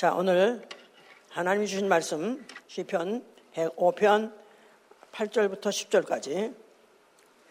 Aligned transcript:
자, 0.00 0.14
오늘 0.14 0.62
하나님이 1.28 1.66
주신 1.66 1.86
말씀 1.86 2.42
시편 2.68 3.22
105편 3.54 4.32
8절부터 5.12 5.64
10절까지 5.64 6.54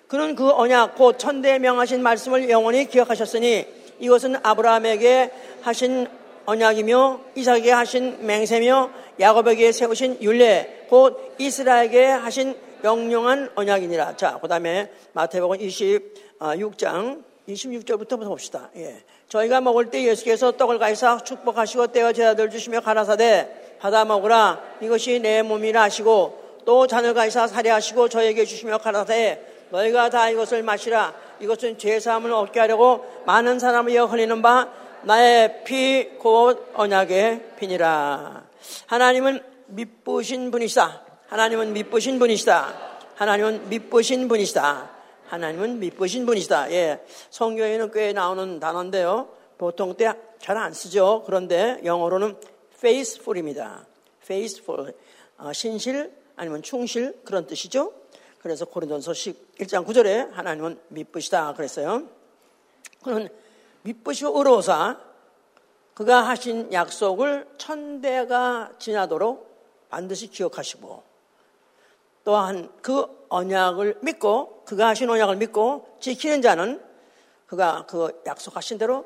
그는 0.08 0.34
그 0.34 0.50
언약 0.50 0.96
곧 0.96 1.20
천대에 1.20 1.60
명하신 1.60 2.02
말씀을 2.02 2.50
영원히 2.50 2.86
기억하셨으니 2.86 3.68
이것은 4.00 4.38
아브라함에게 4.42 5.32
하신 5.62 6.08
언약이며 6.48 7.22
이삭에게 7.36 7.72
하신 7.72 8.26
맹세며 8.26 8.90
야곱에게 9.20 9.72
세우신 9.72 10.24
율례 10.24 10.88
곧 10.90 11.36
이스라엘에게 11.38 12.04
하신 12.06 12.58
영영한 12.84 13.52
언약이니라. 13.54 14.18
자, 14.18 14.40
그다음에 14.40 14.92
마태복음 15.14 15.60
26장 15.60 17.29
26절부터 17.54 18.20
봅시다. 18.26 18.70
예. 18.76 19.04
저희가 19.28 19.62
먹을 19.62 19.90
때 19.90 20.04
예수께서 20.04 20.52
떡을 20.54 20.80
가이사 20.80 21.20
축복하시고 21.24 21.88
떼어 21.88 22.14
제자들 22.14 22.50
주시며 22.50 22.82
가라사대 22.82 23.78
받아 23.80 24.06
먹으라. 24.06 24.62
이것이 24.82 25.20
내 25.20 25.42
몸이라 25.42 25.82
하시고 25.84 26.62
또 26.66 26.88
잔을 26.88 27.14
가이사 27.14 27.48
사례하시고 27.48 28.10
저에게 28.10 28.46
주시며 28.46 28.80
가라사대 28.80 29.42
너희가 29.70 30.10
다 30.10 30.30
이것을 30.30 30.64
마시라. 30.64 31.14
이것은 31.40 31.78
죄사함을 31.78 32.32
얻게 32.34 32.60
하려고 32.60 33.06
많은 33.26 33.60
사람을 33.60 33.92
이어 33.92 34.06
흘리는 34.06 34.42
바 34.42 34.70
나의 35.04 35.64
피 35.64 36.18
곧 36.20 36.72
언약의 36.74 37.54
피니라. 37.60 38.44
하나님은 38.88 39.42
미쁘신 39.68 40.52
분이시다. 40.52 41.02
하나님은 41.30 41.74
미쁘신 41.74 42.20
분이시다. 42.20 42.74
하나님은 43.16 43.70
미쁘신 43.70 44.28
분이시다 44.28 44.99
하나님은 45.30 45.80
미쁘신 45.80 46.26
분이시다. 46.26 46.72
예. 46.72 47.00
성경에는 47.30 47.92
꽤 47.92 48.14
나오는 48.14 48.60
단어인데요. 48.60 49.30
보통 49.58 49.96
때 49.96 50.08
잘 50.40 50.58
안 50.58 50.74
쓰죠. 50.74 51.24
그런데 51.26 51.80
영어로는 51.84 52.36
faithful입니다. 52.76 53.86
faithful. 54.24 54.94
어, 55.38 55.54
신실 55.54 56.12
아니면 56.36 56.62
충실 56.62 57.20
그런 57.26 57.46
뜻이죠. 57.46 57.94
그래서 58.40 58.66
고린도서 58.66 59.12
1장 59.12 59.86
9절에 59.86 60.32
하나님은 60.32 60.80
미쁘시다 60.88 61.54
그랬어요. 61.54 62.08
그는 63.04 63.28
미쁘시고 63.82 64.38
의로사 64.38 64.98
그가 65.94 66.28
하신 66.30 66.72
약속을 66.72 67.48
천대가 67.58 68.72
지나도록 68.80 69.50
반드시 69.90 70.28
기억하시고 70.28 71.04
또한 72.24 72.70
그 72.82 73.26
언약을 73.30 74.00
믿고 74.02 74.64
그가 74.66 74.90
하신 74.90 75.10
언약을 75.10 75.38
믿고 75.38 75.98
지키는 76.00 76.42
자는 76.42 76.82
그가 77.48 77.86
그 77.88 78.22
약속하신 78.26 78.78
대로 78.78 79.06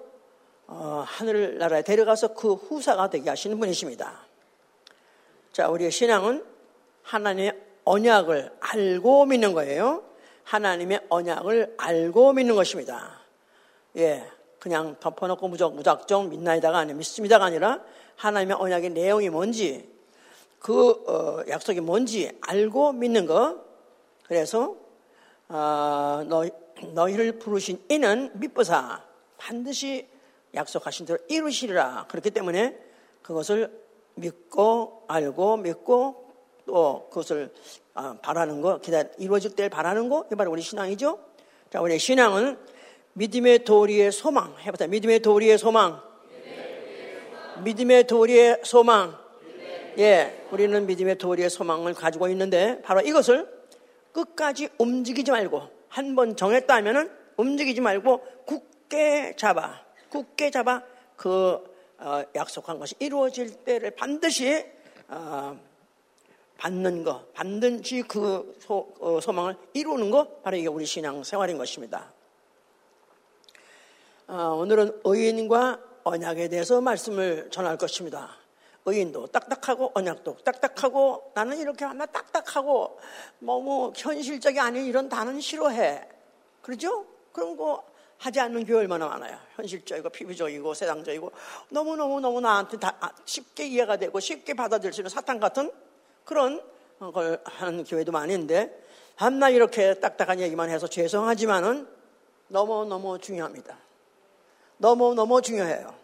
어, 0.67 1.03
하늘나라에 1.05 1.81
데려가서 1.83 2.33
그 2.33 2.53
후사가 2.53 3.09
되게 3.09 3.29
하시는 3.29 3.59
분이십니다. 3.59 4.25
자, 5.51 5.69
우리의 5.69 5.91
신앙은 5.91 6.43
하나님의 7.03 7.59
언약을 7.85 8.51
알고 8.59 9.25
믿는 9.25 9.53
거예요. 9.53 10.03
하나님의 10.43 11.01
언약을 11.09 11.75
알고 11.77 12.33
믿는 12.33 12.55
것입니다. 12.55 13.19
예, 13.97 14.27
그냥 14.59 14.95
덮어놓고 14.99 15.47
무작, 15.47 15.75
무작정 15.75 16.29
믿나이다가 16.29 16.79
아니라 16.79 16.97
믿습니다가 16.97 17.45
아니라 17.45 17.81
하나님의 18.15 18.57
언약의 18.59 18.89
내용이 18.91 19.29
뭔지 19.29 19.92
그 20.63 20.91
어, 21.07 21.43
약속이 21.49 21.81
뭔지 21.81 22.31
알고 22.39 22.93
믿는 22.93 23.25
거. 23.25 23.59
그래서 24.25 24.77
어, 25.49 26.23
너, 26.25 26.45
너희를 26.93 27.37
부르신 27.37 27.83
이는 27.89 28.31
믿보사 28.35 29.03
반드시 29.37 30.07
약속하신 30.55 31.05
대로 31.05 31.19
이루시리라. 31.27 32.05
그렇기 32.07 32.31
때문에 32.31 32.79
그것을 33.21 33.77
믿고 34.15 35.03
알고 35.09 35.57
믿고 35.57 36.31
또 36.65 37.07
그것을 37.09 37.53
어, 37.93 38.17
바라는 38.21 38.61
거 38.61 38.77
기다 38.77 39.03
이루어질 39.17 39.57
때를 39.57 39.69
바라는 39.69 40.07
거 40.07 40.23
이게 40.27 40.37
바로 40.37 40.49
우리 40.49 40.61
신앙이죠. 40.61 41.19
자, 41.71 41.81
우리 41.81 41.99
신앙은 41.99 42.57
믿음의 43.11 43.65
도리의 43.65 44.13
소망 44.13 44.55
해보자. 44.59 44.87
믿음의 44.87 45.19
도리의 45.23 45.57
소망. 45.57 46.01
믿음의 47.65 48.07
도리의 48.07 48.61
소망. 48.63 49.22
예, 49.97 50.45
우리는 50.51 50.85
믿음의 50.87 51.17
도리의 51.17 51.49
소망을 51.49 51.93
가지고 51.93 52.27
있는데 52.29 52.81
바로 52.81 53.01
이것을 53.01 53.47
끝까지 54.11 54.69
움직이지 54.77 55.31
말고 55.31 55.69
한 55.87 56.15
번 56.15 56.35
정했다 56.35 56.73
하면은 56.75 57.11
움직이지 57.37 57.81
말고 57.81 58.21
굳게 58.45 59.35
잡아, 59.37 59.83
굳게 60.09 60.49
잡아 60.51 60.81
그 61.15 61.63
어, 61.99 62.23
약속한 62.35 62.79
것이 62.79 62.95
이루어질 62.99 63.63
때를 63.63 63.91
반드시 63.91 64.65
어, 65.07 65.57
받는 66.57 67.03
것, 67.03 67.31
반드시 67.33 68.01
그 68.03 68.55
소, 68.59 68.93
어, 68.99 69.19
소망을 69.21 69.55
이루는 69.73 70.09
것, 70.09 70.41
바로 70.43 70.57
이게 70.57 70.67
우리 70.67 70.85
신앙 70.85 71.23
생활인 71.23 71.57
것입니다. 71.57 72.11
어, 74.27 74.55
오늘은 74.59 75.01
의인과 75.03 75.79
언약에 76.03 76.47
대해서 76.49 76.81
말씀을 76.81 77.49
전할 77.51 77.77
것입니다. 77.77 78.37
의인도 78.85 79.27
딱딱하고 79.27 79.91
언약도 79.93 80.37
딱딱하고 80.43 81.31
나는 81.33 81.57
이렇게 81.57 81.85
하나 81.85 82.05
딱딱하고 82.05 82.99
너무 83.39 83.93
현실적이 83.95 84.59
아닌 84.59 84.85
이런 84.85 85.09
단어는 85.09 85.39
싫어해. 85.39 86.07
그러죠? 86.61 87.05
그런 87.31 87.55
거 87.55 87.83
하지 88.17 88.39
않는 88.39 88.65
교회 88.65 88.79
얼마나 88.79 89.07
많아요. 89.07 89.37
현실적이고 89.55 90.09
피부적이고 90.09 90.73
세상적이고 90.73 91.31
너무너무너무 91.69 92.41
나한테 92.41 92.77
다 92.77 92.95
아, 92.99 93.11
쉽게 93.25 93.67
이해가 93.67 93.97
되고 93.97 94.19
쉽게 94.19 94.53
받아들일 94.53 94.93
수 94.93 95.01
있는 95.01 95.09
사탕 95.09 95.39
같은 95.39 95.71
그런 96.23 96.61
걸 96.99 97.41
하는 97.43 97.83
교회도 97.83 98.11
많은데 98.11 98.81
한날 99.15 99.53
이렇게 99.53 99.93
딱딱한 99.95 100.39
얘기만 100.39 100.69
해서 100.69 100.87
죄송하지만은 100.87 101.87
너무너무 102.47 103.19
중요합니다. 103.19 103.77
너무너무 104.77 105.41
중요해요. 105.41 106.02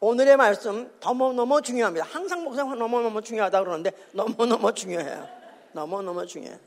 오늘의 0.00 0.38
말씀 0.38 0.90
너무너무 1.00 1.60
중요합니다. 1.60 2.06
항상 2.06 2.42
목사님 2.42 2.78
너무너무 2.78 3.20
중요하다 3.20 3.60
그러는데 3.60 3.92
너무너무 4.12 4.72
중요해요. 4.72 5.28
너무너무 5.72 6.26
중요해요. 6.26 6.58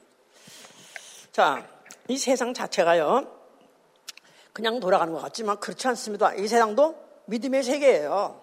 자, 1.32 1.68
이 2.08 2.18
세상 2.18 2.54
자체가요. 2.54 3.28
그냥 4.54 4.80
돌아가는 4.80 5.12
것 5.12 5.20
같지만 5.20 5.60
그렇지 5.60 5.88
않습니다. 5.88 6.36
이 6.36 6.48
세상도 6.48 6.96
믿음의 7.26 7.64
세계예요. 7.64 8.40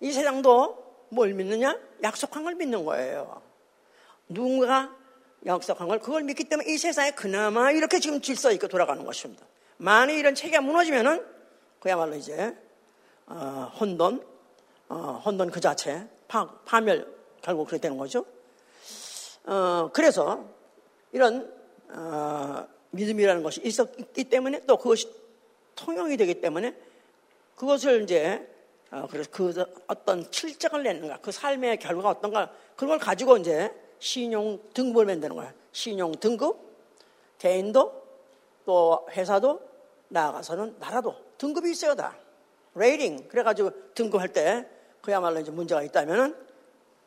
이 0.00 0.10
세상도 0.10 1.06
뭘 1.10 1.34
믿느냐? 1.34 1.78
약속한 2.02 2.44
걸 2.44 2.54
믿는 2.54 2.86
거예요. 2.86 3.42
누군가 4.26 4.90
약속한 5.44 5.88
걸 5.88 5.98
그걸 5.98 6.22
믿기 6.22 6.44
때문에 6.44 6.72
이 6.72 6.78
세상에 6.78 7.10
그나마 7.10 7.70
이렇게 7.70 8.00
지금 8.00 8.22
질서 8.22 8.52
있게 8.52 8.68
돌아가는 8.68 9.04
것입니다. 9.04 9.44
만일 9.76 10.18
이런 10.18 10.34
체계가 10.34 10.62
무너지면은 10.62 11.26
그야말로 11.78 12.14
이제 12.14 12.56
어, 13.32 13.72
혼돈, 13.80 14.22
어, 14.90 15.22
혼돈 15.24 15.50
그 15.50 15.60
자체, 15.60 16.06
파, 16.28 16.46
파멸, 16.66 17.06
결국 17.40 17.66
그렇게 17.66 17.80
되는 17.80 17.96
거죠. 17.96 18.26
어, 19.44 19.88
그래서 19.92 20.44
이런 21.12 21.50
어, 21.88 22.66
믿음이라는 22.90 23.42
것이 23.42 23.62
있었기 23.64 24.24
때문에 24.24 24.66
또 24.66 24.76
그것이 24.76 25.10
통용이 25.74 26.18
되기 26.18 26.40
때문에 26.42 26.76
그것을 27.56 28.02
이제 28.02 28.46
어, 28.90 29.08
그래서 29.10 29.30
그 29.32 29.64
어떤 29.86 30.26
실적을 30.30 30.82
내는가, 30.82 31.16
그 31.22 31.32
삶의 31.32 31.78
결과가 31.78 32.10
어떤가, 32.10 32.52
그걸 32.76 32.98
가지고 32.98 33.38
이제 33.38 33.72
신용 33.98 34.60
등급을 34.74 35.06
만드는 35.06 35.34
거야. 35.34 35.54
신용 35.72 36.12
등급, 36.12 36.58
개인도 37.38 38.02
또 38.66 39.06
회사도 39.10 39.62
나아가서는 40.08 40.76
나라도 40.78 41.16
등급이 41.38 41.70
있어야 41.70 41.94
다. 41.94 42.14
rating 42.74 43.28
그래가지고 43.28 43.94
등급할 43.94 44.28
때 44.28 44.66
그야말로 45.00 45.40
이제 45.40 45.50
문제가 45.50 45.82
있다면은 45.82 46.34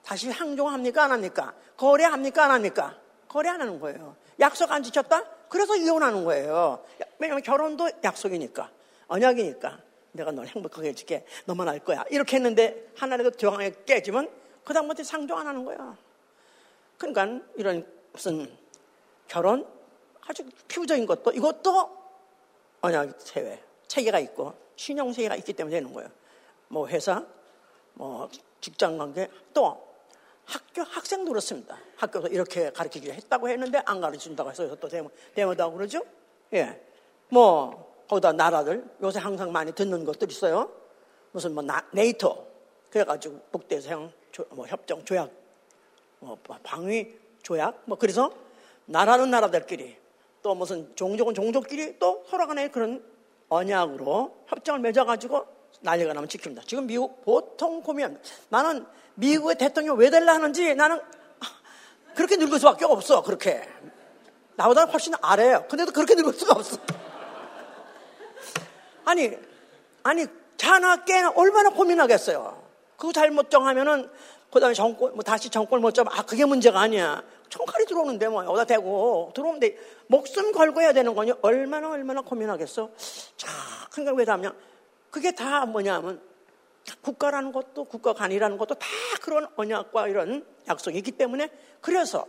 다시 0.03 0.29
상종합니까 0.29 1.03
안 1.06 1.12
합니까? 1.12 1.56
거래합니까 1.77 2.45
안 2.45 2.51
합니까? 2.51 3.00
거래 3.27 3.50
안 3.50 3.59
하는 3.59 3.79
거예요. 3.79 4.15
약속 4.39 4.71
안 4.71 4.83
지켰다? 4.83 5.23
그래서 5.50 5.75
이혼하는 5.75 6.23
거예요. 6.23 6.83
왜냐하면 7.17 7.44
결혼도 7.44 7.89
약속이니까 8.03 8.69
언약이니까 9.07 9.79
내가 10.12 10.31
널 10.31 10.47
행복하게 10.47 10.89
해줄게 10.89 11.25
너만 11.45 11.67
알 11.67 11.79
거야 11.79 12.06
이렇게 12.09 12.38
했는데 12.38 12.91
하나라도 12.95 13.31
조항에 13.31 13.71
깨지면 13.85 14.29
그 14.63 14.73
다음부터 14.73 15.03
상종 15.03 15.38
안 15.38 15.47
하는 15.47 15.65
거야. 15.65 15.97
그러니까 16.97 17.45
이런 17.56 17.85
무슨 18.12 18.50
결혼 19.27 19.67
아주 20.21 20.44
피부적인 20.67 21.06
것도 21.06 21.31
이것도 21.31 21.97
언약 22.81 23.19
세회 23.19 23.62
체계가 23.88 24.19
있고 24.19 24.53
신용세계가 24.75 25.36
있기 25.38 25.54
때문에 25.54 25.77
되는 25.77 25.94
거예요. 25.94 26.10
뭐 26.68 26.88
회사, 26.88 27.25
뭐 27.94 28.30
직장 28.62 28.98
관계, 28.98 29.30
또 29.54 29.86
학교 30.45 30.83
학생도 30.83 31.31
그렇습니다. 31.31 31.77
학교도 31.95 32.27
이렇게 32.27 32.72
가르치기로 32.72 33.13
했다고 33.13 33.50
했는데 33.50 33.81
안 33.86 34.00
가르친다고 34.00 34.51
해서 34.51 34.75
또 34.75 34.88
대모, 34.88 35.10
대모다고 35.33 35.75
그러죠? 35.75 36.01
예. 36.54 36.81
뭐, 37.30 38.04
거기다 38.07 38.33
나라들, 38.33 38.88
요새 39.01 39.19
항상 39.19 39.51
많이 39.51 39.72
듣는 39.72 40.06
것들 40.06 40.30
있어요. 40.30 40.72
무슨 41.31 41.54
뭐 41.54 41.63
나, 41.63 41.86
네이토, 41.92 42.48
그래가지고 42.92 43.39
북대서양 43.51 44.12
뭐 44.51 44.68
협정 44.68 45.04
조약, 45.04 45.31
뭐 46.19 46.38
방위 46.63 47.18
조약, 47.42 47.81
뭐 47.86 47.98
그래서 47.98 48.31
나라는 48.86 49.31
나라들끼리 49.31 49.98
또 50.42 50.54
무슨 50.54 50.95
종족은 50.95 51.33
종족끼리 51.33 51.98
또 51.98 52.24
서로 52.27 52.45
간에 52.48 52.69
그런 52.69 53.04
언약으로 53.55 54.45
협정을 54.47 54.79
맺어가지고 54.81 55.45
난리가 55.81 56.13
나면 56.13 56.27
지킵니다. 56.27 56.67
지금 56.67 56.87
미국 56.87 57.23
보통 57.23 57.83
보면 57.83 58.21
나는 58.49 58.85
미국의 59.15 59.57
대통령 59.57 59.97
왜 59.97 60.09
될라 60.09 60.33
하는지 60.33 60.75
나는 60.75 60.99
그렇게 62.15 62.37
늙을 62.37 62.59
수밖에 62.59 62.85
없어. 62.85 63.23
그렇게 63.23 63.67
나보다 64.55 64.85
훨씬 64.85 65.13
아래요. 65.21 65.65
근데도 65.69 65.91
그렇게 65.91 66.15
늙을 66.15 66.33
수가 66.33 66.53
없어. 66.53 66.77
아니 69.03 69.31
아니 70.03 70.25
자나 70.57 71.03
깨나 71.03 71.33
얼마나 71.35 71.69
고민하겠어요. 71.69 72.63
그거 72.97 73.11
잘못 73.11 73.49
정하면은 73.49 74.09
그 74.51 74.59
다음에 74.59 74.74
정권 74.74 75.13
뭐 75.13 75.24
다시 75.24 75.50
정권 75.50 75.81
못 75.81 75.94
잡아 75.94 76.12
아 76.18 76.21
그게 76.24 76.45
문제가 76.45 76.80
아니야. 76.80 77.24
총칼이 77.50 77.86
들어오는데 77.86 78.27
뭐 78.27 78.44
여기다 78.45 78.65
대고 78.65 79.31
들어오는데 79.36 79.77
목숨 80.07 80.51
걸고 80.51 80.81
해야 80.81 80.94
되는 80.94 81.13
거니 81.13 81.33
얼마나 81.42 81.89
얼마나 81.89 82.21
고민하겠어. 82.21 82.89
자, 83.38 83.47
그러니까 83.92 84.13
왜냐하면 84.15 84.57
그게 85.12 85.31
다 85.33 85.65
뭐냐면 85.65 86.21
국가라는 87.01 87.51
것도 87.51 87.86
국가간이라는 87.86 88.57
것도 88.57 88.75
다 88.75 88.88
그런 89.21 89.47
언약과 89.56 90.07
이런 90.07 90.45
약속이 90.68 90.98
있기 91.00 91.12
때문에 91.12 91.50
그래서 91.81 92.25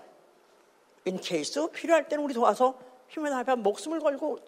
인 1.04 1.20
케이스 1.20 1.68
필요할 1.70 2.08
때는 2.08 2.24
우리 2.24 2.34
도와서 2.34 2.78
힘을 3.08 3.30
다해 3.30 3.56
목숨을 3.56 4.00
걸고 4.00 4.38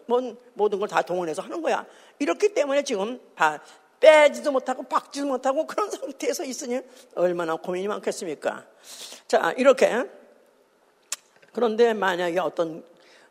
모든 0.54 0.78
걸 0.78 0.88
다 0.88 1.02
동원해서 1.02 1.42
하는 1.42 1.62
거야. 1.62 1.86
이렇기 2.18 2.54
때문에 2.54 2.82
지금 2.82 3.20
빼지도 4.00 4.52
못하고 4.52 4.82
박지도 4.84 5.26
못하고 5.26 5.66
그런 5.66 5.90
상태에서 5.90 6.44
있으니 6.44 6.80
얼마나 7.14 7.56
고민이 7.56 7.88
많겠습니까? 7.88 8.64
자, 9.26 9.52
이렇게. 9.56 10.04
그런데 11.52 11.92
만약에 11.94 12.38
어떤 12.38 12.84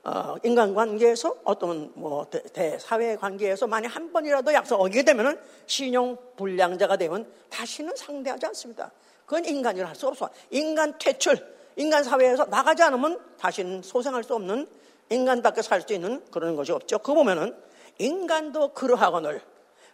어, 0.03 0.35
인간관계에서 0.43 1.35
어떤 1.43 1.91
뭐 1.95 2.25
대, 2.29 2.77
사회 2.79 3.15
관계에서 3.17 3.67
만약 3.67 3.89
한 3.89 4.11
번이라도 4.13 4.53
약속 4.53 4.79
어기게 4.79 5.03
되면은 5.03 5.37
신용 5.65 6.17
불량자가 6.37 6.95
되면 6.95 7.29
다시는 7.49 7.93
상대하지 7.95 8.45
않습니다. 8.47 8.91
그건 9.25 9.43
인간이라 9.43 9.87
할 9.87 9.95
수 9.95 10.07
없어. 10.07 10.29
인간 10.51 10.97
퇴출, 10.97 11.37
인간 11.75 12.03
사회에서 12.03 12.45
나가지 12.45 12.83
않으면 12.83 13.19
다시는 13.37 13.81
소생할 13.83 14.23
수 14.23 14.33
없는 14.35 14.67
인간답게 15.09 15.61
살 15.61 15.81
수 15.81 15.93
있는 15.93 16.23
그런 16.31 16.55
것이 16.55 16.71
없죠. 16.71 16.99
그 16.99 17.13
보면은 17.13 17.55
인간도 17.97 18.69
그러하거늘 18.73 19.41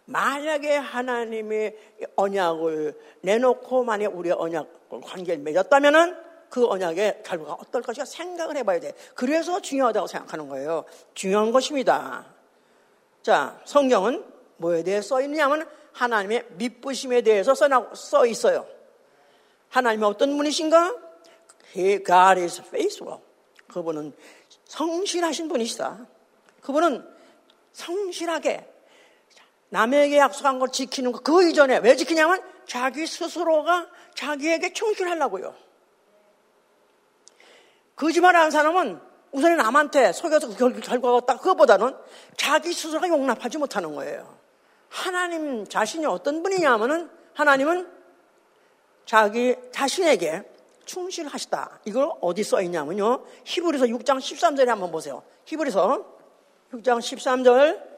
만약에 0.06 0.76
하나님의 0.76 1.76
언약을 2.16 2.98
내놓고 3.22 3.84
만약 3.84 4.14
우리의 4.16 4.34
언약 4.38 4.88
관계를 5.02 5.42
맺었다면은 5.42 6.16
그 6.50 6.66
언약의 6.68 7.22
결과가 7.24 7.54
어떨 7.54 7.82
것인가 7.82 8.04
생각을 8.04 8.56
해봐야 8.58 8.80
돼. 8.80 8.92
그래서 9.14 9.60
중요하다고 9.60 10.06
생각하는 10.06 10.48
거예요. 10.48 10.84
중요한 11.14 11.50
것입니다. 11.50 12.26
자, 13.22 13.60
성경은 13.64 14.24
뭐에 14.58 14.82
대해 14.82 15.00
써 15.00 15.20
있느냐면 15.22 15.68
하나님의 15.92 16.46
믿부심에 16.50 17.22
대해서 17.22 17.54
써 17.54 18.26
있어요. 18.26 18.66
하나님이 19.70 20.04
어떤 20.04 20.36
분이신가? 20.36 20.94
He, 21.76 22.04
God 22.04 22.40
is 22.40 22.60
faithful. 22.60 23.20
그분은 23.66 24.12
성실하신 24.66 25.48
분이시다. 25.48 26.06
그분은 26.60 27.04
성실하게 27.72 28.73
남에게 29.74 30.18
약속한 30.18 30.60
걸 30.60 30.68
지키는 30.68 31.10
거, 31.10 31.18
그 31.18 31.50
이전에 31.50 31.78
왜 31.78 31.96
지키냐면 31.96 32.40
자기 32.64 33.08
스스로가 33.08 33.88
자기에게 34.14 34.72
충실하려고요. 34.72 35.52
거짓말 37.96 38.36
하는 38.36 38.52
사람은 38.52 39.00
우선 39.32 39.56
남한테 39.56 40.12
속여서 40.12 40.56
그 40.56 40.80
결과가 40.80 41.26
딱 41.26 41.38
그것보다는 41.38 41.92
자기 42.36 42.72
스스로가 42.72 43.08
용납하지 43.08 43.58
못하는 43.58 43.96
거예요. 43.96 44.38
하나님 44.88 45.66
자신이 45.66 46.06
어떤 46.06 46.44
분이냐면은 46.44 47.10
하나님은 47.34 47.90
자기 49.06 49.56
자신에게 49.72 50.44
충실하시다. 50.84 51.80
이걸 51.86 52.12
어디 52.20 52.44
써 52.44 52.62
있냐면요. 52.62 53.24
히브리서 53.42 53.86
6장 53.86 54.18
13절에 54.18 54.66
한번 54.66 54.92
보세요. 54.92 55.24
히브리서 55.46 56.04
6장 56.74 56.98
13절 57.00 57.93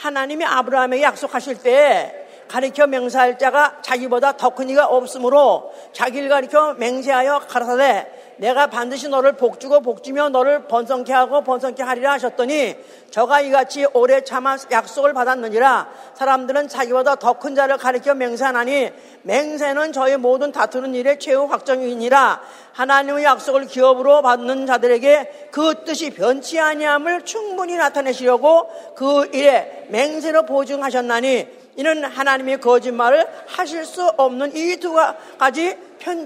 하나님이 0.00 0.44
아브라함에게 0.46 1.02
약속하실 1.02 1.62
때 1.62 2.26
가리켜 2.48 2.86
맹세할 2.86 3.38
자가 3.38 3.80
자기보다 3.82 4.32
더 4.36 4.50
큰 4.50 4.68
이가 4.70 4.86
없으므로 4.86 5.72
자기를 5.92 6.28
가리켜 6.28 6.74
맹세하여 6.74 7.40
가라사대 7.48 8.19
내가 8.40 8.68
반드시 8.68 9.06
너를 9.10 9.32
복주고 9.32 9.82
복주며 9.82 10.30
너를 10.30 10.66
번성케 10.66 11.12
하고 11.12 11.42
번성케 11.42 11.82
하리라 11.82 12.12
하셨더니 12.12 12.74
저가 13.10 13.42
이같이 13.42 13.84
오래 13.92 14.22
참아 14.24 14.56
약속을 14.70 15.12
받았느니라. 15.12 15.90
사람들은 16.14 16.68
자기보다 16.68 17.16
더 17.16 17.34
큰 17.34 17.54
자를 17.54 17.76
가리켜 17.76 18.14
맹세하나니 18.14 18.92
맹세는 19.22 19.92
저희 19.92 20.16
모든 20.16 20.52
다투는 20.52 20.94
일의 20.94 21.18
최후 21.18 21.44
확정이니라. 21.46 22.40
하나님의 22.72 23.24
약속을 23.24 23.66
기업으로 23.66 24.22
받는 24.22 24.66
자들에게 24.66 25.48
그 25.50 25.84
뜻이 25.84 26.08
변치 26.10 26.58
아니함을 26.58 27.26
충분히 27.26 27.76
나타내시려고 27.76 28.70
그 28.96 29.28
일에 29.34 29.86
맹세로 29.90 30.44
보증하셨나니 30.46 31.60
이는 31.76 32.04
하나님이 32.04 32.56
거짓말을 32.56 33.26
하실 33.46 33.84
수 33.84 34.06
없는 34.16 34.56
이 34.56 34.76
두 34.76 34.94
가지 35.38 35.76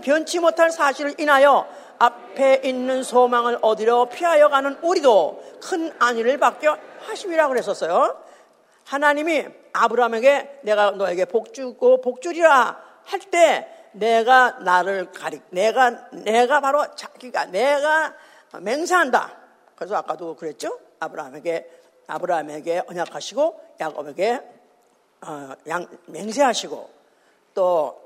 변치 0.03 0.39
못할 0.39 0.71
사실을 0.71 1.15
인하여 1.19 1.67
앞에 1.99 2.63
있는 2.65 3.03
소망을 3.03 3.59
얻으려 3.63 4.07
피하여 4.07 4.49
가는 4.49 4.77
우리도 4.83 5.43
큰 5.63 5.93
안위를 5.99 6.39
받게 6.39 6.69
하심이라고 7.07 7.51
그랬었어요. 7.51 8.23
하나님이 8.85 9.47
아브라함에게 9.73 10.61
내가 10.63 10.93
너에게 10.93 11.25
복주고 11.25 12.01
복주리라 12.01 12.83
할 13.05 13.21
때 13.31 13.69
내가 13.95 14.59
나를 14.61 15.13
가리 15.13 15.41
내가 15.51 16.09
내가 16.11 16.61
바로 16.61 16.85
자기가 16.95 17.47
내가 17.47 18.15
맹세한다. 18.61 19.37
그래서 19.77 19.97
아까도 19.97 20.37
그랬죠. 20.37 20.79
아브라함에게 21.01 21.71
아브라함에게 22.07 22.83
언약하시고 22.87 23.77
야곱에게 23.81 24.43
어, 25.23 25.53
양, 25.69 25.87
맹세하시고 26.07 26.91
또 27.55 28.01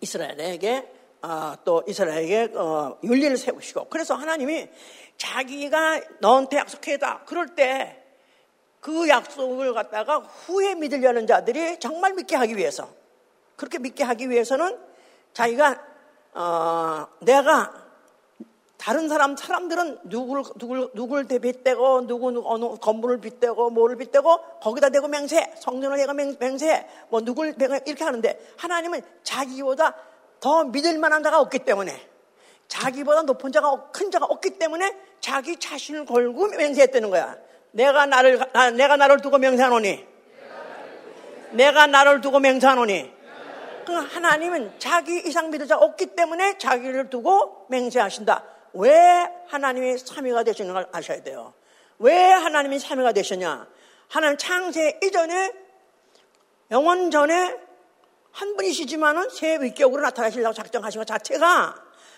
이스라엘에게 0.00 0.95
어, 1.26 1.56
또 1.64 1.82
이스라엘에게 1.86 2.52
어, 2.54 2.98
윤리를 3.02 3.36
세우시고. 3.36 3.88
그래서 3.88 4.14
하나님이 4.14 4.68
자기가 5.16 6.00
너한테 6.20 6.58
약속해다. 6.58 7.22
그럴 7.26 7.54
때 7.54 8.06
그 8.86 9.08
약속을 9.08 9.74
갖다가 9.74 10.18
후에 10.18 10.76
믿으려는 10.76 11.26
자들이 11.26 11.80
정말 11.80 12.14
믿게 12.14 12.36
하기 12.36 12.56
위해서 12.56 12.88
그렇게 13.56 13.80
믿게 13.80 14.04
하기 14.04 14.30
위해서는 14.30 14.78
자기가 15.32 15.82
어, 16.34 17.08
내가 17.18 17.72
다른 18.76 19.08
사람, 19.08 19.36
사람들은 19.36 20.02
누구를, 20.04 20.44
누구를, 20.54 20.90
누구를 20.94 21.24
빗대고, 21.24 22.06
누구, 22.06 22.28
어느 22.44 22.76
건물을 22.78 23.20
빗대고, 23.20 23.70
뭐를 23.70 23.96
빗대고, 23.96 24.60
거기다 24.60 24.90
대고 24.90 25.08
맹세, 25.08 25.50
성전을 25.58 25.96
대고 25.96 26.12
맹세, 26.38 26.86
뭐 27.08 27.20
누구를 27.22 27.54
대고 27.54 27.78
이렇게 27.86 28.04
하는데, 28.04 28.38
하나님은 28.58 29.00
자기보다 29.24 29.96
더 30.40 30.64
믿을 30.64 30.98
만한 30.98 31.22
자가 31.22 31.40
없기 31.40 31.60
때문에, 31.60 32.08
자기보다 32.68 33.22
높은 33.22 33.52
자가, 33.52 33.90
큰 33.92 34.10
자가 34.10 34.26
없기 34.26 34.58
때문에, 34.58 34.94
자기 35.20 35.56
자신을 35.56 36.04
걸고 36.04 36.48
맹세했다는 36.48 37.10
거야. 37.10 37.36
내가 37.72 38.06
나를, 38.06 38.40
나, 38.52 38.70
내가 38.70 38.96
나를 38.96 39.18
두고 39.20 39.38
맹세하노니, 39.38 40.04
내가 41.52 41.86
나를 41.86 42.20
두고 42.20 42.40
맹세하노니, 42.40 43.16
그 43.86 43.92
하나님은 43.92 44.80
자기 44.80 45.16
이상 45.24 45.50
믿을 45.50 45.68
자가 45.68 45.84
없기 45.84 46.06
때문에 46.16 46.58
자기를 46.58 47.08
두고 47.08 47.66
맹세하신다. 47.70 48.44
왜 48.74 49.28
하나님이 49.46 49.96
참여가 49.98 50.42
되시는 50.42 50.74
걸 50.74 50.88
아셔야 50.92 51.22
돼요. 51.22 51.54
왜 51.98 52.16
하나님이 52.16 52.78
참여가 52.80 53.12
되셨냐? 53.12 53.66
하나님 54.08 54.36
창세 54.36 54.98
이전에 55.02 55.52
영원 56.72 57.10
전에 57.10 57.56
한 58.36 58.54
분이시지만은 58.54 59.30
새 59.30 59.58
위격으로 59.62 60.02
나타나시려고 60.02 60.52
작정하신 60.52 61.00
것 61.00 61.06
자체가 61.06 61.74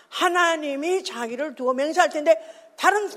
하나님이 0.09 1.05
자기를 1.05 1.55
두고 1.55 1.73
맹세할 1.73 2.09
텐데 2.09 2.35
다른 2.75 3.09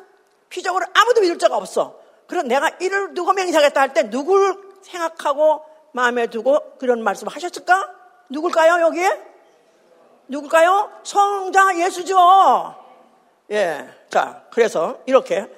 피적으로 0.49 0.87
아무도 0.95 1.21
믿을 1.21 1.37
자가 1.37 1.57
없어. 1.57 1.99
그럼 2.29 2.47
내가 2.47 2.71
이를 2.81 3.13
두고 3.15 3.33
맹세하겠다 3.33 3.81
할 3.81 3.93
때 3.93 4.09
누굴 4.09 4.57
생각하고 4.83 5.65
마음에 5.93 6.29
두고 6.29 6.79
그런 6.79 7.03
말씀을 7.03 7.35
하셨을까? 7.35 7.93
누굴까요, 8.29 8.81
여기에? 8.87 9.21
누굴까요? 10.29 11.01
성자 11.03 11.79
예수죠. 11.79 12.17
예. 13.51 13.89
자, 14.11 14.45
그래서 14.53 15.01
이렇게 15.07 15.53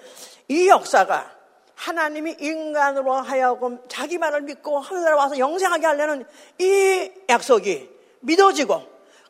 이 0.49 0.69
역사가 0.69 1.31
하나님이 1.75 2.37
인간으로 2.41 3.13
하여금 3.15 3.81
자기 3.89 4.19
말을 4.19 4.43
믿고 4.43 4.79
하늘에 4.79 5.13
와서 5.13 5.39
영생하게 5.39 5.87
하려는 5.87 6.27
이 6.59 7.11
약속이 7.29 7.91
믿어지고 8.21 8.83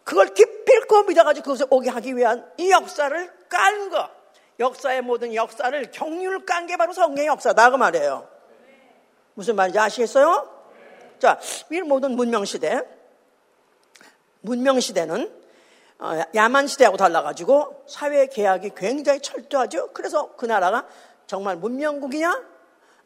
그걸 0.04 0.34
기필코 0.34 1.04
믿어가지고 1.04 1.44
그것을 1.44 1.66
오게 1.70 1.90
하기 1.90 2.16
위한 2.16 2.46
이 2.58 2.70
역사를 2.70 3.32
깐 3.48 3.90
거. 3.90 4.08
역사의 4.60 5.02
모든 5.02 5.34
역사를 5.34 5.90
경륜을 5.90 6.44
깐 6.46 6.66
게 6.66 6.76
바로 6.76 6.92
성령의 6.92 7.26
역사다 7.26 7.70
그 7.70 7.76
말이에요. 7.76 8.28
무슨 9.34 9.56
말인지 9.56 9.78
아시겠어요? 9.78 10.48
자, 11.18 11.40
이 11.70 11.80
모든 11.80 12.12
문명 12.12 12.44
시대, 12.44 12.82
문명 14.42 14.78
시대는 14.78 15.42
어, 15.98 16.20
야만 16.34 16.66
시대하고 16.66 16.96
달라가지고 16.96 17.84
사회 17.88 18.26
계약이 18.26 18.72
굉장히 18.76 19.20
철저하죠. 19.20 19.90
그래서 19.92 20.34
그 20.36 20.46
나라가 20.46 20.86
정말 21.26 21.56
문명국이냐? 21.56 22.54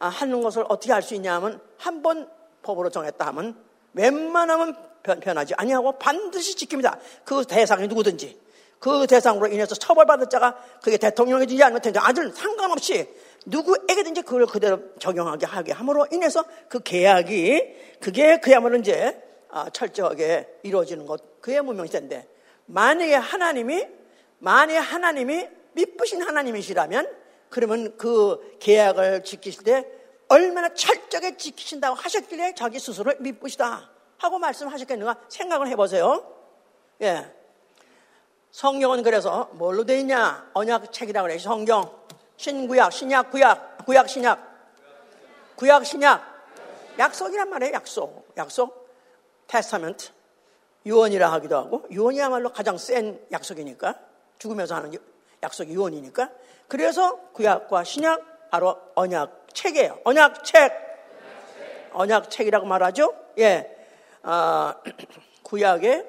아, 0.00 0.08
하는 0.08 0.40
것을 0.42 0.64
어떻게 0.68 0.92
할수 0.92 1.14
있냐 1.14 1.34
하면 1.36 1.60
한 1.76 2.02
번 2.02 2.28
법으로 2.62 2.90
정했다 2.90 3.26
하면 3.26 3.56
웬만하면 3.94 4.76
변 5.02 5.38
하지. 5.38 5.54
아니하고 5.54 5.98
반드시 5.98 6.54
지킵니다. 6.56 6.98
그 7.24 7.44
대상이 7.44 7.88
누구든지. 7.88 8.38
그 8.78 9.06
대상으로 9.06 9.48
인해서 9.48 9.74
처벌받을 9.74 10.28
자가 10.28 10.56
그게 10.82 10.98
대통령이든지 10.98 11.62
아니면 11.62 11.80
대통령 11.82 12.08
아들 12.08 12.30
상관없이 12.32 13.08
누구에게든지 13.46 14.22
그걸 14.22 14.46
그대로 14.46 14.80
적용하게 14.98 15.46
하게 15.46 15.72
함으로 15.72 16.06
인해서 16.12 16.44
그 16.68 16.80
계약이 16.80 17.96
그게 18.00 18.38
그야말로 18.38 18.76
이제 18.76 19.20
아, 19.50 19.68
철저하게 19.70 20.60
이루어지는 20.62 21.06
것. 21.06 21.40
그게 21.40 21.60
문명시대인데 21.60 22.28
만약에 22.66 23.14
하나님이 23.14 23.86
만약에 24.38 24.78
하나님이 24.78 25.48
미쁘신 25.72 26.22
하나님이시라면 26.22 27.08
그러면 27.50 27.96
그 27.96 28.56
계약을 28.60 29.24
지키실 29.24 29.64
때 29.64 29.86
얼마나 30.28 30.72
철저하게 30.74 31.36
지키신다고 31.36 31.94
하셨길래 31.96 32.54
자기 32.54 32.78
스스로 32.78 33.12
미쁘시다 33.18 33.90
하고 34.18 34.38
말씀하셨겠는가 34.38 35.16
생각을 35.28 35.68
해보세요. 35.68 36.34
예. 37.02 37.32
성경은 38.50 39.02
그래서 39.02 39.48
뭘로 39.52 39.84
돼 39.84 40.00
있냐? 40.00 40.50
언약 40.52 40.92
책이라고 40.92 41.28
그래. 41.28 41.38
성경, 41.38 41.96
신구약, 42.36 42.92
신약, 42.92 43.30
구약, 43.30 43.86
구약, 43.86 44.08
신약, 44.08 44.48
구약, 45.56 45.86
신약. 45.86 46.38
약속이란 46.98 47.48
말이에요. 47.48 47.74
약속, 47.74 48.32
약속. 48.36 48.88
Testament. 49.46 50.10
유언이라 50.86 51.30
하기도 51.32 51.56
하고 51.56 51.86
유언이야말로 51.90 52.52
가장 52.52 52.78
센 52.78 53.20
약속이니까 53.30 53.98
죽으면서 54.38 54.76
하는 54.76 54.92
약속이 55.42 55.72
유언이니까 55.72 56.30
그래서 56.68 57.18
구약과 57.32 57.84
신약 57.84 58.50
바로 58.50 58.76
언약 58.94 59.48
책이에요. 59.54 59.98
언약 60.04 60.44
책. 60.44 60.72
언약 61.92 62.30
책이라고 62.30 62.66
말하죠. 62.66 63.14
예. 63.38 63.74
어, 64.22 64.74
구약의 65.42 66.06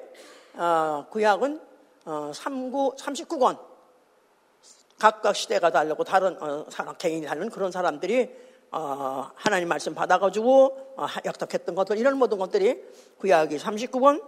어, 0.54 1.06
구약은 1.10 1.60
어, 2.04 2.30
39, 2.34 2.94
39권 2.96 3.58
각각 4.98 5.34
시대가 5.34 5.70
다르고 5.70 6.04
다른 6.04 6.36
어, 6.42 6.66
개인이 6.98 7.26
다른 7.26 7.48
그런 7.48 7.72
사람들이 7.72 8.30
어, 8.70 9.30
하나님 9.34 9.68
말씀 9.68 9.94
받아가지고 9.94 10.94
어, 10.96 11.06
약속했던 11.24 11.74
것들 11.74 11.96
이런 11.96 12.18
모든 12.18 12.36
것들이 12.38 12.84
구약이 13.18 13.56
39권 13.56 14.22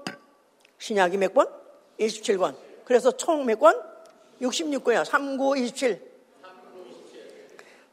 신약이 0.79 1.19
몇 1.19 1.35
권? 1.35 1.47
27권. 2.01 2.57
그래서 2.85 3.11
총 3.13 3.45
몇 3.45 3.61
권? 3.61 3.81
66권이야. 4.41 5.05
39, 5.05 5.57
27. 5.59 6.12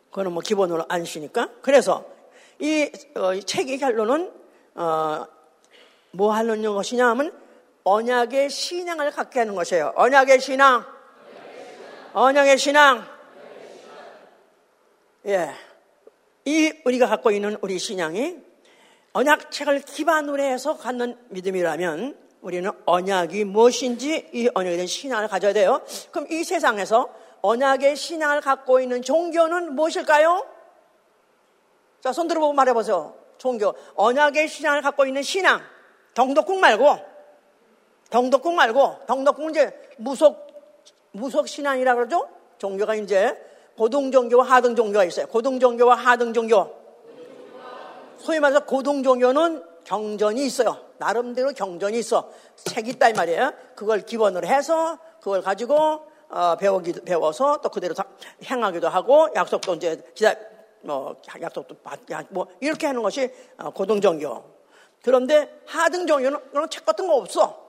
그거는 0.10 0.32
뭐 0.32 0.42
기본으로 0.42 0.86
안 0.89 1.06
쉬니까. 1.06 1.50
그래서 1.62 2.06
이, 2.60 2.92
어, 3.16 3.34
이 3.34 3.44
책의 3.44 3.78
결론은 3.78 4.32
어, 4.75 5.25
뭐 6.12 6.34
하는 6.34 6.62
것이냐 6.62 7.08
하면 7.10 7.32
언약의 7.84 8.50
신앙을 8.50 9.12
갖게 9.12 9.39
하는 9.39 9.56
것이에요. 9.56 9.94
언약의 9.96 10.39
신앙. 10.39 10.86
언약의 12.13 12.58
신앙. 12.58 13.06
예. 15.25 15.51
이 16.46 16.74
우리가 16.86 17.08
갖고 17.08 17.32
있는 17.32 17.58
우리 17.62 17.78
신앙이 17.78 18.38
언약책을 19.13 19.82
기반으로 19.82 20.42
해서 20.42 20.78
갖는 20.78 21.18
믿음이라면 21.30 22.18
우리는 22.42 22.72
언약이 22.86 23.44
무엇인지 23.44 24.30
이 24.34 24.50
언약에 24.54 24.75
대한 24.75 24.88
신앙을 24.88 25.28
가져야 25.28 25.54
돼요. 25.54 25.82
그럼 26.12 26.28
이 26.32 26.44
세상에서 26.44 27.13
언약의 27.41 27.96
신앙을 27.96 28.41
갖고 28.41 28.79
있는 28.79 29.01
종교는 29.01 29.75
무엇일까요? 29.75 30.46
자, 32.01 32.13
손 32.13 32.27
들어보고 32.27 32.53
말해보세요. 32.53 33.15
종교. 33.38 33.74
언약의 33.96 34.48
신앙을 34.48 34.81
갖고 34.81 35.05
있는 35.05 35.22
신앙. 35.22 35.62
덩덕국 36.13 36.60
말고, 36.60 36.98
덩덕국 38.10 38.53
말고, 38.53 39.05
덩덕국은 39.08 39.51
이제 39.51 39.89
무속, 39.98 40.48
무속 41.12 41.48
신앙이라 41.48 41.96
그러죠? 41.96 42.29
종교가 42.58 42.96
이제 42.96 43.38
고등 43.77 44.12
종교와 44.12 44.46
하등 44.46 44.75
종교가 44.75 45.05
있어요. 45.05 45.27
고등 45.27 45.60
종교와 45.60 45.96
하등 45.96 46.34
종교. 46.34 46.75
소위 48.17 48.39
말해서 48.39 48.65
고등 48.65 49.01
종교는 49.03 49.63
경전이 49.86 50.46
있어요. 50.46 50.77
나름대로 50.98 51.51
경전이 51.51 51.98
있어. 52.00 52.29
책이 52.58 52.91
있다 52.91 53.10
이 53.10 53.13
말이에요. 53.13 53.53
그걸 53.75 54.01
기본으로 54.01 54.46
해서 54.46 55.00
그걸 55.19 55.41
가지고 55.41 56.09
어, 56.29 56.55
배우기 56.55 56.93
배워서 57.05 57.59
또 57.62 57.69
그대로 57.69 57.95
행하기도 58.43 58.88
하고 58.88 59.29
약속도 59.36 59.75
이제 59.75 60.01
기다 60.13 60.36
뭐 60.81 61.21
약속도 61.41 61.75
받 61.77 62.00
뭐 62.29 62.48
이렇게 62.59 62.88
하는 62.88 63.01
것이 63.01 63.33
어, 63.57 63.71
고등종교. 63.71 64.59
그런데 65.01 65.62
하등종교는 65.65 66.51
그런 66.51 66.69
책 66.69 66.86
같은 66.86 67.07
거 67.07 67.15
없어. 67.15 67.67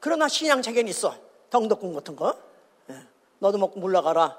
그러나 0.00 0.28
신앙 0.28 0.62
책에는 0.62 0.88
있어. 0.90 1.14
덩덕궁 1.50 1.94
같은 1.94 2.16
거. 2.16 2.36
예. 2.90 2.96
너도 3.38 3.58
먹고 3.58 3.78
물러가라. 3.80 4.38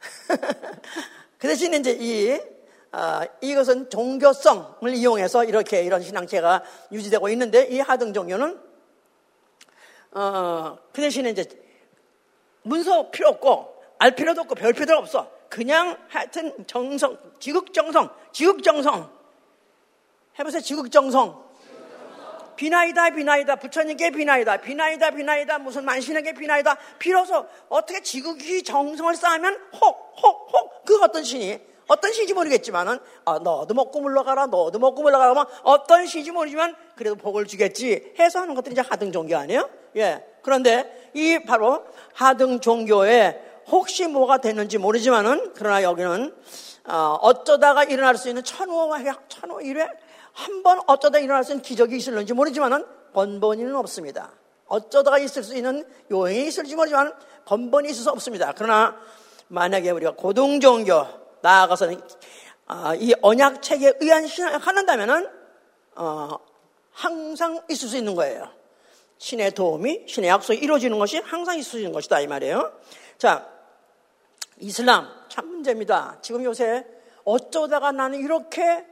그 1.38 1.48
대신에 1.48 1.78
이제 1.78 1.96
이 1.98 2.38
아, 2.92 3.24
이것은 3.40 3.88
종교성을 3.88 4.94
이용해서 4.94 5.44
이렇게 5.44 5.82
이런 5.82 6.02
신앙체가 6.02 6.64
유지되고 6.92 7.28
있는데 7.30 7.66
이 7.66 7.78
하등 7.80 8.12
종교는 8.12 8.60
어, 10.12 10.78
그 10.92 11.00
대신에 11.00 11.30
이제 11.30 11.48
문서 12.62 13.10
필요 13.10 13.28
없고 13.28 13.82
알 13.98 14.14
필요도 14.14 14.42
없고 14.42 14.54
별 14.54 14.72
필요도 14.72 14.96
없어. 14.96 15.30
그냥 15.48 15.98
하여튼 16.08 16.54
정성, 16.66 17.18
지극정성, 17.38 18.08
지극정성. 18.32 19.10
해보세요, 20.38 20.62
지극정성. 20.62 21.50
비나이다, 22.56 23.10
비나이다, 23.10 23.56
부처님께 23.56 24.10
비나이다, 24.10 24.58
비나이다, 24.58 25.10
비나이다, 25.12 25.58
무슨 25.58 25.84
만신에게 25.86 26.34
비나이다. 26.34 26.76
비로소 26.98 27.46
어떻게 27.70 28.02
지극히 28.02 28.62
정성을 28.62 29.14
쌓으면 29.16 29.58
혹, 29.80 30.14
혹, 30.22 30.52
혹, 30.52 30.84
그 30.84 31.02
어떤 31.02 31.24
신이 31.24 31.58
어떤 31.86 32.12
시인지 32.12 32.34
모르겠지만은 32.34 32.98
아, 33.24 33.38
너도 33.38 33.74
먹고 33.74 34.00
물러가라 34.00 34.46
너도 34.46 34.78
먹고 34.78 35.02
물러가라 35.02 35.34
면 35.34 35.46
어떤 35.64 36.06
시인지 36.06 36.30
모르지만 36.30 36.76
그래도 36.94 37.16
복을 37.16 37.46
주겠지 37.46 38.14
해서 38.18 38.40
하는 38.40 38.54
것들이 38.54 38.74
이제 38.74 38.82
하등 38.82 39.10
종교 39.10 39.36
아니에요? 39.36 39.68
예. 39.96 40.24
그런데 40.42 41.10
이 41.14 41.38
바로 41.40 41.84
하등 42.14 42.60
종교에 42.60 43.62
혹시 43.68 44.06
뭐가 44.06 44.38
됐는지 44.38 44.78
모르지만은 44.78 45.52
그러나 45.54 45.82
여기는 45.82 46.34
어, 46.84 47.18
어쩌다가 47.20 47.84
일어날 47.84 48.16
수 48.16 48.28
있는 48.28 48.42
천호와 48.42 48.98
천호 49.28 49.60
일회 49.60 49.88
한번 50.32 50.80
어쩌다 50.86 51.18
일어날 51.18 51.44
수 51.44 51.52
있는 51.52 51.62
기적이 51.62 51.96
있을는지 51.96 52.32
모르지만은 52.32 52.84
번번이는 53.12 53.74
없습니다. 53.76 54.32
어쩌다가 54.66 55.18
있을 55.18 55.42
수 55.42 55.56
있는 55.56 55.84
요행이 56.10 56.46
있을지 56.46 56.76
모르지만 56.76 57.12
번번이 57.44 57.90
있을 57.90 58.04
수 58.04 58.10
없습니다. 58.10 58.52
그러나 58.56 58.96
만약에 59.48 59.90
우리가 59.90 60.12
고등 60.12 60.60
종교 60.60 61.06
나아가서는 61.42 62.00
아, 62.66 62.94
이 62.94 63.12
언약 63.20 63.62
책에 63.62 63.94
의한 64.00 64.28
신앙을 64.28 64.58
한다면은 64.60 65.28
어, 65.96 66.38
항상 66.92 67.60
있을 67.68 67.88
수 67.88 67.96
있는 67.96 68.14
거예요. 68.14 68.48
신의 69.20 69.52
도움이 69.52 70.04
신의 70.06 70.30
약속이 70.30 70.58
이루어지는 70.58 70.98
것이 70.98 71.18
항상 71.18 71.58
있는 71.58 71.92
것이다 71.92 72.20
이 72.20 72.26
말이에요. 72.26 72.72
자, 73.18 73.46
이슬람 74.58 75.08
참 75.28 75.46
문제입니다. 75.46 76.16
지금 76.22 76.42
요새 76.42 76.86
어쩌다가 77.24 77.92
나는 77.92 78.18
이렇게 78.18 78.86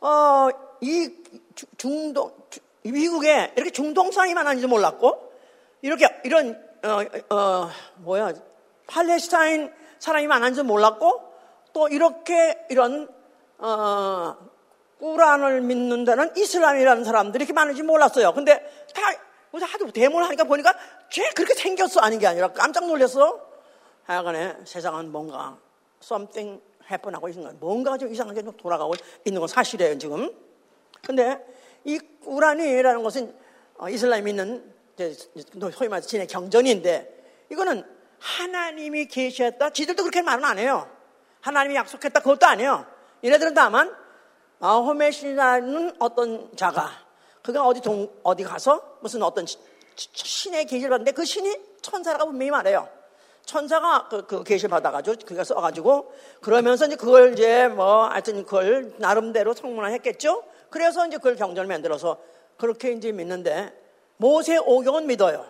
어, 0.00 0.48
이 0.80 1.10
중동 1.76 2.32
미국에 2.82 3.54
이렇게 3.56 3.70
중동상이 3.70 4.34
많은지 4.34 4.68
몰랐고 4.68 5.32
이렇게 5.82 6.06
이런 6.22 6.62
어, 6.84 7.34
어, 7.34 7.70
뭐야 7.96 8.34
팔레스타인 8.86 9.72
사람이 9.98 10.28
많은지 10.28 10.62
몰랐고 10.62 11.22
또 11.72 11.88
이렇게 11.88 12.56
이런 12.70 13.08
어, 13.58 14.36
꾸란을 15.00 15.60
믿는다는 15.62 16.36
이슬람이라는 16.36 17.02
사람들이 17.02 17.42
이렇게 17.42 17.52
많은지 17.52 17.82
몰랐어요. 17.82 18.32
근데 18.32 18.60
다 18.94 19.02
하도 19.64 19.90
대모를 19.90 20.26
하니까 20.26 20.44
보니까 20.44 20.74
쟤 21.10 21.28
그렇게 21.30 21.54
생겼어 21.54 22.00
아닌 22.00 22.18
게 22.18 22.26
아니라 22.26 22.52
깜짝 22.52 22.86
놀랐어. 22.86 23.40
하여간에 24.04 24.56
세상은 24.64 25.10
뭔가 25.10 25.58
something 26.02 26.60
happen 26.90 27.14
하고 27.14 27.28
있는 27.28 27.44
거예요. 27.44 27.58
뭔가 27.58 27.96
좀 27.98 28.12
이상하게 28.12 28.42
돌아가고 28.56 28.94
있는 29.24 29.40
건 29.40 29.48
사실이에요 29.48 29.98
지금. 29.98 30.30
근데 31.02 31.44
이 31.84 31.98
꾸란이라는 32.24 33.02
것은 33.02 33.34
어, 33.78 33.88
이슬람 33.88 34.24
믿는 34.24 34.72
소위 35.72 35.88
말해서 35.88 36.08
진의 36.08 36.26
경전인데 36.26 37.46
이거는 37.50 37.84
하나님이 38.18 39.06
계시했다. 39.06 39.70
지들도 39.70 40.02
그렇게 40.02 40.22
말은 40.22 40.44
안 40.44 40.58
해요. 40.58 40.90
하나님이 41.40 41.76
약속했다. 41.76 42.20
그것도 42.20 42.46
아니에요. 42.46 42.86
얘네들은 43.24 43.54
다만 43.54 43.94
마호메 44.58 45.10
신이라는 45.10 45.96
어떤 45.98 46.56
자가 46.56 47.05
그가 47.46 47.64
어디 47.64 47.80
동 47.80 48.10
어디 48.24 48.42
가서 48.42 48.98
무슨 48.98 49.22
어떤 49.22 49.46
신의 49.94 50.64
계시를 50.66 50.90
받는데 50.90 51.12
그 51.12 51.24
신이 51.24 51.56
천사라고 51.80 52.26
분명히 52.30 52.50
말해요. 52.50 52.88
천사가 53.44 54.08
그, 54.08 54.26
그 54.26 54.42
계시를 54.42 54.68
받아가지고 54.68 55.16
그가 55.24 55.44
써가지고 55.44 56.12
그러면서 56.40 56.86
이제 56.86 56.96
그걸 56.96 57.34
이제 57.34 57.68
뭐 57.68 58.06
하여튼 58.06 58.44
그걸 58.44 58.94
나름대로 58.98 59.54
성문화 59.54 59.90
했겠죠. 59.90 60.42
그래서 60.70 61.06
이제 61.06 61.18
그걸 61.18 61.36
경전을 61.36 61.68
만들어서 61.68 62.18
그렇게 62.56 62.90
이제 62.90 63.12
믿는데 63.12 63.72
모세 64.16 64.56
오경은 64.56 65.06
믿어요. 65.06 65.46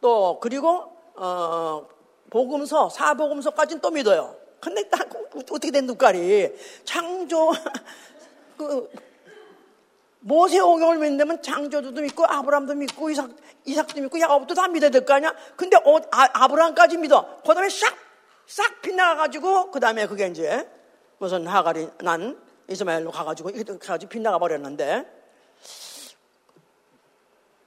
또 0.00 0.40
그리고 0.40 0.90
어 1.14 1.86
복음서 2.28 2.88
사복음서까지는 2.88 3.80
또 3.80 3.92
믿어요. 3.92 4.34
근데 4.58 4.88
딱 4.88 5.08
어떻게 5.36 5.70
된 5.70 5.86
눈깔이 5.86 6.52
창조 6.84 7.52
그 8.58 8.90
모세 10.26 10.58
오경을 10.58 10.98
믿는다면 11.00 11.42
창조주도 11.42 12.00
믿고 12.00 12.24
아브람도 12.24 12.74
믿고 12.76 13.10
이삭 13.10 13.30
이삭도 13.66 14.00
믿고 14.00 14.18
야곱도 14.18 14.54
다 14.54 14.68
믿어야 14.68 14.88
될 14.90 15.04
거 15.04 15.12
아니야? 15.12 15.34
근데 15.54 15.76
어, 15.76 16.00
아, 16.10 16.48
브람까지 16.48 16.96
믿어. 16.96 17.42
그 17.46 17.52
다음에 17.54 17.68
싹 17.68 17.94
싹 18.46 18.80
빗나가가지고 18.82 19.70
그 19.70 19.80
다음에 19.80 20.06
그게 20.06 20.26
이제 20.26 20.68
무슨 21.18 21.46
하갈이 21.46 21.88
난 21.98 22.40
이스마엘로 22.68 23.10
가가지고 23.10 23.50
이렇게 23.50 23.86
가지고 23.86 24.10
빗나가 24.10 24.38
버렸는데 24.38 25.04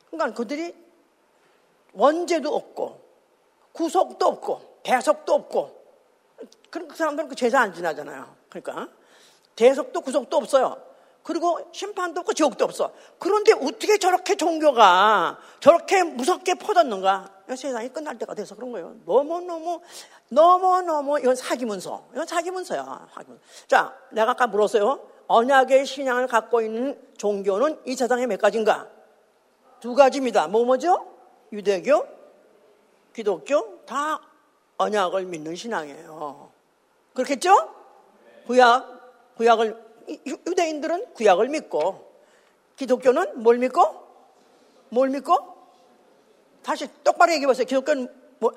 그러니까 0.10 0.36
그들이 0.36 0.76
원죄도 1.94 2.56
없고 2.56 3.02
구속도 3.72 4.26
없고 4.26 4.80
대속도 4.84 5.34
없고 5.34 5.84
그런 6.70 6.88
그 6.88 6.96
사람들은 6.96 7.30
그 7.30 7.36
제사 7.36 7.60
안 7.62 7.74
지나잖아요. 7.74 8.36
그러니까 8.50 8.90
대속도 9.56 10.02
구속도 10.02 10.38
없어요. 10.38 10.82
그리고 11.28 11.60
심판도 11.74 12.22
없고 12.22 12.32
지옥도 12.32 12.64
없어. 12.64 12.94
그런데 13.20 13.52
어떻게 13.52 13.98
저렇게 13.98 14.36
종교가 14.36 15.38
저렇게 15.60 16.02
무섭게 16.04 16.54
퍼졌는가? 16.54 17.30
세상이 17.50 17.90
끝날 17.90 18.18
때가 18.18 18.34
돼서 18.34 18.56
그런 18.56 18.72
거예요. 18.72 18.96
너무너무, 19.06 19.82
너무너무, 20.30 21.20
이건 21.20 21.36
사기문서. 21.36 22.08
이건 22.14 22.26
사기문서야. 22.26 23.10
사기문서. 23.14 23.44
자, 23.68 23.94
내가 24.12 24.32
아까 24.32 24.48
물었어요. 24.48 25.06
언약의 25.28 25.86
신앙을 25.86 26.28
갖고 26.28 26.62
있는 26.62 26.98
종교는 27.18 27.82
이 27.86 27.94
세상에 27.94 28.26
몇 28.26 28.40
가지인가? 28.40 28.88
두 29.82 29.96
가지입니다. 29.96 30.48
뭐 30.48 30.64
뭐죠? 30.64 31.14
유대교, 31.52 32.08
기독교, 33.14 33.84
다 33.86 34.22
언약을 34.78 35.26
믿는 35.26 35.58
신앙이에요. 35.58 36.50
그렇겠죠? 37.14 37.70
구약, 38.46 39.36
구약을 39.36 39.87
유대인들은 40.08 41.14
구약을 41.14 41.50
믿고 41.50 42.08
기독교는 42.76 43.42
뭘 43.42 43.58
믿고? 43.58 44.08
뭘 44.90 45.10
믿고? 45.10 45.58
다시 46.64 46.88
똑바로 47.04 47.32
얘기해 47.34 47.48
보세요. 47.48 47.66
기독교는 47.66 48.08
뭐, 48.40 48.52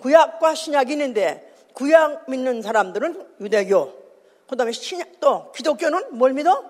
구약과 0.00 0.54
신약이 0.54 0.92
있는데 0.92 1.54
구약 1.74 2.30
믿는 2.30 2.62
사람들은 2.62 3.36
유대교. 3.40 4.00
그 4.48 4.56
다음에 4.56 4.72
신약 4.72 5.20
또 5.20 5.52
기독교는 5.52 6.16
뭘 6.16 6.32
믿어? 6.32 6.64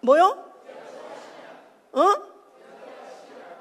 뭐요? 0.00 0.44
어? 1.92 2.02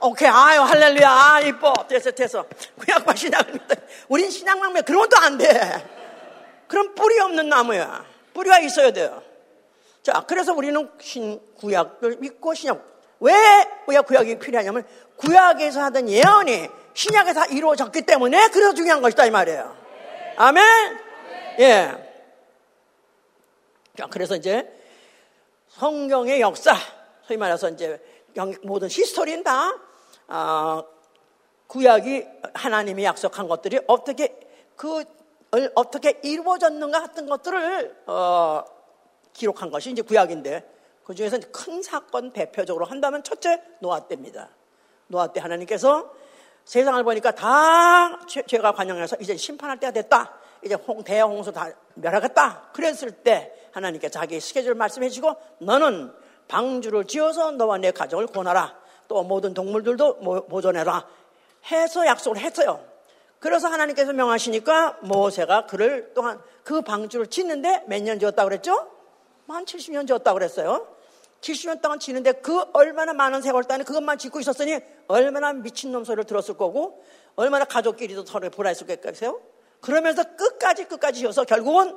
오케이, 0.01 0.27
아유, 0.27 0.61
할렐루야, 0.61 1.09
아, 1.09 1.39
이뻐. 1.41 1.73
됐어, 1.87 2.11
됐어. 2.11 2.45
구약과 2.79 3.15
신약을 3.15 3.53
믿어. 3.53 3.75
우린 4.09 4.29
신약만 4.29 4.73
믿어. 4.73 4.85
그런 4.85 5.01
것도 5.01 5.21
안 5.21 5.37
돼. 5.37 5.47
그럼 6.67 6.93
뿌리 6.95 7.19
없는 7.19 7.49
나무야. 7.49 8.14
뿌리가 8.35 8.59
있어야 8.59 8.91
돼요. 8.91 9.23
자, 10.03 10.23
그래서 10.27 10.53
우리는 10.53 10.91
신, 10.99 11.41
구약을 11.57 12.17
믿고 12.17 12.53
신약. 12.53 12.93
왜 13.21 13.33
구약, 13.85 14.05
구약이 14.05 14.39
필요하냐면 14.39 14.85
구약에서 15.15 15.81
하던 15.83 16.09
예언이 16.09 16.67
신약에서 16.93 17.39
다 17.39 17.45
이루어졌기 17.47 18.01
때문에 18.01 18.49
그래서 18.49 18.73
중요한 18.73 19.01
것이다 19.01 19.25
이 19.25 19.31
말이에요. 19.31 19.75
아멘? 20.35 20.63
예. 21.59 21.91
자, 23.97 24.07
그래서 24.11 24.35
이제 24.35 24.69
성경의 25.69 26.41
역사, 26.41 26.75
소위 27.25 27.37
말해서 27.37 27.69
이제 27.69 27.99
모든 28.63 28.89
히스토리는 28.89 29.43
다 29.43 29.73
어, 30.27 30.83
구약이 31.67 32.25
하나님이 32.53 33.05
약속한 33.05 33.47
것들이 33.47 33.79
어떻게 33.87 34.37
그 34.75 35.05
어떻게 35.75 36.19
이루어졌는가 36.23 37.01
같은 37.01 37.27
것들을 37.27 38.03
어, 38.07 38.63
기록한 39.33 39.69
것이 39.69 39.91
이제 39.91 40.01
구약인데 40.01 40.75
그 41.03 41.13
중에서 41.13 41.37
큰 41.51 41.83
사건 41.83 42.31
대표적으로 42.31 42.85
한다면 42.85 43.23
첫째 43.23 43.61
노아 43.79 44.07
때입니다. 44.07 44.49
노아 45.07 45.27
때 45.27 45.39
하나님께서 45.39 46.11
세상을 46.63 47.03
보니까 47.03 47.31
다 47.31 48.25
죄, 48.25 48.57
가 48.57 48.71
관영해서 48.71 49.17
이제 49.19 49.37
심판할 49.37 49.79
때가 49.79 49.91
됐다. 49.91 50.33
이제 50.63 50.73
홍, 50.73 51.03
대홍수 51.03 51.51
다 51.51 51.69
멸하겠다. 51.93 52.71
그랬을 52.73 53.11
때 53.11 53.53
하나님께 53.71 54.09
자기 54.09 54.39
스케줄 54.39 54.73
말씀해 54.73 55.09
주고 55.09 55.35
너는 55.59 56.11
방주를 56.47 57.05
지어서 57.05 57.51
너와 57.51 57.77
내 57.77 57.91
가정을 57.91 58.27
구원하라. 58.27 58.75
또 59.07 59.21
모든 59.23 59.53
동물들도 59.53 60.47
보존해라. 60.49 61.05
해서 61.71 62.05
약속을 62.05 62.39
했어요. 62.39 62.83
그래서 63.45 63.67
하나님께서 63.67 64.11
명하시니까 64.11 65.01
모세가 65.03 65.67
그를 65.67 66.11
또한 66.15 66.41
그 66.63 66.81
방주를 66.81 67.27
짓는데 67.27 67.83
몇 67.85 68.01
년 68.01 68.17
지었다고 68.17 68.49
그랬죠? 68.49 68.89
만 69.45 69.65
70년 69.65 70.07
지었다고 70.07 70.33
그랬어요. 70.39 70.87
70년 71.41 71.79
동안 71.79 71.99
지는데 71.99 72.31
그 72.31 72.65
얼마나 72.73 73.13
많은 73.13 73.43
세월 73.43 73.63
동안 73.65 73.83
그것만 73.83 74.17
짓고 74.17 74.39
있었으니 74.39 74.79
얼마나 75.07 75.53
미친놈 75.53 76.05
소리를 76.05 76.23
들었을 76.23 76.57
거고 76.57 77.05
얼마나 77.35 77.65
가족끼리도 77.65 78.25
서로 78.25 78.49
불화했을겠어요? 78.49 79.39
그러면서 79.79 80.23
끝까지 80.35 80.85
끝까지 80.85 81.19
지어서 81.19 81.43
결국은 81.43 81.95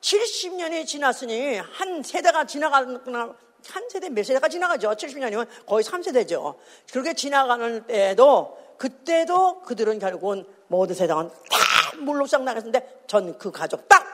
70년이 0.00 0.84
지났으니 0.84 1.58
한 1.58 2.02
세대가 2.02 2.44
지나가는 2.44 2.98
한 3.06 3.88
세대 3.88 4.08
몇 4.08 4.26
세대가 4.26 4.48
지나가죠. 4.48 4.90
70년이면 4.90 5.46
거의 5.64 5.84
3세대죠. 5.84 6.56
그렇게 6.90 7.14
지나가는 7.14 7.86
때에도 7.86 8.58
그때도 8.78 9.60
그들은 9.62 9.98
결국은 9.98 10.46
모든 10.68 10.94
세상은 10.94 11.28
다 11.28 11.96
물로 11.98 12.26
싹 12.26 12.42
나갔는데 12.42 13.02
전 13.06 13.38
그 13.38 13.50
가족 13.50 13.88
딱, 13.88 14.04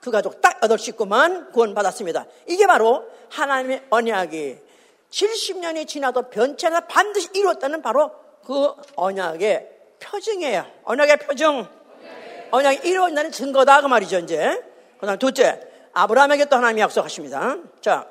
그 0.00 0.10
가족 0.10 0.40
딱 0.40 0.58
여덟 0.62 0.78
식구만 0.78 1.50
구원받았습니다. 1.52 2.26
이게 2.46 2.66
바로 2.66 3.04
하나님의 3.30 3.86
언약이 3.90 4.58
70년이 5.10 5.88
지나도 5.88 6.30
변체나 6.30 6.80
반드시 6.82 7.28
이루었다는 7.34 7.82
바로 7.82 8.12
그 8.44 8.72
언약의 8.96 9.68
표징이에요. 10.00 10.64
언약의 10.84 11.18
표징. 11.18 11.66
언약이 12.52 12.88
이루어진다는 12.88 13.30
증거다. 13.30 13.80
그 13.80 13.86
말이죠, 13.86 14.18
이제. 14.18 14.62
그 14.98 15.06
다음 15.06 15.18
둘째, 15.18 15.60
아브라함에게 15.92 16.46
또 16.46 16.56
하나님이 16.56 16.80
약속하십니다. 16.82 17.56
자, 17.80 18.06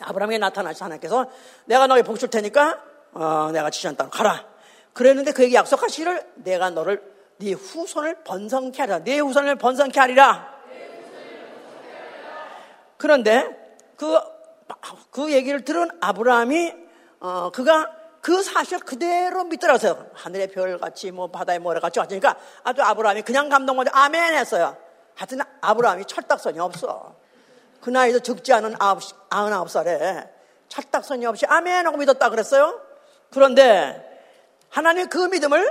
아브라함에게 0.00 0.38
나타나서 0.38 0.84
하나님께서 0.84 1.26
내가 1.66 1.86
너에게 1.86 2.02
복줄 2.06 2.30
테니까, 2.30 2.82
어, 3.12 3.50
내가 3.52 3.70
지시한 3.70 3.96
땅 3.96 4.08
가라. 4.10 4.51
그랬는데 4.92 5.32
그에게 5.32 5.54
약속하시기를 5.54 6.32
내가 6.36 6.70
너를 6.70 7.02
네 7.38 7.52
후손을 7.52 8.24
번성케 8.24 8.80
하리라. 8.82 8.98
네 9.02 9.18
후손을 9.18 9.56
번성케 9.56 9.98
하리라. 9.98 10.52
그런데 12.96 13.48
그, 13.96 14.18
그 15.10 15.32
얘기를 15.32 15.64
들은 15.64 15.88
아브라함이, 16.00 16.72
어, 17.20 17.50
그가 17.50 17.90
그 18.20 18.42
사실 18.42 18.78
그대로 18.78 19.42
믿더라고요. 19.44 20.10
하늘의 20.14 20.52
별같이 20.52 21.10
뭐 21.10 21.28
바다의 21.28 21.58
모래같이 21.58 21.98
왔으니까 21.98 22.36
아주 22.62 22.80
아브라함이 22.80 23.22
그냥 23.22 23.48
감동받아 23.48 23.90
아멘 23.92 24.34
했어요. 24.34 24.76
하여튼 25.16 25.40
아브라함이 25.60 26.04
철딱선이 26.04 26.60
없어. 26.60 27.16
그 27.80 27.90
나이도 27.90 28.20
적지 28.20 28.52
않은 28.52 28.76
아흔아홉 29.28 29.68
살에 29.68 30.30
철딱선이 30.68 31.26
없이 31.26 31.44
아멘 31.46 31.84
하고 31.84 31.96
믿었다 31.96 32.30
그랬어요. 32.30 32.80
그런데 33.30 34.11
하나님 34.72 35.06
그 35.08 35.18
믿음을 35.18 35.70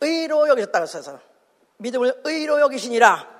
의로 0.00 0.48
여기셨다고 0.48 0.82
했어요. 0.82 1.20
믿음을 1.76 2.22
의로 2.24 2.58
여기시니라. 2.60 3.30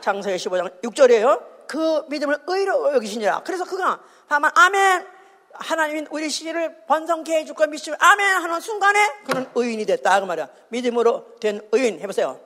장세기 0.00 0.42
15장 0.42 0.80
6절이에요. 0.80 1.68
그 1.68 2.06
믿음을 2.08 2.38
의로 2.46 2.94
여기시니라. 2.94 3.42
그래서 3.44 3.64
그가 3.66 4.00
하면 4.28 4.50
아멘 4.54 5.06
하나님이 5.52 6.06
우리 6.10 6.30
시를 6.30 6.84
번성케 6.86 7.40
해줄 7.40 7.54
거 7.54 7.66
믿으면 7.66 7.98
아멘 8.00 8.36
하는 8.36 8.60
순간에 8.60 8.98
그는 9.26 9.46
의인이 9.54 9.84
됐다 9.84 10.20
그 10.20 10.24
말이야. 10.24 10.48
믿음으로 10.70 11.36
된 11.40 11.60
의인 11.72 12.00
해보세요. 12.00 12.40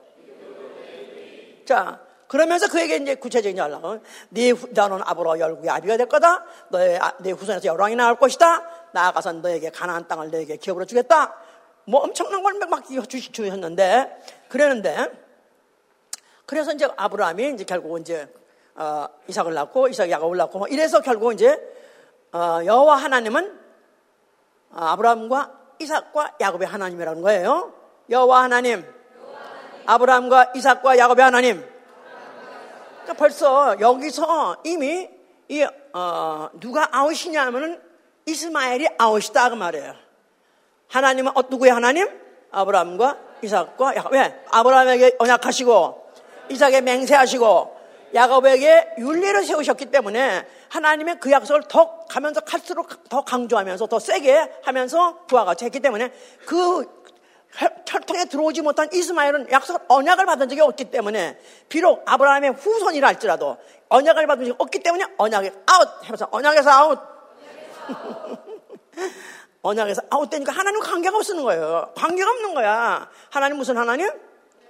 자 1.65 2.01
그러면서 2.27 2.67
그에게 2.67 2.97
이제 2.97 3.15
구체적인 3.15 3.57
연락은 3.57 4.01
네 4.29 4.53
너는 4.71 5.01
앞으로 5.05 5.39
열국의 5.39 5.69
아비가 5.69 5.97
될 5.97 6.07
거다. 6.07 6.43
너의 6.69 6.99
아, 6.99 7.13
네 7.19 7.31
후손에서 7.31 7.65
여왕이 7.65 7.95
나올 7.95 8.17
것이다. 8.17 8.63
나아가서 8.91 9.33
너에게 9.33 9.69
가나안 9.69 10.07
땅을 10.07 10.31
너에게 10.31 10.57
기업으로 10.57 10.85
주겠다. 10.85 11.35
뭐 11.85 12.01
엄청난 12.01 12.43
걸 12.43 12.57
막 12.69 12.83
주셨는데 12.85 14.23
그랬는데 14.49 15.11
그래서 16.45 16.71
이제 16.71 16.87
아브라함이 16.95 17.53
이제 17.53 17.63
결국 17.63 17.99
이제 17.99 18.27
어, 18.75 19.07
이삭을 19.27 19.53
낳고 19.53 19.87
이삭이 19.87 20.11
야곱을 20.11 20.37
낳고 20.37 20.59
뭐 20.59 20.67
이래서 20.67 21.01
결국 21.01 21.33
이제 21.33 21.59
어, 22.31 22.59
여호와 22.63 22.95
하나님은 22.95 23.59
어, 24.71 24.77
아브라함과 24.77 25.51
이삭과 25.79 26.35
야곱의 26.39 26.67
하나님이라는 26.67 27.21
거예요. 27.21 27.73
여호와 28.09 28.43
하나님, 28.43 28.85
아브라함과 29.85 30.53
이삭과 30.55 30.97
야곱의 30.97 31.23
하나님. 31.23 31.76
그러니까 33.07 33.13
벌써 33.13 33.79
여기서 33.79 34.57
이미 34.65 35.09
이 35.47 35.65
어, 35.93 36.49
누가 36.59 36.89
아웃이냐면은 36.91 37.81
이스마엘이 38.25 38.89
아웃이다 38.97 39.49
그 39.49 39.55
말이에요. 39.55 39.95
하나님은 40.89 41.31
어, 41.33 41.41
누구의 41.49 41.71
하나님? 41.71 42.09
아브라함과 42.51 43.17
이삭과 43.41 43.95
야곱. 43.95 44.11
왜? 44.11 44.43
아브라함에게 44.51 45.15
언약하시고 45.19 46.11
이삭에 46.49 46.81
맹세하시고 46.81 47.77
야곱에게 48.13 48.95
윤리를 48.97 49.45
세우셨기 49.45 49.85
때문에 49.85 50.45
하나님의 50.69 51.19
그 51.21 51.31
약속을 51.31 51.63
더 51.69 52.05
가면서 52.09 52.41
갈수록 52.41 53.07
더 53.07 53.23
강조하면서 53.23 53.87
더 53.87 53.99
세게 53.99 54.59
하면서 54.63 55.25
같이 55.27 55.63
했기 55.63 55.79
때문에 55.79 56.11
그 56.45 56.85
혈통에 57.87 58.25
들어오지 58.25 58.61
못한 58.61 58.89
이스마엘은 58.91 59.51
약속 59.51 59.83
언약을 59.87 60.25
받은 60.25 60.49
적이 60.49 60.61
없기 60.61 60.85
때문에 60.85 61.39
비록 61.69 62.03
아브라함의 62.05 62.51
후손이라 62.51 63.07
할지라도 63.07 63.57
언약을 63.89 64.27
받은 64.27 64.45
적이 64.45 64.55
없기 64.59 64.79
때문에 64.79 65.05
언약에 65.17 65.51
아웃 65.65 65.89
하면서 66.03 66.27
언약에서 66.31 66.69
아웃 66.69 66.99
언약에서 69.61 70.01
아웃되니까 70.09 70.51
하나님 70.51 70.79
관계가 70.81 71.17
없는 71.17 71.43
거예요. 71.43 71.91
관계가 71.95 72.29
없는 72.29 72.53
거야. 72.53 73.09
하나님 73.29 73.57
무슨 73.57 73.77
하나님? 73.77 74.09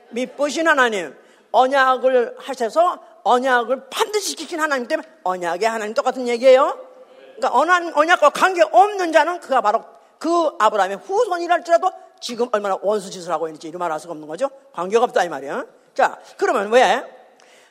미쁘신 0.10 0.68
하나님. 0.68 1.16
언약을 1.52 2.36
하셔서 2.40 3.00
언약을 3.24 3.90
반드시 3.90 4.36
지킨 4.36 4.60
하나님 4.60 4.88
때문에 4.88 5.08
언약의 5.24 5.68
하나님 5.68 5.94
똑같은 5.94 6.28
얘기예요. 6.28 6.80
그러니까 7.36 7.92
언약과 8.00 8.30
관계 8.32 8.64
없는 8.64 9.12
자는 9.12 9.40
그가 9.40 9.62
바로 9.62 9.84
그 10.18 10.52
아브라함의 10.60 10.98
후손이랄지라도 10.98 11.92
지금 12.20 12.48
얼마나 12.52 12.78
원수 12.82 13.10
짓을 13.10 13.32
하고 13.32 13.48
있는지 13.48 13.68
이루 13.68 13.80
말할 13.80 14.00
수가 14.00 14.12
없는 14.12 14.28
거죠. 14.28 14.50
관계가 14.74 15.04
없다 15.06 15.24
이 15.24 15.30
말이야. 15.30 15.66
자, 15.94 16.20
그러면 16.38 16.72
왜 16.72 17.04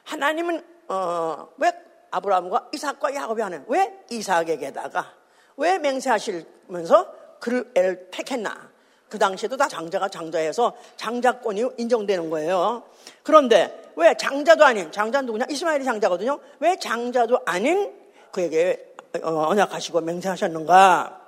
하나님은 0.04 0.64
어, 0.88 1.48
왜 1.58 1.72
아브라함과 2.10 2.68
이삭과 2.72 3.14
야곱이 3.14 3.42
하는 3.42 3.64
왜 3.68 3.98
이삭에게다가 4.10 5.12
왜 5.56 5.78
맹세하시면서 5.78 7.12
그를 7.40 7.70
애를 7.74 8.08
택했나? 8.10 8.70
그 9.08 9.18
당시에도 9.18 9.56
다 9.56 9.68
장자가 9.68 10.08
장자해서 10.08 10.76
장자권이 10.96 11.64
인정되는 11.78 12.28
거예요. 12.28 12.82
그런데 13.22 13.92
왜 13.96 14.16
장자도 14.16 14.64
아닌 14.64 14.90
장자는 14.90 15.26
누구냐? 15.26 15.46
이스마엘이 15.48 15.84
장자거든요. 15.84 16.40
왜 16.58 16.76
장자도 16.76 17.40
아닌 17.46 17.92
그에게 18.32 18.94
어, 19.22 19.48
언약하시고 19.48 20.00
맹세하셨는가? 20.00 21.25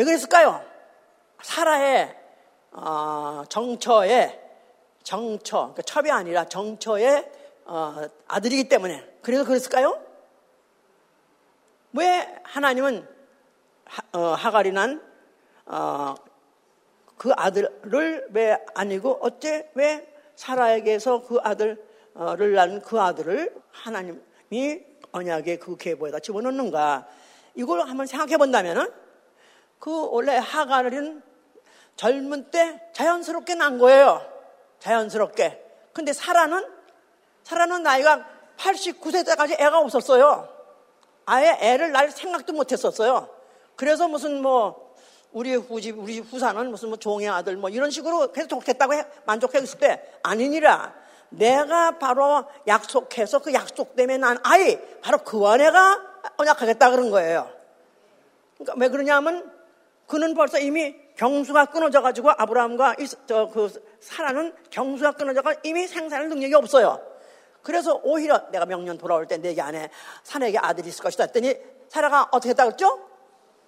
왜 0.00 0.04
그랬을까요? 0.04 0.64
사라의 1.42 2.16
어, 2.72 3.44
정처의 3.50 4.40
정처, 5.02 5.58
그러니까 5.58 5.82
첩이 5.82 6.10
아니라 6.10 6.46
정처의 6.46 7.30
어, 7.66 8.08
아들이기 8.26 8.70
때문에 8.70 9.06
그래서 9.20 9.44
그랬을까요? 9.44 10.02
왜 11.92 12.34
하나님은 12.44 13.06
하, 13.84 14.50
가리난 14.50 15.02
어, 15.66 16.14
그 17.18 17.32
아들을 17.36 18.28
왜 18.32 18.56
아니고 18.74 19.18
어째 19.20 19.70
왜 19.74 20.10
사라에게서 20.34 21.26
그 21.26 21.40
아들을 21.42 22.54
낳은 22.54 22.80
그 22.80 22.98
아들을 22.98 23.54
하나님이 23.70 24.82
언약의 25.12 25.58
그 25.58 25.76
계보에다 25.76 26.20
집어넣는가? 26.20 27.06
이걸 27.54 27.82
한번 27.82 28.06
생각해 28.06 28.38
본다면은 28.38 28.99
그 29.80 30.08
원래 30.10 30.36
하가는 30.36 31.22
젊은 31.96 32.50
때 32.50 32.80
자연스럽게 32.92 33.56
난 33.56 33.78
거예요. 33.78 34.24
자연스럽게. 34.78 35.60
근데 35.92 36.12
사라는 36.12 36.64
사라는 37.42 37.82
나이가 37.82 38.24
89세 38.58 39.26
때까지 39.26 39.56
애가 39.58 39.78
없었어요. 39.80 40.48
아예 41.24 41.56
애를 41.60 41.92
낳을 41.92 42.10
생각도 42.10 42.52
못 42.52 42.70
했었어요. 42.70 43.28
그래서 43.74 44.06
무슨 44.06 44.42
뭐 44.42 44.94
우리 45.32 45.54
후집 45.54 45.98
우리 45.98 46.18
후사는 46.18 46.70
무슨 46.70 46.90
뭐 46.90 46.98
종의 46.98 47.28
아들 47.28 47.56
뭐 47.56 47.70
이런 47.70 47.90
식으로 47.90 48.32
계속 48.32 48.48
좋겠다고 48.48 48.94
해, 48.94 49.06
만족했을 49.24 49.78
때 49.78 50.04
아니니라 50.22 50.92
내가 51.30 51.98
바로 51.98 52.44
약속해서 52.66 53.38
그 53.38 53.54
약속 53.54 53.96
때문에 53.96 54.18
난 54.18 54.38
아이 54.42 54.78
바로 55.00 55.18
그 55.18 55.46
아내가 55.46 56.00
언약하겠다 56.36 56.90
그런 56.90 57.10
거예요. 57.10 57.50
그러니까 58.58 58.74
왜 58.78 58.88
그러냐면 58.88 59.59
그는 60.10 60.34
벌써 60.34 60.58
이미 60.58 60.96
경수가 61.16 61.66
끊어져 61.66 62.02
가지고 62.02 62.30
아브라함과 62.30 62.96
저그 63.26 63.98
사라는 64.00 64.52
경수가 64.70 65.12
끊어져가 65.12 65.54
이미 65.62 65.86
생산할 65.86 66.28
능력이 66.28 66.52
없어요. 66.54 67.00
그래서 67.62 68.00
오히려 68.02 68.50
내가 68.50 68.66
명년 68.66 68.98
돌아올 68.98 69.28
때 69.28 69.36
내게 69.36 69.62
안에 69.62 69.88
사내에게 70.24 70.58
아들이 70.58 70.88
있을 70.88 71.04
것이다 71.04 71.24
했더니 71.24 71.54
사라가 71.88 72.26
어떻게 72.32 72.50
했다 72.50 72.64
그랬죠? 72.64 73.06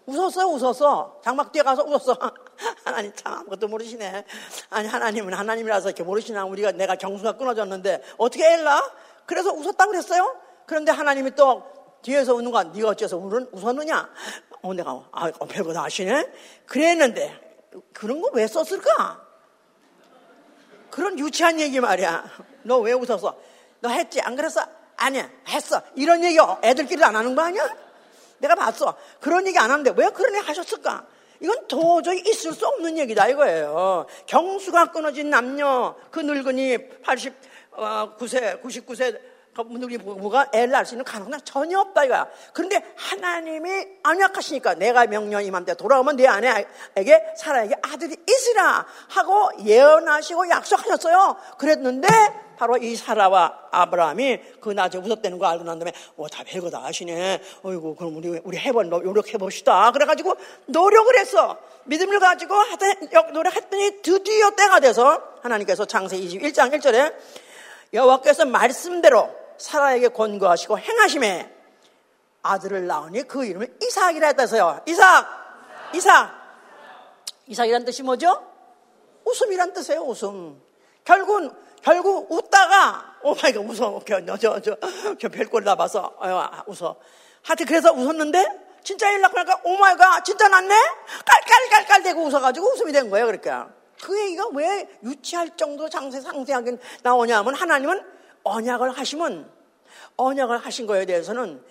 웃었어요, 0.07 0.46
웃었어. 0.46 1.20
장막 1.22 1.52
뒤에 1.52 1.62
가서 1.62 1.85
웃었어. 1.85 2.18
하나님 2.85 3.12
참 3.14 3.35
아무것도 3.35 3.68
모르시네. 3.68 4.24
아니, 4.70 4.88
하나님은 4.88 5.35
하나님이라서 5.35 5.90
이렇게 5.90 6.02
모르시나. 6.02 6.44
우리가 6.44 6.72
내가 6.72 6.96
경수가 6.96 7.37
끊어졌는데 7.37 8.02
어떻게 8.18 8.44
했라? 8.50 8.83
그래서 9.26 9.52
웃었다 9.52 9.87
그랬어요. 9.87 10.37
그런데 10.66 10.90
하나님이 10.90 11.37
또 11.37 11.62
뒤에서 12.03 12.35
웃는 12.35 12.51
거야. 12.51 12.65
네가 12.65 12.91
어째서 12.91 13.17
웃은, 13.17 13.49
웃었느냐? 13.53 14.11
어, 14.62 14.75
내가, 14.75 14.91
아, 15.12 15.31
어, 15.38 15.47
별거 15.47 15.73
다 15.73 15.85
아시네? 15.85 16.31
그랬는데, 16.67 17.41
그런 17.93 18.21
거 18.21 18.31
왜 18.35 18.47
썼을까? 18.47 19.21
그런 20.91 21.19
유치한 21.19 21.59
얘기 21.61 21.81
말이야. 21.81 22.25
너 22.65 22.79
왜 22.81 22.93
웃었어? 22.93 23.37
너 23.81 23.88
했지? 23.88 24.21
안 24.21 24.37
그랬어? 24.37 24.65
아니야, 24.97 25.29
했어. 25.49 25.81
이런 25.97 26.23
얘기 26.23 26.38
애들끼리 26.62 27.03
안 27.03 27.17
하는 27.17 27.35
거 27.35 27.43
아니야? 27.43 27.69
내가 28.38 28.55
봤어. 28.55 28.97
그런 29.21 29.47
얘기 29.47 29.59
안 29.59 29.71
하는데 29.71 29.93
왜 29.97 30.11
그런 30.11 30.35
얘기 30.35 30.45
하셨을까? 30.47 31.07
이건 31.41 31.67
도저히 31.67 32.21
있을 32.27 32.53
수 32.53 32.67
없는 32.67 32.99
얘기다 32.99 33.29
이거예요. 33.29 34.07
경수가 34.27 34.93
끊어진 34.93 35.31
남녀, 35.31 35.97
그 36.12 36.21
늙은이 36.21 36.77
89세, 37.03 38.62
99세 38.62 39.19
늙은이 39.55 39.99
부부가 39.99 40.49
애를 40.53 40.71
낳을 40.71 40.87
수 40.87 40.95
있는 40.95 41.05
가능성은 41.05 41.41
전혀 41.45 41.79
없다 41.79 42.05
이거야. 42.05 42.27
그런데 42.55 42.83
하나님이 42.97 43.87
안약하시니까 44.03 44.75
내가 44.75 45.07
명령 45.07 45.45
이맘때 45.45 45.75
돌아오면 45.75 46.17
내 46.17 46.27
아내에게 46.27 47.35
사라에게 47.37 47.75
아들이 47.83 48.17
있으라 48.29 48.87
하고 49.09 49.51
예언하시고 49.62 50.49
약속하셨어요. 50.49 51.37
그랬는데 51.59 52.09
바로 52.57 52.79
이 52.79 52.97
사라와 52.97 53.69
아브라함이 53.73 54.41
그 54.61 54.71
낮에 54.71 54.97
웃었다는 54.97 55.38
거 55.38 55.47
알고 55.47 55.65
난 55.65 55.79
다음에 55.79 55.93
어, 56.17 56.29
다 56.29 56.45
별거 56.47 56.71
다 56.71 56.83
아시네. 56.85 57.43
어이구 57.62 57.97
그럼 57.97 58.17
우리 58.17 58.41
우리 58.45 58.57
해본 58.57 58.88
노력해 58.88 59.37
봅시다. 59.37 59.91
그래가지고 59.91 60.35
노력을 60.67 61.19
했어. 61.19 61.59
믿음을 61.85 62.21
가지고 62.21 62.55
하여튼 62.55 62.95
노력했더니 63.33 64.01
드디어 64.03 64.51
때가 64.51 64.81
돼서 64.81 65.21
하나님께서 65.43 65.85
창세 65.85 66.17
21장 66.17 66.73
1절에 66.73 67.12
여호와께서 67.93 68.47
말씀대로 68.47 69.41
사라에게 69.62 70.09
권고하시고 70.09 70.79
행하심에 70.79 71.51
아들을 72.42 72.87
낳으니 72.87 73.22
그 73.22 73.44
이름을 73.44 73.77
이삭이라 73.81 74.27
했다서요. 74.29 74.83
이삭, 74.87 75.27
이삭, 75.94 76.31
이삭이란 77.46 77.85
뜻이 77.85 78.03
뭐죠? 78.03 78.44
웃음이란 79.25 79.72
뜻이에요. 79.72 80.01
웃음. 80.03 80.61
결국은 81.05 81.53
결국 81.83 82.31
웃다가 82.31 83.18
oh 83.23 83.35
my 83.35 83.53
God 83.53 83.61
웃어 83.61 84.03
저 84.05 84.37
저 84.37 84.61
저, 84.61 84.77
저 85.20 85.29
별꼴 85.29 85.64
다 85.64 85.76
봤어 85.76 86.14
아, 86.18 86.62
웃어 86.66 86.96
하여튼 87.42 87.66
그래서 87.66 87.92
웃었는데 87.92 88.46
진짜 88.85 89.11
애 89.11 89.21
낳고 89.20 89.35
나니까 89.37 89.61
oh 89.64 89.77
my 89.77 89.97
God 89.97 90.25
진짜 90.25 90.48
낳네 90.49 90.75
깔깔깔깔 91.25 92.03
대고 92.05 92.22
웃어가지고 92.22 92.72
웃음이 92.72 92.92
된 92.92 93.11
거예요 93.11 93.27
그러니까 93.27 93.70
그 94.01 94.16
얘기가 94.20 94.48
왜 94.55 94.88
유치할 95.03 95.57
정도로 95.57 95.88
장세 95.88 96.20
상세하게 96.20 96.77
나오냐 97.03 97.38
하면 97.38 97.55
하나님은 97.55 98.22
언약을 98.44 98.90
하시면 98.90 99.50
언약을 100.16 100.59
하신 100.59 100.87
거에 100.87 101.05
대해서는 101.07 101.62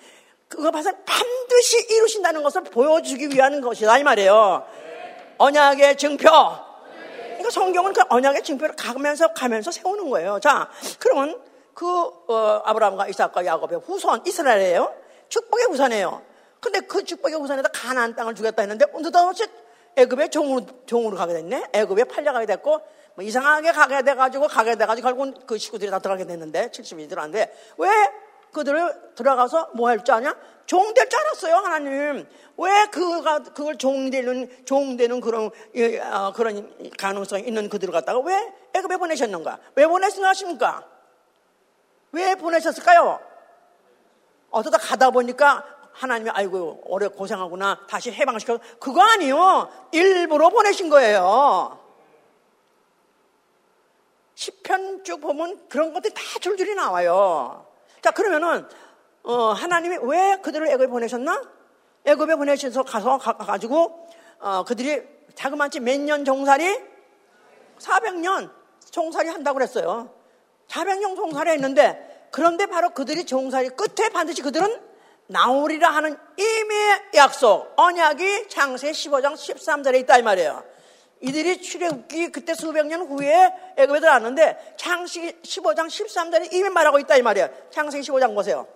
그거 0.47 0.71
봐서 0.71 0.91
반드시 1.05 1.87
이루신다는 1.89 2.43
것을 2.43 2.63
보여주기 2.63 3.29
위한 3.29 3.61
것이다 3.61 3.97
이 3.97 4.03
말이에요 4.03 4.65
언약의 5.37 5.97
증표 5.97 6.29
그러니까 7.41 7.49
성경은 7.49 7.93
그 7.93 8.01
언약의 8.07 8.43
징표를 8.43 8.75
가면서 8.75 9.33
가면서 9.33 9.71
세우는 9.71 10.09
거예요. 10.09 10.39
자, 10.39 10.69
그러면 10.99 11.41
그 11.73 11.87
어, 11.87 12.61
아브라함과 12.63 13.07
이삭과 13.07 13.45
야곱의 13.45 13.79
후손 13.79 14.21
이스라엘이에요. 14.25 14.93
축복의 15.29 15.65
후손이에요. 15.67 16.21
근데 16.59 16.81
그 16.81 17.03
축복의 17.03 17.39
후손에다 17.39 17.69
가나안 17.69 18.15
땅을 18.15 18.35
주겠다 18.35 18.61
했는데 18.61 18.85
느닷없이 18.93 19.47
애굽의 19.95 20.29
종으로, 20.29 20.65
종으로 20.85 21.17
가게 21.17 21.33
됐네. 21.33 21.69
애굽에 21.73 22.03
팔려가게 22.03 22.45
됐고 22.45 22.81
뭐 23.21 23.27
이상하게 23.27 23.71
가게 23.71 24.01
돼가지고 24.01 24.47
가게 24.47 24.75
돼가지고 24.75 25.05
결국은 25.05 25.35
그 25.45 25.57
식구들이 25.57 25.91
다 25.91 25.99
들어가게 25.99 26.25
됐는데 26.25 26.69
70이 26.69 27.07
들어갔는데 27.07 27.53
왜 27.77 27.89
그들을 28.51 29.13
들어가서 29.15 29.69
뭐 29.75 29.87
할 29.89 30.03
줄 30.03 30.15
아냐? 30.15 30.35
종될 30.65 31.07
줄 31.07 31.19
알았어요 31.19 31.55
하나님. 31.57 32.27
왜 32.57 32.85
그가 32.91 33.39
그걸 33.39 33.77
종되는 33.77 34.65
종되는 34.65 35.21
그런 35.21 35.51
어, 36.11 36.33
그런 36.33 36.91
가능성이 36.97 37.43
있는 37.43 37.69
그들을 37.69 37.93
갖다가 37.93 38.19
왜 38.19 38.53
애굽에 38.73 38.97
보내셨는가? 38.97 39.59
왜 39.75 39.85
보내셨습니까? 39.85 40.83
왜 42.13 42.35
보내셨을까요? 42.35 43.19
어쩌다 44.49 44.77
가다 44.77 45.11
보니까 45.11 45.63
하나님이 45.93 46.29
아이고 46.31 46.81
오래 46.85 47.07
고생하구나 47.07 47.85
다시 47.87 48.11
해방시켜 48.11 48.59
그거 48.79 49.01
아니요 49.01 49.69
일부러 49.91 50.49
보내신 50.49 50.89
거예요. 50.89 51.77
10편 54.41 55.03
쭉 55.05 55.21
보면 55.21 55.67
그런 55.69 55.93
것들이 55.93 56.13
다 56.13 56.21
줄줄이 56.39 56.73
나와요. 56.73 57.67
자 58.01 58.09
그러면은 58.11 58.67
어, 59.23 59.51
하나님이 59.51 59.97
왜 60.01 60.37
그들을 60.41 60.67
애굽에 60.67 60.87
보내셨나? 60.87 61.41
애굽에 62.05 62.35
보내셔서 62.35 62.81
가서 62.83 63.19
가, 63.19 63.37
가지고 63.37 64.07
어, 64.39 64.63
그들이 64.63 65.03
자그마치 65.35 65.79
몇 65.79 65.99
년 65.99 66.25
종살이 66.25 66.65
400년 67.77 68.49
종살이 68.89 69.29
한다고 69.29 69.59
그랬어요. 69.59 70.09
400년 70.67 71.15
종살이 71.15 71.51
했는데 71.51 72.27
그런데 72.31 72.65
바로 72.65 72.89
그들이 72.89 73.25
종살이 73.25 73.69
끝에 73.69 74.09
반드시 74.09 74.41
그들은 74.41 74.81
나오리라 75.27 75.89
하는 75.91 76.17
임의 76.37 77.01
약속, 77.13 77.71
언약이 77.77 78.49
창세 78.49 78.91
15장 78.91 79.33
13절에 79.33 79.99
있다 80.01 80.17
이 80.17 80.23
말이에요. 80.23 80.63
이들이 81.21 81.61
출애굽기 81.61 82.31
그때 82.31 82.53
수백 82.53 82.87
년 82.87 83.01
후에 83.01 83.53
애굽에 83.77 83.99
들어왔는데 83.99 84.75
창세 84.75 85.37
15장 85.43 85.87
13절에 85.87 86.51
이미 86.53 86.69
말하고 86.69 86.99
있다 86.99 87.15
이 87.17 87.21
말이에요. 87.21 87.49
창세 87.69 87.99
15장 87.99 88.33
보세요. 88.33 88.67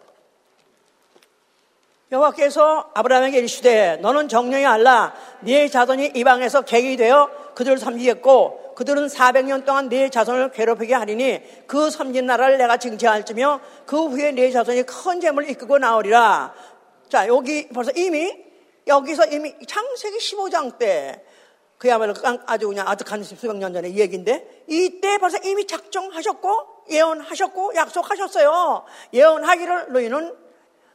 여호와께서 2.11 2.91
아브라함에게 2.93 3.39
이르시되 3.39 3.97
너는 3.97 4.27
정령이 4.27 4.65
알라 4.65 5.15
네 5.41 5.67
자손이 5.67 6.11
이방에서 6.15 6.61
객이 6.61 6.97
되어 6.97 7.29
그들을 7.55 7.79
섬기겠고 7.79 8.75
그들은 8.75 9.07
400년 9.07 9.65
동안 9.65 9.89
네 9.89 10.09
자손을 10.09 10.51
괴롭히게 10.51 10.93
하리니 10.93 11.65
그 11.65 11.89
섬긴 11.89 12.27
나라를 12.27 12.57
내가 12.57 12.77
징치할지며 12.77 13.59
그 13.87 14.07
후에 14.07 14.31
네 14.33 14.51
자손이 14.51 14.83
큰 14.83 15.19
재물을 15.19 15.49
이끌고 15.49 15.79
나오리라. 15.79 16.53
자 17.09 17.27
여기 17.27 17.67
벌써 17.69 17.91
이미 17.95 18.35
여기서 18.85 19.25
이미 19.27 19.55
창세기 19.65 20.17
15장 20.17 20.77
때 20.77 21.23
그야말로 21.77 22.13
아주 22.45 22.67
그냥 22.67 22.87
아득한 22.87 23.23
수백 23.23 23.57
년 23.57 23.73
전의 23.73 23.97
얘기인데 23.97 24.63
이때 24.67 25.17
벌써 25.17 25.37
이미 25.43 25.67
작정하셨고 25.67 26.85
예언하셨고 26.89 27.75
약속하셨어요. 27.75 28.85
예언하기를 29.13 29.91
너희는 29.91 30.35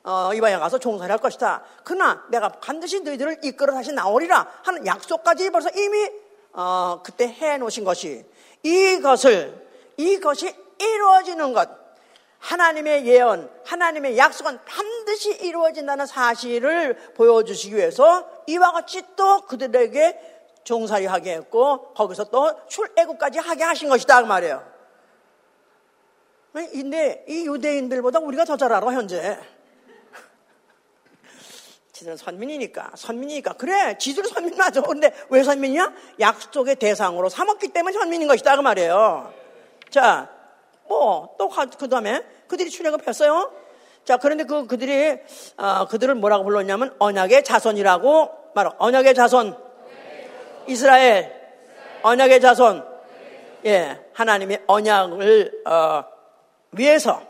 어, 0.03 0.31
이방에 0.35 0.57
가서 0.57 0.79
종살이 0.79 1.11
할 1.11 1.19
것이다. 1.21 1.63
그러나 1.85 2.25
내가 2.31 2.49
반드시 2.49 3.01
너희들을 3.01 3.41
이끌어 3.45 3.73
다시 3.75 3.93
나오리라 3.93 4.47
하는 4.63 4.87
약속까지 4.87 5.51
벌써 5.51 5.69
이미 5.77 6.09
어, 6.53 7.01
그때 7.05 7.29
해 7.29 7.59
놓으신 7.59 7.85
것이 7.85 8.25
이것을 8.63 9.69
이것이 9.97 10.55
이루어지는 10.79 11.53
것 11.53 11.69
하나님의 12.39 13.07
예언, 13.07 13.51
하나님의 13.67 14.17
약속은 14.17 14.61
반드시 14.65 15.31
이루어진다는 15.43 16.07
사실을 16.07 16.95
보여주시기 17.15 17.77
위해서 17.77 18.27
이와 18.47 18.73
같이 18.73 19.03
또 19.15 19.43
그들에게 19.43 20.40
종살이 20.65 21.07
하게 21.07 21.35
했고 21.35 21.93
거기서 21.95 22.25
또 22.25 22.53
출애굽까지 22.69 23.39
하게 23.39 23.65
하신 23.65 23.89
것이다 23.89 24.23
그 24.23 24.27
말이에요. 24.27 24.63
근데 26.53 27.25
이 27.29 27.47
유대인들보다 27.47 28.19
우리가 28.19 28.45
더 28.45 28.57
잘 28.57 28.73
알아 28.73 28.93
현재. 28.93 29.39
지들은 31.93 32.17
선민이니까, 32.17 32.93
선민이니까. 32.97 33.53
그래, 33.55 33.97
지들은 33.99 34.29
선민 34.29 34.57
맞아. 34.57 34.81
근데 34.81 35.13
왜 35.29 35.43
선민이야? 35.43 35.93
약속의 36.19 36.77
대상으로 36.77 37.29
삼았기 37.29 37.69
때문에 37.69 37.93
선민인 37.93 38.27
것이다. 38.27 38.57
그 38.57 38.63
말이에요. 38.63 39.33
자, 39.91 40.31
뭐, 40.89 41.35
또, 41.39 41.49
그 41.79 41.89
다음에 41.89 42.25
그들이 42.49 42.71
출애굽했어요. 42.71 43.53
자, 44.05 44.17
그런데 44.17 44.45
그, 44.45 44.67
그들이, 44.67 45.19
어, 45.57 45.87
그들을 45.87 46.15
뭐라고 46.17 46.45
불렀냐면 46.45 46.97
언약의 46.99 47.45
자손이라고 47.45 48.31
말하 48.55 48.73
언약의 48.79 49.15
자손. 49.15 49.70
이스라엘. 50.71 51.33
언약의 52.03 52.41
자손. 52.41 52.89
예, 53.67 53.99
하나님의 54.15 54.63
언약을, 54.67 55.65
어, 55.67 56.05
위해서 56.71 57.23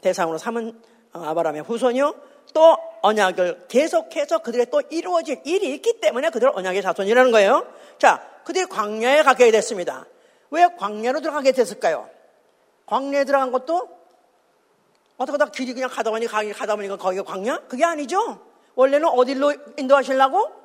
대상으로 0.00 0.38
삼은 0.38 0.80
어, 1.12 1.24
아바람의 1.24 1.62
후손이요. 1.62 2.14
또 2.54 2.78
언약을 3.02 3.66
계속해서 3.68 4.38
그들의 4.38 4.66
또 4.70 4.82
이루어질 4.88 5.40
일이 5.44 5.74
있기 5.74 6.00
때문에 6.00 6.30
그들 6.30 6.50
언약의 6.54 6.82
자손이라는 6.82 7.32
거예요. 7.32 7.66
자, 7.98 8.24
그들이 8.44 8.66
광야에 8.66 9.22
가게 9.22 9.50
됐습니다. 9.50 10.06
왜 10.50 10.68
광야로 10.78 11.20
들어가게 11.20 11.52
됐을까요? 11.52 12.08
광야에 12.86 13.24
들어간 13.24 13.50
것도 13.50 13.88
어떻게 15.16 15.36
다 15.36 15.46
길이 15.46 15.74
그냥 15.74 15.90
가다 15.90 16.10
보니 16.10 16.26
가 16.26 16.42
가다 16.52 16.76
보니까 16.76 16.96
거기가 16.96 17.24
광야? 17.24 17.62
그게 17.68 17.84
아니죠. 17.84 18.40
원래는 18.76 19.08
어디로 19.08 19.52
인도하시려고? 19.76 20.59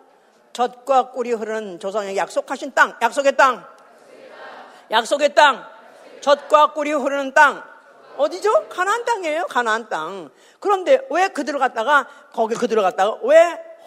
젖과 0.56 1.12
꿀이 1.12 1.34
흐르는 1.34 1.82
조상에게 1.82 2.16
약속하신 2.16 2.72
땅, 2.74 2.96
약속의 3.02 3.36
땅, 3.36 3.68
약속의 4.90 5.36
땅, 5.36 5.68
젖과 6.22 6.72
꿀이 6.72 6.94
흐르는 6.94 7.34
땅, 7.34 7.62
어디죠? 8.16 8.70
가나안 8.70 9.04
땅이에요. 9.04 9.48
가나안 9.48 9.90
땅. 9.90 10.30
그런데 10.62 11.06
왜 11.12 11.28
그들을 11.28 11.60
갔다가 11.60 12.08
거기 12.32 12.56
그들을 12.56 12.82
갔다가 12.82 13.20
왜 13.24 13.36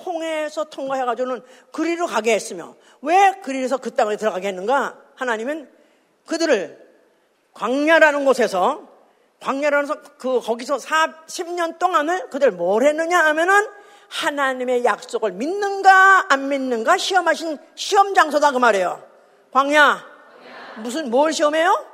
홍해에서 0.04 0.64
통과해가지고는 0.64 1.42
그리로 1.72 2.06
가게 2.06 2.34
했으며 2.34 2.74
왜 3.00 3.40
그리에서 3.42 3.78
그 3.78 3.94
땅에 3.94 4.18
들어가게 4.18 4.48
했는가? 4.48 4.98
하나님은 5.14 5.70
그들을 6.26 6.86
광야라는 7.54 8.26
곳에서 8.26 8.86
광야라는 9.40 9.88
그 10.18 10.40
거기서 10.40 10.76
40년 10.76 11.78
동안을 11.78 12.28
그들 12.28 12.50
뭘 12.50 12.82
했느냐 12.82 13.24
하면은 13.24 13.77
하나님의 14.08 14.84
약속을 14.84 15.32
믿는가 15.32 16.26
안 16.28 16.48
믿는가 16.48 16.96
시험하신 16.96 17.58
시험 17.74 18.14
장소다 18.14 18.52
그 18.52 18.58
말이에요. 18.58 19.02
광야 19.52 20.04
무슨 20.78 21.10
뭘 21.10 21.32
시험해요? 21.32 21.86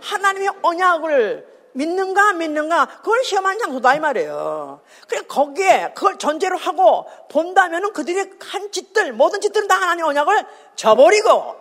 하나님의 0.00 0.50
언약을 0.62 1.50
믿는가 1.72 2.30
안 2.30 2.38
믿는가 2.38 2.86
그걸 2.86 3.22
시험한 3.22 3.58
장소다 3.58 3.94
이 3.94 4.00
말이에요. 4.00 4.80
그래 5.08 5.22
거기에 5.22 5.92
그걸 5.94 6.18
전제로 6.18 6.56
하고 6.56 7.06
본다면은 7.30 7.92
그들이 7.92 8.30
한 8.40 8.72
짓들 8.72 9.12
모든 9.12 9.40
짓들은 9.40 9.68
다 9.68 9.76
하나님 9.76 10.04
언약을 10.04 10.44
저버리고 10.76 11.59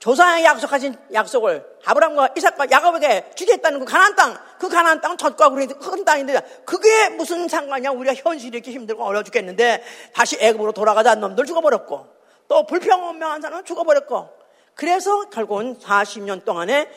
조상에게 0.00 0.46
약속하신 0.46 0.96
약속을 1.12 1.76
아브라함과 1.84 2.30
이삭과 2.36 2.70
야곱에게 2.70 3.32
주겠다는 3.34 3.80
그 3.80 3.84
가나안 3.84 4.16
땅, 4.16 4.34
그 4.58 4.70
가나안 4.70 5.02
땅은 5.02 5.18
젖과 5.18 5.50
큰 5.50 6.04
땅인데 6.06 6.62
그게 6.64 7.10
무슨 7.10 7.48
상관이냐? 7.48 7.92
우리가 7.92 8.14
현실이 8.14 8.56
이렇게 8.56 8.72
힘들고 8.72 9.04
어려워 9.04 9.22
죽겠는데 9.22 9.84
다시 10.14 10.38
애굽으로 10.40 10.72
돌아가자는 10.72 11.20
놈들 11.20 11.44
죽어버렸고 11.44 12.06
또 12.48 12.66
불평원명한 12.66 13.42
사람은 13.42 13.66
죽어버렸고 13.66 14.30
그래서 14.74 15.28
결국은 15.28 15.78
40년 15.78 16.46
동안에 16.46 16.90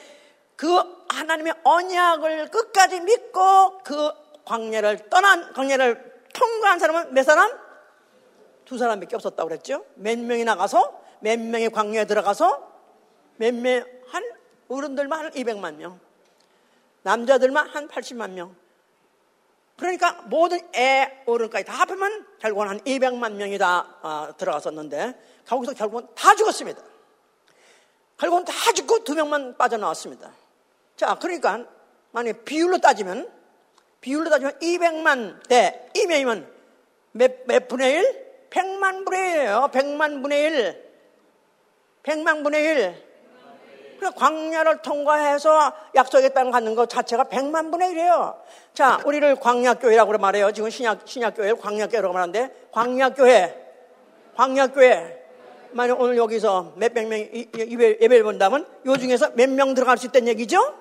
그 0.56 0.82
하나님의 1.10 1.56
언약을 1.62 2.52
끝까지 2.52 3.02
믿고 3.02 3.80
그 3.80 4.12
광야를 4.46 5.10
떠난 5.10 5.52
광야를 5.52 6.13
통과한 6.34 6.80
사람은 6.80 7.13
몇 7.13 7.24
사람? 7.24 7.52
두 8.63 8.78
사람밖에 8.78 9.18
없었다고 9.18 9.50
그랬죠. 9.50 9.84
몇 9.96 10.18
명이 10.18 10.46
나가서 10.46 11.02
몇 11.20 11.38
명이 11.38 11.68
광야에 11.70 12.06
들어가서 12.06 12.72
몇 13.38 13.54
명, 13.54 13.86
한 14.08 14.24
어른들만 14.69 15.26
한 15.26 15.32
200만 15.32 15.76
명, 15.76 16.00
남자들만 17.04 17.69
한 17.69 17.88
80만 17.88 18.32
명. 18.32 18.56
그러니까 19.78 20.22
모든 20.28 20.60
애 20.76 21.24
어른까지 21.26 21.65
다 21.65 21.74
합하면 21.74 22.26
결국은 22.39 22.69
한 22.69 22.80
200만 22.82 23.34
명이 23.34 23.58
다 23.58 23.98
어, 24.02 24.34
들어갔었는데 24.38 25.19
거기서 25.48 25.74
결국은 25.74 26.08
다 26.15 26.36
죽었습니다. 26.36 26.82
결국은 28.17 28.46
다 28.46 28.54
죽고 28.74 29.04
두 29.04 29.15
명만 29.15 29.58
빠져나왔습니다. 29.58 30.32
자, 30.96 31.17
그러니까 31.19 31.65
만약 32.12 32.46
비율로 32.46 32.78
따지면 32.78 33.30
비율로 34.00 34.30
따지면 34.30 34.60
200만 34.60 35.48
대 35.48 35.89
2명이면 35.96 36.48
몇, 37.13 37.32
몇 37.46 37.67
분의 37.67 37.93
1? 37.93 38.24
100만 38.52 39.06
분의 39.06 39.48
1이에요. 39.48 39.72
100만 39.72 40.22
분의 40.22 40.43
1. 40.43 40.84
백만 42.04 42.43
분의 42.43 42.63
일. 42.63 43.12
광야를 44.12 44.82
통과해서 44.82 45.74
약속의 45.96 46.34
땅 46.34 46.52
갖는 46.52 46.76
것 46.76 46.89
자체가 46.89 47.26
백만 47.26 47.72
분의 47.72 47.92
일이에요. 47.92 48.42
자, 48.74 49.00
우리를 49.06 49.36
광야교회라고 49.38 50.18
말해요. 50.18 50.52
지금 50.52 50.70
신약, 50.70 51.02
신약교회 51.06 51.54
광야교회라고 51.54 52.13
말하는데, 52.13 52.68
광야교회, 52.72 53.74
광야교회. 54.36 55.22
만약 55.72 56.00
오늘 56.00 56.18
여기서 56.18 56.74
몇백 56.76 57.08
명 57.08 57.20
예배, 57.20 57.98
예배를 58.02 58.24
본다면 58.24 58.68
요 58.86 58.96
중에서 58.96 59.32
몇 59.32 59.50
명 59.50 59.74
들어갈 59.74 59.98
수 59.98 60.06
있다는 60.06 60.28
얘기죠? 60.28 60.78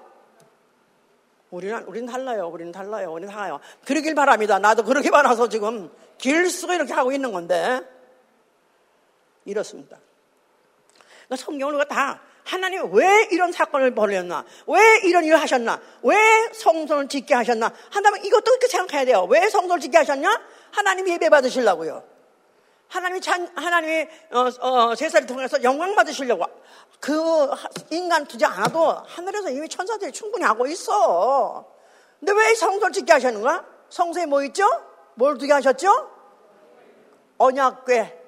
우리는, 1.51 1.83
우리는 1.85 2.11
달라요. 2.11 2.49
우리는 2.49 2.73
달라요. 2.73 3.13
우리는 3.13 3.33
달라요. 3.33 3.61
그러길 3.87 4.15
바랍니다. 4.15 4.59
나도 4.59 4.85
그렇게 4.85 5.11
바라서 5.11 5.49
지금 5.49 5.91
길 6.19 6.49
쓰고 6.51 6.73
이렇게 6.73 6.93
하고 6.93 7.13
있는 7.13 7.33
건데. 7.33 7.81
이렇습니다. 9.45 9.99
성경을 11.35 11.75
우리가 11.75 11.95
다 11.95 12.21
하나님 12.45 12.93
왜 12.93 13.29
이런 13.31 13.53
사건을 13.53 13.95
벌였나? 13.95 14.45
왜 14.67 15.01
이런 15.05 15.25
일을 15.25 15.41
하셨나? 15.41 15.81
왜 16.03 16.17
성전을 16.53 17.09
짓게 17.09 17.35
하셨나? 17.35 17.73
한다면 17.91 18.25
이것도 18.25 18.45
그렇게 18.45 18.69
생각해야 18.69 19.05
돼요. 19.05 19.27
왜 19.31 19.49
성전을 19.49 19.81
짓게 19.81 19.99
하셨냐? 19.99 20.41
하나님이 20.73 21.13
예배 21.13 21.29
받으시려고요. 21.29 22.03
하나님이 22.89 23.21
찬, 23.21 23.51
하나님이 23.55 24.07
어, 24.33 24.41
어, 24.61 24.95
제사를 24.95 25.27
통해서 25.27 25.63
영광 25.63 25.95
받으시려고 25.95 26.45
그 27.01 27.51
인간 27.91 28.27
두지 28.27 28.45
않아도 28.45 28.91
하늘에서 29.07 29.51
이미 29.51 29.69
천사들이 29.69 30.13
충분히 30.13 30.45
하고 30.45 30.67
있어. 30.67 31.67
근데 32.21 32.33
왜 32.33 32.55
성전을 32.55 32.93
짓게 32.93 33.13
하셨는가? 33.13 33.65
성소에 33.89 34.27
뭐 34.27 34.45
있죠? 34.45 34.69
뭘 35.15 35.39
두게 35.39 35.53
하셨죠? 35.53 36.11
언약궤, 37.39 38.21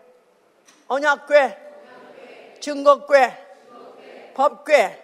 언약궤, 0.88 1.59
증거궤, 2.61 3.44
법궤. 4.35 5.03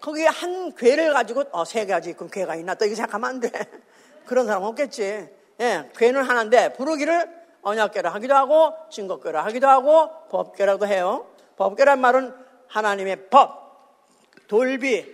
거기에 0.00 0.26
한 0.26 0.74
궤를 0.74 1.12
가지고 1.12 1.44
어, 1.52 1.64
세 1.64 1.86
가지 1.86 2.12
그 2.12 2.28
궤가 2.28 2.56
있나 2.56 2.74
또 2.74 2.84
이렇게 2.84 2.96
생각하면 2.96 3.30
안 3.30 3.40
돼. 3.40 3.50
그런 4.26 4.46
사람 4.46 4.64
없겠지. 4.64 5.28
예, 5.60 5.90
궤는 5.96 6.22
하나인데 6.22 6.72
부르기를 6.72 7.42
언약궤라 7.62 8.10
하기도 8.14 8.34
하고 8.34 8.72
증거궤라 8.90 9.44
하기도 9.46 9.68
하고 9.68 10.10
법궤라도 10.30 10.86
해요. 10.86 11.26
법궤란 11.56 12.00
말은 12.00 12.34
하나님의 12.66 13.28
법, 13.28 14.08
돌비, 14.48 15.06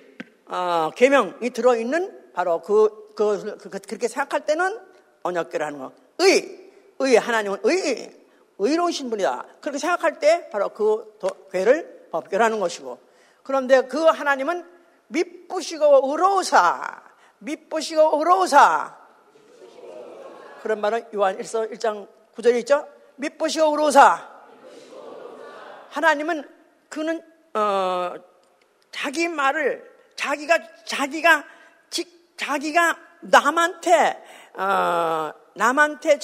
어, 0.47 0.91
계명이 0.95 1.51
들어있는 1.51 2.33
바로 2.33 2.63
그, 2.63 3.13
그, 3.15 3.59
그, 3.59 3.69
그렇게 3.69 4.09
생각할 4.09 4.47
때는 4.47 4.79
언약궤라는 5.23 5.79
거. 5.79 5.93
의, 6.21 6.71
의 7.01 7.17
하나님은 7.17 7.59
의, 7.65 8.11
의로우신 8.59 9.11
분이다. 9.11 9.47
그렇게 9.61 9.79
생각할 9.79 10.19
때 10.19 10.49
바로 10.51 10.71
그 10.71 11.19
궤를 11.53 12.09
법궤라는 12.11 12.59
것이고 12.61 12.99
그런데 13.49 13.81
그 13.87 14.05
하나님은 14.05 14.63
미쁘시고 15.07 16.11
의로우사, 16.11 17.03
미쁘시고 17.39 18.19
의로우사. 18.19 18.95
그런 20.63 20.83
말은 20.83 21.07
요한 21.15 21.39
1서 21.39 21.73
1장 21.73 22.07
9절에 22.37 22.59
있죠? 22.59 22.87
미쁘시고 23.17 23.71
의로우사. 23.71 24.29
하나님은 25.89 26.47
그는 26.91 27.23
어, 27.55 28.13
자기 28.91 29.29
말을 29.29 29.83
자기가 30.15 30.59
자기가 30.85 31.45
직, 31.89 32.37
자기가 32.37 32.99
남한테 33.21 34.25
어, 34.59 35.33
남한테 35.55 36.19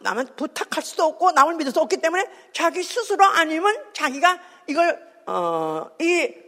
남한 0.00 0.36
부탁할 0.36 0.82
수도 0.82 1.04
없고 1.04 1.32
남을 1.32 1.54
믿을 1.54 1.72
수 1.72 1.80
없기 1.80 1.96
때문에 1.96 2.30
자기 2.52 2.82
스스로 2.82 3.24
아니면 3.24 3.74
자기가 3.94 4.38
이걸 4.66 5.08
어, 5.24 5.90
이 5.98 6.47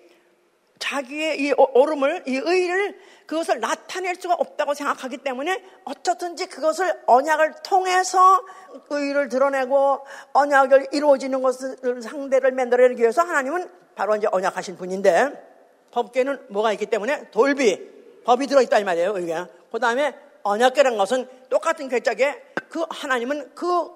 자기의 0.90 1.40
이 1.40 1.52
오름을, 1.56 2.24
이 2.26 2.36
의를 2.36 2.98
그것을 3.26 3.60
나타낼 3.60 4.16
수가 4.16 4.34
없다고 4.34 4.74
생각하기 4.74 5.18
때문에 5.18 5.62
어떻든지 5.84 6.46
그것을 6.46 7.00
언약을 7.06 7.54
통해서 7.62 8.44
의를 8.90 9.28
드러내고 9.28 10.04
언약을 10.32 10.88
이루어지는 10.90 11.42
것을 11.42 12.02
상대를 12.02 12.50
만들어내기 12.50 13.00
위해서 13.00 13.22
하나님은 13.22 13.70
바로 13.94 14.16
이제 14.16 14.26
언약하신 14.32 14.76
분인데 14.76 15.48
법계는 15.92 16.46
뭐가 16.48 16.72
있기 16.72 16.86
때문에 16.86 17.30
돌비, 17.30 17.78
법이 18.24 18.48
들어있다 18.48 18.80
이 18.80 18.84
말이에요, 18.84 19.16
의가. 19.16 19.48
그 19.70 19.78
다음에 19.78 20.12
언약계란 20.42 20.96
것은 20.96 21.28
똑같은 21.48 21.88
괴짝에 21.88 22.42
그 22.68 22.84
하나님은 22.90 23.54
그 23.54 23.90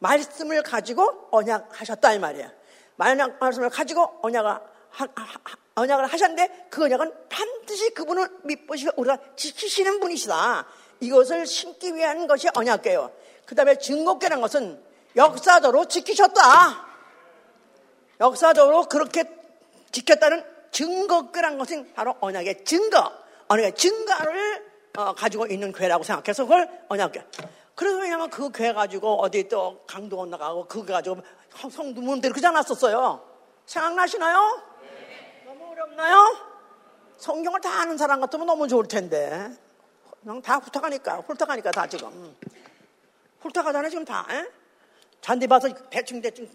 말씀을 0.00 0.62
가지고 0.62 1.28
언약하셨다 1.30 2.12
이 2.12 2.18
말이에요. 2.18 2.50
만약 2.96 3.38
말씀을 3.38 3.70
가지고 3.70 4.18
언약을 4.20 4.50
언약을 5.76 6.06
하셨는데 6.06 6.66
그 6.70 6.84
언약은 6.84 7.12
반드시 7.28 7.90
그분을 7.90 8.28
믿으시고 8.44 8.92
우리가 8.96 9.18
지키시는 9.36 10.00
분이시다. 10.00 10.66
이것을 11.00 11.46
심기 11.46 11.94
위한 11.94 12.26
것이 12.26 12.48
언약계요. 12.54 13.12
그 13.44 13.54
다음에 13.54 13.76
증거계라는 13.78 14.40
것은 14.40 14.82
역사적으로 15.14 15.84
지키셨다. 15.84 16.86
역사적으로 18.20 18.84
그렇게 18.84 19.24
지켰다는 19.92 20.44
증거계라는 20.72 21.58
것은 21.58 21.92
바로 21.94 22.16
언약의 22.20 22.64
증거. 22.64 23.12
언약의 23.48 23.74
증거를 23.76 24.66
어, 24.96 25.14
가지고 25.14 25.46
있는 25.46 25.72
괴라고 25.72 26.02
생각해서 26.04 26.44
그걸 26.44 26.68
언약계. 26.88 27.22
그래서 27.74 27.98
왜냐면 27.98 28.30
그 28.30 28.50
괴 28.50 28.72
가지고 28.72 29.20
어디 29.20 29.46
또 29.48 29.84
강도 29.86 30.16
건너가고 30.16 30.66
그거 30.66 30.94
가지고 30.94 31.20
성두문대로 31.70 32.32
그지 32.32 32.46
않았었어요. 32.46 33.22
생각나시나요? 33.66 34.62
어렵나요? 35.96 36.36
성경을 37.16 37.60
다 37.60 37.80
아는 37.80 37.96
사람 37.96 38.20
같으면 38.20 38.46
너무 38.46 38.68
좋을 38.68 38.86
텐데. 38.86 39.50
그냥 40.20 40.42
다 40.42 40.58
훑어가니까, 40.58 41.22
훑어가니까 41.26 41.70
다 41.70 41.86
지금. 41.86 42.36
훑어가잖아요, 43.40 43.90
지금 43.90 44.04
다. 44.04 44.26
에? 44.30 44.46
잔디 45.20 45.46
봐서 45.46 45.68
대충대충, 45.90 46.48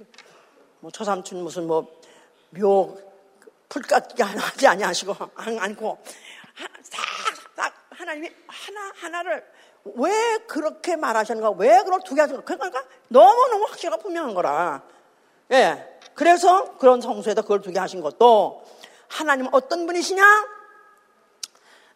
뭐, 0.80 0.92
초삼촌 0.92 1.44
무슨 1.44 1.68
뭐, 1.68 2.00
묘, 2.52 2.98
풀깎기 3.70 4.22
하지 4.22 4.68
아니하시고, 4.68 5.16
않고, 5.36 5.98
싹, 6.84 7.02
싹, 7.56 7.74
하나님이 7.90 8.30
하나 8.48 8.92
하나를 8.96 9.46
왜 9.96 10.38
그렇게 10.48 10.96
말하셨는가, 10.96 11.52
왜 11.52 11.80
그걸 11.80 12.02
두개 12.06 12.22
하셨는가. 12.22 12.46
그러니까 12.46 12.84
너무너무 13.08 13.66
확실하고 13.66 14.04
분명한 14.04 14.36
거라. 14.36 14.84
예. 15.52 16.00
그래서 16.14 16.78
그런 16.78 17.02
성수에다 17.02 17.42
그걸 17.42 17.62
두 17.62 17.72
개 17.72 17.80
하신 17.80 18.02
것도 18.02 18.64
하나님은 19.12 19.54
어떤 19.54 19.86
분이시냐? 19.86 20.24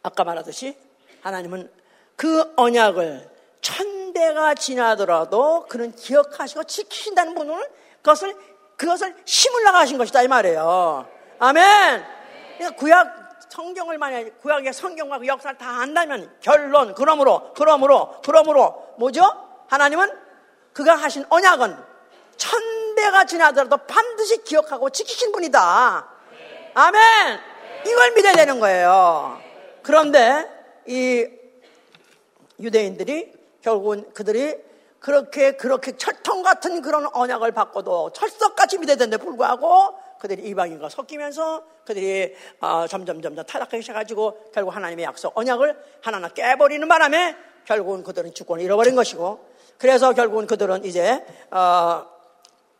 아까 0.04 0.24
말하듯이 0.24 0.78
하나님은 1.22 1.72
그 2.16 2.54
언약을 2.56 3.30
천대가 3.62 4.54
지나더라도 4.54 5.66
그는 5.68 5.96
기억하시고 5.96 6.66
지키신다는 6.66 7.34
분을 7.34 7.68
그것을 7.98 8.36
그것을 8.78 9.16
심으려고 9.26 9.78
하신 9.78 9.98
것이다 9.98 10.22
이 10.22 10.28
말이에요. 10.28 11.08
아멘. 11.40 12.06
그러니까 12.58 12.80
구약 12.80 13.26
성경을 13.50 13.98
만약 13.98 14.42
구약의 14.42 14.74
성경과 14.74 15.20
그 15.20 15.28
역사를 15.28 15.58
다 15.58 15.82
안다면 15.82 16.38
결론 16.42 16.94
그러므로 16.94 17.54
그러므로 17.56 18.22
그러므로 18.24 18.94
뭐죠? 18.98 19.24
하나님은 19.68 20.12
그가 20.74 20.96
하신 20.96 21.26
언약은 21.30 21.78
천대가 22.36 23.26
지나더라도 23.26 23.78
반드시 23.78 24.44
기억하고 24.44 24.90
지키신 24.90 25.32
분이다. 25.32 26.15
아멘! 26.78 27.40
이걸 27.88 28.12
믿어야 28.12 28.34
되는 28.34 28.60
거예요. 28.60 29.40
그런데 29.82 30.46
이 30.86 31.26
유대인들이 32.60 33.32
결국은 33.62 34.12
그들이 34.14 34.58
그렇게 35.00 35.54
그렇게 35.56 35.96
철통 35.96 36.44
같은 36.44 36.82
그런 36.82 37.08
언약을 37.14 37.54
받고도 37.54 38.12
철석같이 38.12 38.78
믿어야 38.80 38.98
되는데 38.98 39.24
불구하고 39.24 39.96
그들이 40.20 40.50
이방인과 40.50 40.90
섞이면서 40.90 41.64
그들이 41.86 42.36
어, 42.60 42.88
점점 42.88 43.22
점점 43.22 43.46
타락하기 43.46 43.82
시작해가지고 43.82 44.50
결국 44.54 44.76
하나님의 44.76 45.06
약속 45.06 45.38
언약을 45.38 45.82
하나하나 46.02 46.28
깨버리는 46.28 46.86
바람에 46.86 47.38
결국은 47.64 48.04
그들은 48.04 48.34
주권을 48.34 48.62
잃어버린 48.62 48.96
것이고 48.96 49.40
그래서 49.78 50.12
결국은 50.12 50.46
그들은 50.46 50.84
이제 50.84 51.26
어, 51.52 52.06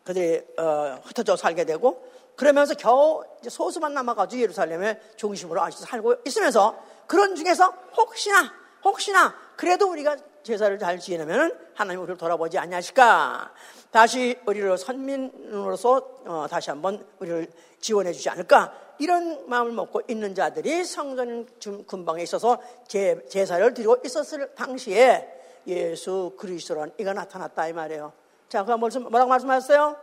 그들이 0.04 0.42
어, 0.58 1.00
흩어져 1.02 1.34
살게 1.36 1.64
되고 1.64 2.04
그러면서 2.36 2.74
겨우 2.74 3.24
소수만 3.48 3.94
남아가지고 3.94 4.42
예루살렘의 4.42 5.00
중심으로 5.16 5.62
아직 5.62 5.78
살고 5.78 6.16
있으면서 6.26 6.78
그런 7.06 7.34
중에서 7.34 7.72
혹시나 7.96 8.52
혹시나 8.84 9.34
그래도 9.56 9.90
우리가 9.90 10.16
제사를 10.42 10.78
잘 10.78 11.00
지내면 11.00 11.58
하나님 11.74 12.00
우리를 12.02 12.16
돌아보지 12.18 12.58
않냐실까 12.58 13.52
다시 13.90 14.38
우리를 14.46 14.78
선민으로서 14.78 15.96
어, 16.26 16.46
다시 16.48 16.70
한번 16.70 17.04
우리를 17.18 17.50
지원해 17.80 18.12
주지 18.12 18.28
않을까 18.28 18.72
이런 18.98 19.48
마음을 19.48 19.72
먹고 19.72 20.02
있는 20.08 20.34
자들이 20.34 20.84
성전 20.84 21.46
근방에 21.86 22.22
있어서 22.22 22.58
제, 22.86 23.26
제사를 23.28 23.74
드리고 23.74 23.98
있었을 24.04 24.54
당시에 24.54 25.32
예수 25.66 26.34
그리스도란 26.38 26.92
이가 26.98 27.12
나타났다 27.12 27.66
이 27.68 27.72
말이에요. 27.72 28.12
자, 28.48 28.64
그 28.64 28.72
무슨 28.72 29.02
뭐라고 29.02 29.28
말씀하셨어요? 29.28 29.96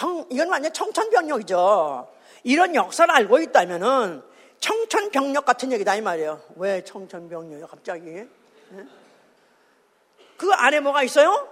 청, 0.00 0.24
이건 0.30 0.48
완전 0.48 0.72
청천벽력이죠. 0.72 2.08
이런 2.44 2.74
역사를 2.74 3.14
알고 3.14 3.38
있다면은 3.40 4.22
청천벽력 4.58 5.44
같은 5.44 5.72
얘기다 5.72 5.94
이 5.96 6.00
말이에요. 6.00 6.40
왜 6.56 6.82
청천벽력이요? 6.82 7.66
갑자기? 7.66 8.04
네? 8.04 8.28
그 10.38 10.50
안에 10.52 10.80
뭐가 10.80 11.02
있어요? 11.02 11.48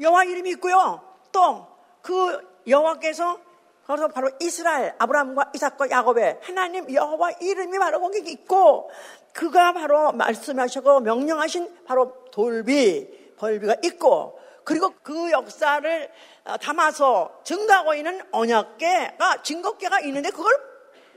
여호와 0.00 0.24
이름이 0.24 0.50
있고요. 0.50 1.00
또 1.30 1.72
그 2.02 2.52
여호와께서 2.66 3.40
그래서 3.86 4.08
바로 4.08 4.30
이스라엘 4.40 4.94
아브라함과 4.98 5.52
이삭과 5.54 5.90
야곱의 5.90 6.40
하나님 6.42 6.92
여호와 6.92 7.32
이름이 7.40 7.78
바로 7.78 8.00
거기 8.00 8.18
있고 8.30 8.90
그가 9.32 9.72
바로 9.72 10.12
말씀하시고 10.12 11.00
명령하신 11.00 11.84
바로 11.84 12.24
돌비 12.30 13.34
벌비가 13.36 13.76
있고 13.82 14.38
그리고 14.64 14.92
그 15.02 15.30
역사를 15.32 16.10
담아서 16.60 17.40
증가하고 17.44 17.94
있는 17.94 18.20
언약계가 18.32 19.42
증거계가 19.42 20.00
있는데 20.00 20.30
그걸 20.30 20.52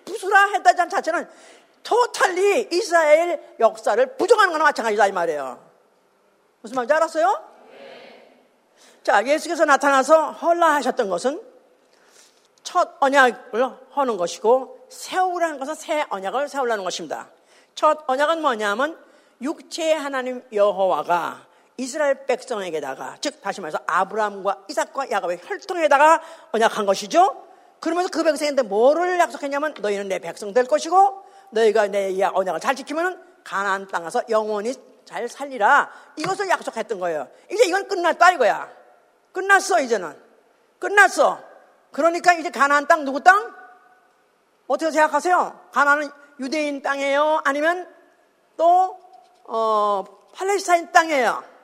부수라 0.05 0.47
했다는 0.53 0.89
자체는 0.89 1.27
토탈리 1.83 2.69
이스라엘 2.71 3.55
역사를 3.59 4.17
부정하는 4.17 4.51
거나 4.51 4.65
마찬가지다 4.65 5.07
이 5.07 5.11
말이에요. 5.11 5.63
무슨 6.61 6.75
말인지 6.75 6.93
알았어요? 6.93 7.55
자, 9.03 9.23
예수께서 9.23 9.65
나타나서 9.65 10.31
헐라하셨던 10.31 11.09
것은 11.09 11.41
첫 12.63 12.97
언약을 12.99 13.69
하는 13.91 14.17
것이고 14.17 14.87
세우라는 14.89 15.59
것은 15.59 15.75
새 15.75 16.05
언약을 16.09 16.49
세우라는 16.49 16.83
것입니다. 16.83 17.29
첫 17.75 17.99
언약은 18.07 18.41
뭐냐면 18.41 18.97
육체의 19.41 19.95
하나님 19.95 20.43
여호와가 20.51 21.45
이스라엘 21.77 22.25
백성에게다가 22.25 23.17
즉 23.19 23.41
다시 23.41 23.61
말해서 23.61 23.79
아브라함과 23.85 24.65
이삭과 24.69 25.11
야곱의 25.11 25.39
혈통에다가 25.43 26.21
언약한 26.51 26.85
것이죠. 26.85 27.43
그러면서 27.79 28.09
그 28.09 28.23
백성한테 28.23 28.63
뭐를 28.63 29.19
약속했냐면 29.19 29.75
너희는 29.79 30.07
내 30.07 30.19
백성 30.19 30.53
될 30.53 30.65
것이고 30.65 31.23
너희가 31.51 31.87
내 31.87 32.21
언약을 32.21 32.59
잘 32.59 32.75
지키면 32.75 33.21
가나안 33.43 33.87
땅에서 33.87 34.23
영원히 34.29 34.73
잘 35.05 35.27
살리라. 35.27 35.91
이것을 36.15 36.49
약속했던 36.49 36.99
거예요. 36.99 37.27
이제 37.51 37.65
이건 37.65 37.87
끝났다 37.87 38.31
이거야. 38.31 38.69
끝났어 39.31 39.81
이제는. 39.81 40.19
끝났어. 40.79 41.39
그러니까 41.91 42.33
이제 42.33 42.49
가나안 42.49 42.87
땅 42.87 43.05
누구 43.05 43.21
땅? 43.21 43.53
어떻게 44.67 44.91
생각하세요? 44.91 45.69
가나안은 45.71 46.09
유대인 46.39 46.81
땅이에요? 46.81 47.41
아니면 47.45 47.87
또 48.57 48.99
어, 49.43 50.03
팔레스타인 50.33 50.91
땅이에요? 50.91 51.54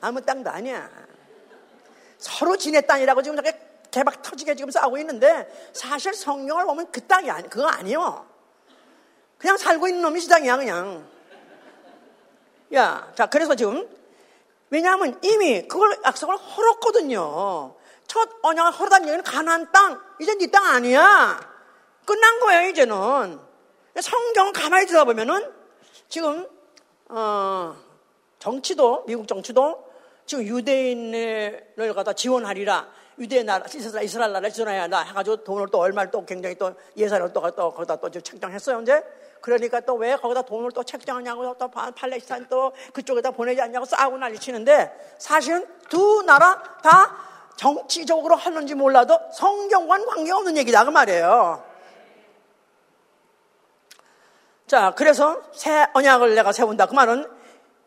아무 0.00 0.20
땅도 0.20 0.50
아니야. 0.50 0.90
서로 2.18 2.56
지네 2.56 2.82
땅이라고 2.82 3.22
지금 3.22 3.36
저렇게 3.36 3.58
개박 3.90 4.22
터지게 4.22 4.54
지금 4.54 4.70
싸우고 4.70 4.98
있는데 4.98 5.70
사실 5.72 6.14
성령을 6.14 6.64
보면 6.64 6.90
그 6.92 7.06
땅이 7.06 7.30
아니, 7.30 7.48
그거 7.48 7.66
아니요. 7.66 8.26
그냥 9.38 9.56
살고 9.56 9.88
있는 9.88 10.02
놈이 10.02 10.20
시장이야, 10.20 10.56
그냥. 10.58 11.08
야, 12.74 13.10
자, 13.16 13.26
그래서 13.26 13.54
지금, 13.54 13.88
왜냐하면 14.68 15.18
이미 15.22 15.66
그걸 15.66 15.98
약속을 16.04 16.36
헐었거든요. 16.36 17.74
첫 18.06 18.28
언약을 18.42 18.72
헐었다는 18.72 19.08
얘기는 19.08 19.24
가난 19.24 19.72
땅, 19.72 20.00
이제 20.20 20.34
네 20.36 20.46
땅 20.50 20.64
아니야. 20.66 21.40
끝난 22.04 22.38
거예요, 22.40 22.68
이제는. 22.68 23.40
성경 24.00 24.52
가만히 24.52 24.86
들어보면은, 24.86 25.52
지금, 26.08 26.46
어, 27.08 27.74
정치도, 28.38 29.04
미국 29.06 29.26
정치도 29.26 29.89
지금 30.30 30.46
유대인을 30.46 31.92
갖다 31.92 32.12
지원하리라. 32.12 32.86
유대 33.18 33.42
나라, 33.42 33.66
이스라엘, 33.66 34.04
이스라엘 34.04 34.32
나라 34.32 34.48
지원해야 34.48 34.82
한다. 34.82 35.02
해가지고 35.02 35.42
돈을 35.42 35.66
또 35.72 35.78
얼마를 35.80 36.12
또 36.12 36.24
굉장히 36.24 36.54
또 36.54 36.72
예산을 36.96 37.32
또, 37.32 37.50
또 37.50 37.74
거기다 37.74 37.96
또 37.96 38.08
책정했어요, 38.08 38.80
이제. 38.82 39.02
그러니까 39.40 39.80
또 39.80 39.96
왜 39.96 40.14
거기다 40.14 40.42
돈을 40.42 40.70
또 40.70 40.84
책정하냐고 40.84 41.58
또 41.58 41.68
팔레스타인 41.68 42.46
또 42.48 42.70
그쪽에다 42.92 43.32
보내지 43.32 43.60
않냐고 43.60 43.84
싸우고 43.84 44.18
난리 44.18 44.38
치는데 44.38 45.16
사실은 45.18 45.66
두 45.88 46.22
나라 46.22 46.62
다 46.80 47.16
정치적으로 47.56 48.36
하는지 48.36 48.76
몰라도 48.76 49.18
성경과는 49.34 50.06
관계없는 50.06 50.56
얘기다 50.58 50.84
그 50.84 50.90
말이에요. 50.90 51.64
자, 54.68 54.94
그래서 54.96 55.42
새 55.52 55.88
언약을 55.92 56.36
내가 56.36 56.52
세운다. 56.52 56.86
그 56.86 56.94
말은 56.94 57.39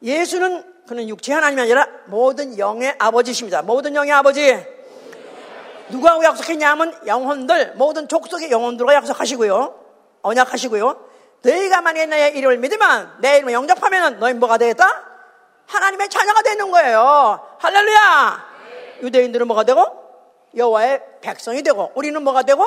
예수는 0.04 0.74
그는 0.86 1.08
육체 1.08 1.34
하나님이 1.34 1.62
아니라 1.62 1.88
모든 2.06 2.58
영의 2.60 2.93
아버지십니다. 2.99 3.62
모든 3.62 3.95
영의 3.95 4.12
아버지. 4.12 4.66
누가 5.89 6.22
약속했냐면 6.22 6.93
영혼들, 7.08 7.74
모든 7.76 8.08
족속의 8.08 8.51
영혼들과 8.51 8.93
약속하시고요. 8.95 9.80
언약하시고요. 10.22 11.10
너희가 11.41 11.82
만약에 11.82 12.06
나의 12.06 12.38
이름을 12.38 12.58
믿으면 12.58 13.18
내 13.20 13.38
이름을 13.38 13.54
영접하면 13.54 14.20
너희 14.20 14.34
뭐가 14.34 14.58
되겠다? 14.58 14.86
하나님의 15.68 16.10
자녀가 16.10 16.41
되는 16.41 16.70
거예요. 16.70 17.58
할렐루야! 17.60 18.54
유대인들은 19.04 19.47
뭐가 19.47 19.64
되고? 19.64 19.86
여호와의 20.56 21.01
백성이 21.22 21.64
되고 21.64 21.91
우리는 21.95 22.22
뭐가 22.22 22.43
되고? 22.43 22.66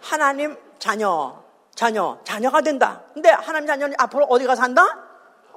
하나님 0.00 0.56
자녀, 0.78 1.42
자녀, 1.74 2.18
자녀가 2.24 2.60
된다. 2.60 3.02
근데 3.14 3.30
하나님 3.30 3.66
자녀는 3.66 3.96
앞으로 3.98 4.26
어디가 4.26 4.54
산다? 4.54 5.05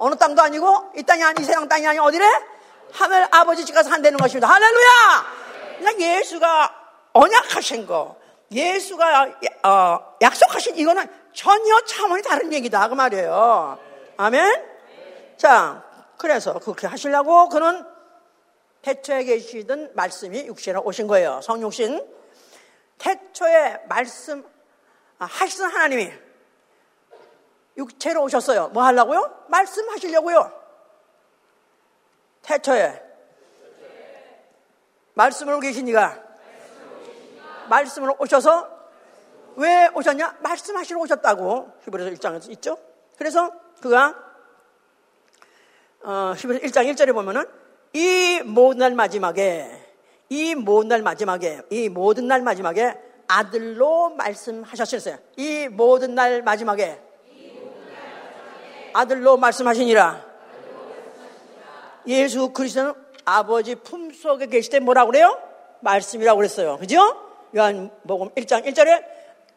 어느 0.00 0.14
땅도 0.16 0.40
아니고 0.40 0.92
이 0.96 1.02
땅이 1.02 1.22
아니 1.22 1.42
이 1.42 1.44
세상 1.44 1.68
땅이 1.68 1.86
아니 1.86 1.98
어디래? 1.98 2.24
하늘 2.90 3.28
아버지 3.30 3.66
집 3.66 3.74
가서 3.74 3.90
산다는 3.90 4.18
것입니다. 4.18 4.48
할렐루야! 4.48 4.88
그러니까 5.78 6.00
예수가 6.00 6.74
언약하신 7.12 7.86
거, 7.86 8.16
예수가 8.50 9.26
어, 9.62 10.16
약속하신 10.22 10.78
이거는 10.78 11.06
전혀 11.34 11.80
차원이 11.82 12.22
다른 12.22 12.50
얘기다 12.50 12.88
그 12.88 12.94
말이에요. 12.94 13.78
아멘. 14.16 14.64
자, 15.36 15.84
그래서 16.16 16.54
그렇게 16.54 16.86
하시려고 16.86 17.50
그는 17.50 17.84
태초에 18.80 19.24
계시던 19.24 19.90
말씀이 19.94 20.46
육신으로 20.46 20.82
오신 20.82 21.08
거예요. 21.08 21.40
성육신. 21.42 22.02
태초에 22.96 23.82
말씀 23.86 24.44
아, 25.18 25.26
하시던 25.26 25.70
하나님이 25.70 26.10
육체로 27.76 28.22
오셨어요. 28.22 28.68
뭐 28.68 28.82
하려고요? 28.84 29.44
말씀하시려고요. 29.48 30.60
태초에 32.42 33.02
말씀으로 35.14 35.60
계시니까 35.60 36.22
말씀으로 37.68 38.16
오셔서 38.18 38.78
왜 39.56 39.88
오셨냐? 39.94 40.38
말씀하시러 40.40 41.00
오셨다고 41.00 41.72
히브리서 41.84 42.10
1장에서 42.10 42.50
있죠. 42.52 42.78
그래서 43.18 43.52
그가 43.80 44.16
어, 46.02 46.32
히브리서 46.36 46.66
1장 46.66 46.92
1절에 46.92 47.12
보면은 47.12 47.44
이 47.92 48.40
모든 48.44 48.78
날 48.78 48.94
마지막에 48.94 49.86
이 50.28 50.54
모든 50.54 50.88
날 50.88 51.02
마지막에 51.02 51.62
이 51.70 51.88
모든 51.88 52.28
날 52.28 52.42
마지막에 52.42 52.96
아들로 53.26 54.10
말씀하셨어요. 54.10 55.18
이 55.36 55.68
모든 55.68 56.14
날 56.14 56.42
마지막에 56.42 57.00
아들로 58.92 59.36
말씀하시니라. 59.36 60.30
예수 62.06 62.50
그리스도는 62.50 62.94
아버지 63.24 63.74
품속에 63.74 64.46
계실 64.46 64.72
때 64.72 64.80
뭐라고 64.80 65.10
그래요? 65.10 65.38
말씀이라고 65.80 66.36
그랬어요. 66.36 66.78
그죠? 66.78 67.00
요한복음 67.56 68.30
1장 68.30 68.66
1절에 68.66 69.04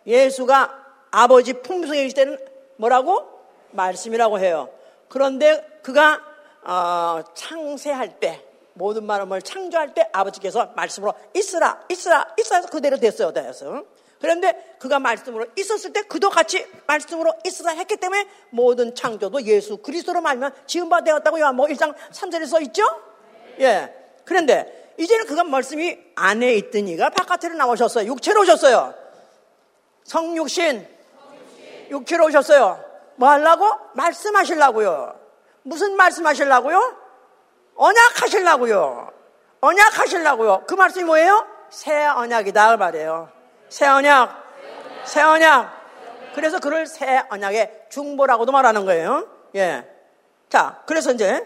예수가 0.05 0.83
아버지 1.11 1.53
품속에 1.53 2.03
계실 2.03 2.15
때는 2.15 2.37
뭐라고? 2.77 3.29
말씀이라고 3.71 4.39
해요. 4.39 4.69
그런데 5.07 5.79
그가 5.81 6.21
어, 6.63 7.21
창세할 7.33 8.19
때 8.19 8.43
모든 8.73 9.05
마음을 9.05 9.41
창조할 9.41 9.93
때 9.93 10.09
아버지께서 10.11 10.71
말씀으로 10.75 11.13
있으라 11.35 11.83
있으라 11.89 12.33
있으라 12.39 12.57
해서 12.57 12.69
그대로 12.69 12.97
됐어요. 12.97 13.31
됐어. 13.31 13.83
그런데 14.23 14.77
그가 14.79 14.99
말씀으로 14.99 15.47
있었을 15.57 15.91
때 15.91 16.03
그도 16.03 16.29
같이 16.29 16.65
말씀으로 16.87 17.33
있으라 17.43 17.73
했기 17.73 17.97
때문에 17.97 18.25
모든 18.51 18.95
창조도 18.95 19.43
예수 19.43 19.75
그리스도로 19.79 20.21
말면 20.21 20.53
지음바 20.65 21.01
되었다고 21.01 21.41
요한 21.41 21.57
뭐 21.57 21.67
1장 21.67 21.93
3절에 22.13 22.47
써 22.47 22.61
있죠? 22.61 22.83
예. 23.59 23.93
그런데 24.23 24.93
이제는 24.97 25.25
그가 25.25 25.43
말씀이 25.43 25.99
안에 26.15 26.53
있더니가 26.53 27.09
바깥으로 27.09 27.57
나오셨어요. 27.57 28.07
육체로 28.07 28.43
오셨어요. 28.43 28.93
성육신. 30.05 30.87
육체로 31.89 32.27
오셨어요. 32.27 32.81
뭐 33.17 33.27
하려고? 33.27 33.65
말씀하시려고요. 33.93 35.19
무슨 35.63 35.97
말씀하시려고요? 35.97 36.97
언약하시려고요. 37.75 39.11
언약하시려고요. 39.59 40.63
그 40.65 40.75
말씀이 40.75 41.03
뭐예요? 41.03 41.45
새 41.69 42.05
언약이다 42.05 42.71
그 42.71 42.75
말이에요. 42.77 43.42
새 43.73 43.87
언약. 43.87 44.53
새 45.03 45.21
언약. 45.23 46.31
그래서 46.35 46.59
그를 46.59 46.85
새 46.85 47.23
언약의 47.31 47.87
중보라고도 47.89 48.51
말하는 48.51 48.85
거예요. 48.85 49.27
예. 49.55 49.83
자, 50.47 50.83
그래서 50.85 51.11
이제 51.11 51.43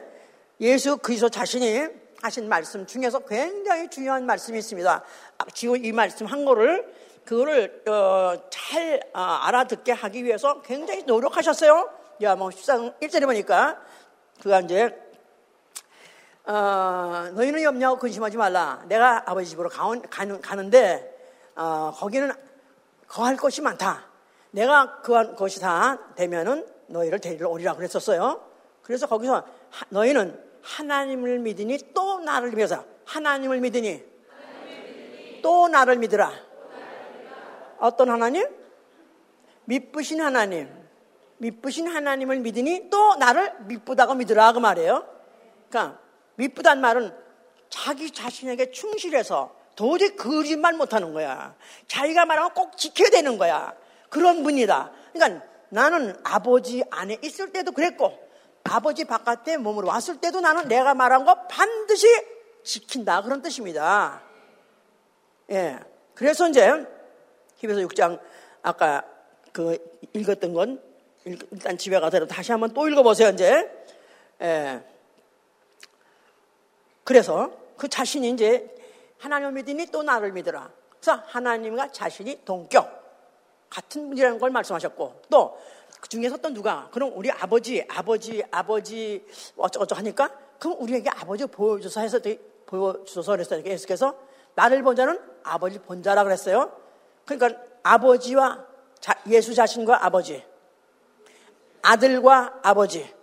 예수 0.59 0.97
그리스도 0.97 1.29
자신이 1.29 1.87
하신 2.21 2.49
말씀 2.49 2.85
중에서 2.85 3.19
굉장히 3.19 3.89
중요한 3.89 4.25
말씀이 4.25 4.59
있습니다. 4.59 5.03
아, 5.37 5.45
지금 5.53 5.85
이 5.85 5.93
말씀 5.93 6.25
한 6.25 6.43
거를 6.43 6.93
그거를 7.23 7.83
어, 7.87 8.33
잘 8.49 8.99
어, 9.13 9.21
알아듣게 9.21 9.93
하기 9.93 10.25
위해서 10.25 10.61
굉장히 10.63 11.03
노력하셨어요. 11.03 11.89
야 12.23 12.35
뭐 12.35 12.49
14장 12.49 12.99
1절에 12.99 13.23
보니까 13.23 13.79
그가 14.43 14.59
이제 14.59 14.93
어, 16.43 17.29
너희는 17.35 17.63
염려하고 17.63 17.99
근심하지 17.99 18.35
말라. 18.35 18.83
내가 18.89 19.23
아버지 19.25 19.49
집으로 19.49 19.69
가는, 19.69 20.41
가는데 20.41 21.16
어, 21.57 21.91
거기는 21.95 22.31
거할 23.07 23.35
것이 23.35 23.61
많다. 23.61 24.05
내가 24.51 25.01
그 25.01 25.35
것이 25.35 25.59
다 25.59 25.97
되면은 26.15 26.67
너희를 26.87 27.19
데리러 27.19 27.49
오리라 27.49 27.73
그랬었어요. 27.73 28.47
그래서 28.83 29.07
거기서 29.07 29.45
하, 29.69 29.85
너희는 29.89 30.39
하나님을 30.61 31.39
믿으니 31.39 31.93
또 31.93 32.19
나를 32.19 32.51
믿어서 32.51 32.85
하나님을 33.05 33.59
믿으니 33.59 34.05
또 35.41 35.67
나를 35.67 35.97
믿으라. 35.97 36.31
어떤 37.79 38.09
하나님? 38.09 38.47
믿으신 39.65 40.21
하나님. 40.21 40.69
믿으신 41.37 41.87
하나님을 41.87 42.39
믿으니 42.39 42.89
또 42.89 43.15
나를 43.15 43.53
믿부다고 43.61 44.13
믿으라 44.15 44.53
그 44.53 44.59
말이에요. 44.59 45.07
그러니까 45.69 45.99
믿부단 46.35 46.81
말은 46.81 47.15
자기 47.69 48.11
자신에게 48.11 48.71
충실해서 48.71 49.56
도저히 49.77 50.15
거짓말 50.15 50.73
못하는 50.73 51.13
거야. 51.13 51.55
자기가 51.87 52.25
말하면 52.25 52.53
꼭 52.55 52.75
지켜야 52.77 53.09
되는 53.09 53.37
거야. 53.37 53.73
그런 54.09 54.41
분이다. 54.41 54.91
그러니까 55.13 55.45
나는 55.69 56.19
아버지 56.23 56.83
안에 56.89 57.19
있을 57.21 57.51
때도 57.53 57.71
그랬고 57.71 58.17
아버지 58.63 59.05
바깥에 59.05 59.57
몸으로 59.57 59.87
왔을 59.87 60.19
때도 60.19 60.41
나는 60.41 60.67
내가 60.67 60.95
말한 60.95 61.25
거 61.25 61.47
반드시 61.47 62.07
지킨다. 62.63 63.21
그런 63.21 63.43
뜻입니다. 63.43 64.23
예. 65.51 65.77
그래서 66.15 66.49
이제 66.49 66.67
히브리서 67.57 67.87
6장 67.87 68.19
아까 68.63 69.05
그 69.51 69.77
읽었던 70.13 70.53
건 70.53 70.81
일단 71.23 71.77
집에 71.77 71.99
가서 71.99 72.25
다시 72.25 72.51
한번 72.51 72.73
또 72.73 72.89
읽어보세요. 72.89 73.29
이제. 73.29 73.69
예. 74.41 74.83
그래서 77.03 77.51
그 77.77 77.87
자신이 77.87 78.31
이제 78.31 78.73
하나님을 79.19 79.53
믿으니 79.53 79.87
또 79.87 80.03
나를 80.03 80.31
믿으라. 80.31 80.69
그래서 80.99 81.21
하나님과 81.27 81.91
자신이 81.91 82.43
동격. 82.45 83.05
같은 83.69 84.07
분이라는 84.07 84.39
걸 84.39 84.49
말씀하셨고 84.49 85.21
또 85.29 85.57
그 85.99 86.09
중에서 86.09 86.37
또 86.37 86.53
누가 86.53 86.89
그럼 86.91 87.11
우리 87.15 87.31
아버지 87.31 87.85
아버지 87.89 88.43
아버지 88.51 89.25
어쩌고저쩌고 89.57 89.99
하니까 89.99 90.31
그럼 90.59 90.77
우리에게 90.81 91.09
아버지 91.09 91.45
보여줘서 91.45 92.01
해서 92.01 92.19
보여줘서 92.65 93.31
그랬어요 93.31 93.63
예수께서 93.65 94.15
나를 94.55 94.83
본 94.83 94.95
자는 94.95 95.19
아버지 95.43 95.79
본 95.79 96.03
자라 96.03 96.23
그랬어요 96.23 96.71
그러니까 97.25 97.61
아버지와 97.83 98.65
자, 98.99 99.19
예수 99.27 99.53
자신과 99.53 100.05
아버지 100.05 100.43
아들과 101.81 102.59
아버지 102.63 103.13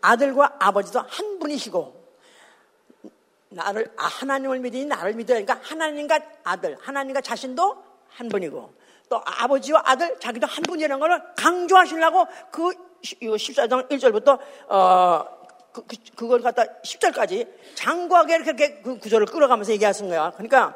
아들과 0.00 0.56
아버지도 0.58 1.00
한 1.00 1.38
분이시고 1.38 2.05
나를 3.48 3.92
아, 3.96 4.06
하나님을 4.06 4.58
믿으니 4.60 4.86
나를 4.86 5.14
믿어야 5.14 5.36
하니까 5.38 5.60
하나님과 5.62 6.20
아들 6.44 6.76
하나님과 6.80 7.20
자신도 7.20 7.84
한 8.08 8.28
분이고 8.28 8.72
또 9.08 9.22
아버지와 9.24 9.82
아들 9.84 10.18
자기도 10.18 10.46
한 10.46 10.62
분이라는 10.64 10.98
것을 10.98 11.22
강조하시려고 11.36 12.26
그 12.50 12.72
14장 13.02 13.88
1절부터 13.88 14.38
어, 14.68 15.24
그, 15.72 15.82
그, 15.86 15.96
그 16.16 16.28
걸 16.28 16.40
갖다 16.40 16.64
10절까지 16.82 17.46
장구하게 17.74 18.36
이렇게 18.36 18.80
그 18.80 18.98
구조를 18.98 19.26
끌어가면서 19.26 19.72
얘기하신 19.72 20.08
거야. 20.08 20.30
그러니까 20.32 20.74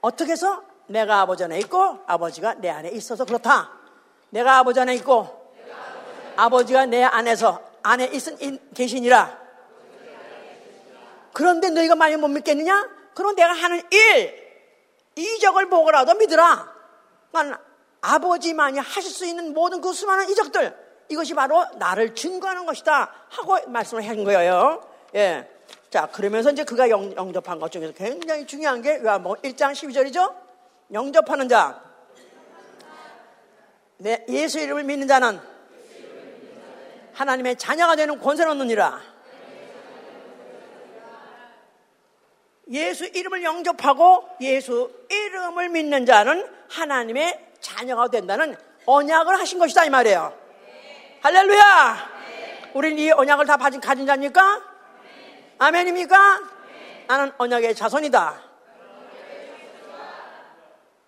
어떻게 0.00 0.32
해서 0.32 0.62
내가 0.86 1.20
아버지 1.20 1.44
안에 1.44 1.58
있고 1.60 1.98
아버지가 2.06 2.54
내 2.54 2.70
안에 2.70 2.88
있어서 2.90 3.24
그렇다. 3.24 3.70
내가 4.30 4.58
아버지 4.58 4.80
안에 4.80 4.94
있고 4.96 5.52
아버지가 6.36 6.86
내 6.86 7.02
안에서 7.04 7.62
안에 7.82 8.06
있은 8.06 8.58
계시니라. 8.74 9.47
그런데 11.32 11.70
너희가 11.70 11.94
많이 11.94 12.16
못 12.16 12.28
믿겠느냐? 12.28 12.88
그럼 13.14 13.34
내가 13.34 13.52
하는 13.52 13.82
일, 13.90 14.48
이적을 15.16 15.68
보고라도 15.68 16.14
믿으라. 16.14 16.74
아버지만이 18.00 18.78
하실 18.78 19.10
수 19.10 19.26
있는 19.26 19.52
모든 19.52 19.80
그 19.80 19.92
수많은 19.92 20.30
이적들 20.30 20.76
이것이 21.08 21.34
바로 21.34 21.64
나를 21.76 22.14
증거하는 22.14 22.66
것이다 22.66 23.12
하고 23.28 23.58
말씀을 23.66 24.08
한 24.08 24.24
거예요. 24.24 24.82
예. 25.14 25.48
자, 25.90 26.06
그러면서 26.06 26.50
이제 26.50 26.64
그가 26.64 26.90
영, 26.90 27.14
영접한 27.16 27.58
것 27.58 27.72
중에서 27.72 27.92
굉장히 27.94 28.46
중요한 28.46 28.82
게 28.82 29.00
요한복음 29.02 29.40
1장 29.42 29.72
12절이죠. 29.72 30.34
영접하는 30.92 31.48
자. 31.48 31.82
네, 33.96 34.24
예수 34.28 34.60
이름을 34.60 34.84
믿는 34.84 35.08
자는 35.08 35.40
하나님의 37.14 37.56
자녀가 37.56 37.96
되는 37.96 38.20
권세를 38.20 38.52
얻느니라. 38.52 39.00
예수 42.70 43.06
이름을 43.06 43.42
영접하고 43.42 44.28
예수 44.40 44.92
이름을 45.08 45.70
믿는 45.70 46.06
자는 46.06 46.46
하나님의 46.68 47.52
자녀가 47.60 48.08
된다는 48.08 48.56
언약을 48.86 49.38
하신 49.38 49.58
것이다 49.58 49.84
이 49.84 49.90
말이에요. 49.90 50.32
네. 50.66 51.18
할렐루야. 51.22 52.10
네. 52.28 52.70
우리는 52.74 52.98
이 52.98 53.10
언약을 53.10 53.46
다 53.46 53.56
가진, 53.56 53.80
가진 53.80 54.06
자입니까? 54.06 54.56
네. 55.02 55.54
아멘입니까? 55.58 56.40
나는 57.06 57.32
언약의 57.38 57.74
자손이다. 57.74 58.42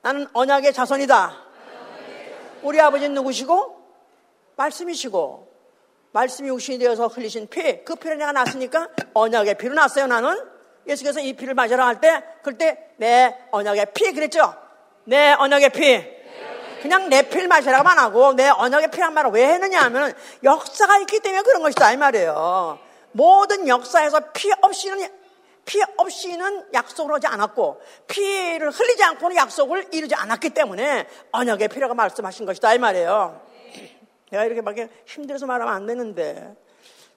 나는 0.02 0.26
언약의 0.32 0.72
자손이다. 0.72 1.36
우리 2.62 2.80
아버지는 2.80 3.14
누구시고? 3.14 3.80
말씀이시고 4.56 5.50
말씀이 6.12 6.48
육신이 6.48 6.78
되어서 6.78 7.06
흘리신 7.06 7.48
피, 7.48 7.84
그 7.84 7.94
피를 7.96 8.18
내가 8.18 8.32
났으니까 8.32 8.88
언약의 9.14 9.58
피로 9.58 9.74
났어요, 9.74 10.06
나는. 10.06 10.59
예수께서 10.90 11.20
이 11.20 11.32
피를 11.32 11.54
마셔라 11.54 11.86
할 11.86 12.00
때, 12.00 12.22
그때 12.42 12.90
내 12.96 13.36
언약의 13.50 13.86
피 13.94 14.12
그랬죠? 14.12 14.54
내 15.04 15.32
언약의 15.32 15.70
피. 15.70 16.20
그냥 16.82 17.08
내 17.08 17.28
피를 17.28 17.46
마시라고만 17.48 17.98
하고 17.98 18.32
내 18.32 18.48
언약의 18.48 18.90
피란 18.90 19.12
말을 19.12 19.30
왜 19.32 19.46
했느냐 19.48 19.82
하면 19.82 20.14
역사가 20.42 20.98
있기 21.00 21.20
때문에 21.20 21.42
그런 21.42 21.62
것이다 21.62 21.92
이 21.92 21.96
말이에요. 21.96 22.78
모든 23.12 23.68
역사에서 23.68 24.32
피 24.32 24.50
없이는 24.62 25.08
피 25.66 25.80
없이는 25.98 26.72
약속을 26.72 27.14
하지 27.14 27.26
않았고 27.26 27.82
피를 28.08 28.70
흘리지 28.70 29.04
않고는 29.04 29.36
약속을 29.36 29.88
이루지 29.92 30.14
않았기 30.14 30.50
때문에 30.50 31.06
언약의 31.32 31.68
피라고 31.68 31.94
말씀하신 31.94 32.46
것이다 32.46 32.74
이 32.74 32.78
말이에요. 32.78 33.40
내가 34.30 34.44
이렇게 34.44 34.62
막 34.62 34.74
힘들어서 35.04 35.46
말하면 35.46 35.74
안 35.74 35.86
되는데 35.86 36.54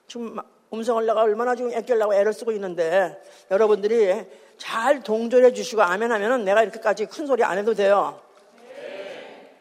지금 0.06 0.36
음성을 0.74 1.06
내가 1.06 1.22
얼마나 1.22 1.54
지금 1.54 1.72
애끼려고 1.72 2.14
애를 2.14 2.32
쓰고 2.32 2.52
있는데 2.52 3.20
여러분들이 3.50 4.24
잘 4.58 5.02
동조해 5.02 5.52
주시고 5.52 5.82
아멘 5.82 6.12
하면은 6.12 6.44
내가 6.44 6.62
이렇게까지 6.62 7.06
큰 7.06 7.26
소리 7.26 7.42
안 7.42 7.58
해도 7.58 7.74
돼요. 7.74 8.20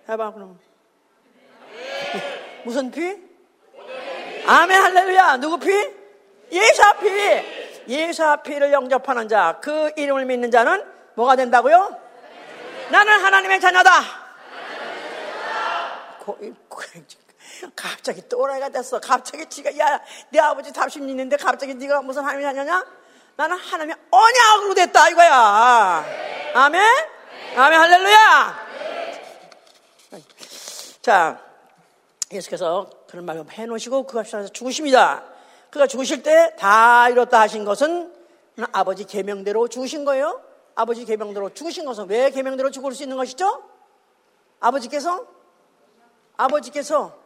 해봐, 0.09 0.33
그럼. 0.33 0.59
무슨 2.65 2.91
피? 2.91 3.17
아멘, 4.45 4.81
할렐루야. 4.81 5.37
누구 5.37 5.57
피? 5.57 5.71
예사 6.51 6.97
피. 6.99 7.09
예사 7.87 8.37
피를 8.37 8.71
영접하는 8.71 9.27
자, 9.27 9.59
그 9.61 9.91
이름을 9.95 10.25
믿는 10.25 10.51
자는 10.51 10.83
뭐가 11.15 11.35
된다고요? 11.35 11.97
나는 12.91 13.13
하나님의 13.13 13.59
자녀다. 13.59 13.91
고, 16.19 16.37
고, 16.69 16.81
갑자기 17.75 18.27
또라이가 18.27 18.69
됐어. 18.69 18.99
갑자기 18.99 19.45
지가 19.47 19.77
야, 19.79 20.01
내 20.29 20.39
아버지 20.39 20.71
답심 20.73 21.07
있는데 21.09 21.37
갑자기 21.37 21.73
네가 21.75 22.01
무슨 22.01 22.23
하나님의 22.23 22.53
자녀냐? 22.53 22.85
나는 23.35 23.57
하나님의 23.57 23.95
언약으로 24.11 24.73
됐다 24.75 25.09
이거야. 25.09 26.05
아멘? 26.53 26.81
아멘 27.55 27.79
할렐루야. 27.79 28.67
자, 31.01 31.39
예수께서 32.31 32.89
그런 33.09 33.25
말을 33.25 33.45
해놓으시고 33.49 34.03
그 34.07 34.19
앞에서 34.19 34.47
죽으십니다. 34.49 35.23
그가 35.69 35.87
죽으실 35.87 36.23
때 36.23 36.55
다 36.57 37.09
이뤘다 37.09 37.41
하신 37.41 37.65
것은 37.65 38.13
아버지 38.71 39.05
계명대로 39.05 39.67
죽으신 39.67 40.05
거예요. 40.05 40.41
아버지 40.75 41.05
계명대로 41.05 41.53
죽으신 41.53 41.85
것은 41.85 42.07
왜 42.07 42.29
계명대로 42.29 42.71
죽을 42.71 42.93
수 42.93 43.03
있는 43.03 43.17
것이죠? 43.17 43.63
아버지께서 44.59 45.25
아버지께서 46.37 47.22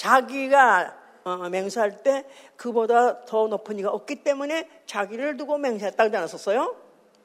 자기가 0.00 0.96
어, 1.24 1.36
맹세할 1.50 2.02
때 2.02 2.24
그보다 2.56 3.26
더 3.26 3.48
높은 3.48 3.78
이가 3.78 3.90
없기 3.90 4.24
때문에 4.24 4.66
자기를 4.86 5.36
두고 5.36 5.58
맹세했다고 5.58 6.16
않았었어요? 6.16 6.74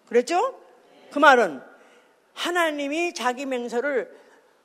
그랬죠? 0.09 0.59
그 1.09 1.19
말은 1.19 1.61
하나님이 2.33 3.13
자기 3.13 3.45
맹세를 3.45 4.13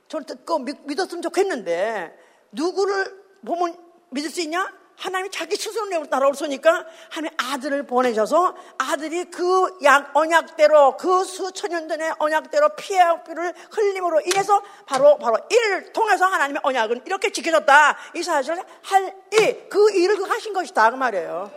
저를 0.08 0.26
듣고 0.26 0.58
믿 0.58 0.98
었으면 0.98 1.22
좋겠는데 1.22 2.18
누구를 2.50 3.16
보면 3.46 3.78
믿을 4.10 4.28
수 4.28 4.40
있냐? 4.40 4.79
하나님이 5.00 5.30
자기 5.30 5.56
스스로 5.56 6.04
따라오시니까 6.06 6.84
하나님 7.08 7.36
아들을 7.38 7.84
보내셔서 7.84 8.54
아들이 8.76 9.24
그 9.24 9.78
약, 9.82 10.14
언약대로 10.14 10.98
그 10.98 11.24
수천 11.24 11.70
년 11.70 11.88
전의 11.88 12.12
언약대로 12.18 12.68
피와 12.76 13.22
를 13.28 13.54
흘림으로 13.70 14.20
인해서 14.20 14.62
바로 14.84 15.16
바로 15.16 15.38
이를 15.50 15.92
통해서 15.94 16.26
하나님의 16.26 16.60
언약은 16.62 17.02
이렇게 17.06 17.32
지켜졌다. 17.32 17.96
이 18.14 18.22
사실을 18.22 18.62
할 18.82 19.14
이, 19.32 19.68
그 19.70 19.90
일을 19.92 20.16
그 20.16 20.24
하신 20.24 20.52
것이다. 20.52 20.90
그 20.90 20.96
말이에요. 20.96 21.50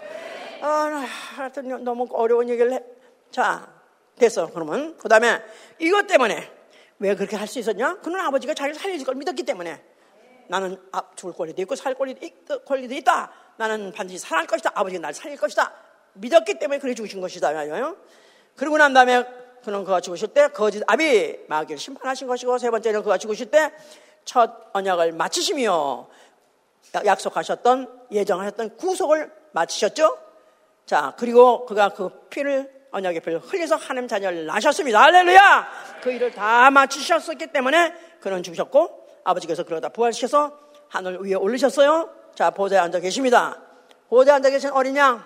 아, 0.62 1.06
하여튼 1.36 1.84
너무 1.84 2.08
어려운 2.12 2.48
얘기를 2.48 2.72
해. 2.72 2.82
자, 3.30 3.68
됐어. 4.18 4.48
그러면. 4.48 4.96
그 4.98 5.10
다음에 5.10 5.42
이것 5.80 6.08
때문에 6.08 6.50
왜 7.00 7.16
그렇게 7.16 7.36
할 7.36 7.48
수 7.48 7.60
있었냐? 7.60 7.96
그는 7.96 8.22
아버지가 8.22 8.54
자기를 8.54 8.80
살려줄 8.80 9.06
걸 9.06 9.16
믿었기 9.16 9.44
때문에. 9.44 9.93
나는 10.54 10.78
아, 10.92 11.02
죽을 11.16 11.34
권리도 11.34 11.62
있고 11.64 11.76
살 11.76 11.96
권리도, 11.96 12.26
있, 12.26 12.66
권리도 12.66 12.94
있다. 12.94 13.32
나는 13.58 13.92
반드시 13.92 14.20
살아날 14.20 14.46
것이다. 14.46 14.72
아버지가 14.76 15.02
날 15.02 15.14
살릴 15.14 15.38
것이다. 15.38 15.72
믿었기 16.14 16.60
때문에 16.60 16.80
그래 16.80 16.94
죽으신 16.94 17.22
것이다. 17.22 17.52
그러고 18.56 18.78
난 18.78 18.94
다음에 18.94 19.26
그는 19.64 19.84
그가 19.84 20.00
죽으실 20.02 20.28
때 20.30 20.50
거짓 20.50 20.84
아비 20.86 21.46
마귀를 21.48 21.80
심판하신 21.80 22.28
것이고 22.28 22.58
세 22.58 22.70
번째는 22.70 23.02
그가 23.04 23.18
죽으실 23.18 23.50
때 23.50 23.72
첫 24.26 24.70
언약을 24.74 25.14
마치시며 25.14 26.08
약속하셨던 27.06 28.08
예정하셨던 28.12 28.78
구속을 28.78 29.32
마치셨죠. 29.52 30.18
자 30.86 31.14
그리고 31.18 31.66
그가 31.66 31.90
그 31.90 32.28
피를 32.30 32.72
언약의 32.92 33.22
피를 33.22 33.40
흘려서 33.40 33.76
하나님 33.76 34.08
자녀를 34.08 34.46
낳으셨습니다. 34.46 35.02
할렐루야! 35.02 35.68
그 36.02 36.12
일을 36.12 36.32
다 36.32 36.70
마치셨었기 36.70 37.48
때문에 37.48 37.94
그는 38.20 38.44
죽으셨고 38.44 39.03
아버지께서 39.24 39.64
그러다 39.64 39.90
부활시켜서 39.90 40.58
하늘 40.88 41.20
위에 41.22 41.36
올리셨어요. 41.36 42.10
자, 42.36 42.50
보좌에 42.52 42.80
앉아 42.80 43.00
계십니다. 43.00 43.60
보좌에 44.10 44.36
앉아 44.36 44.50
계신 44.50 44.70
어린 44.72 44.96
양. 44.96 45.24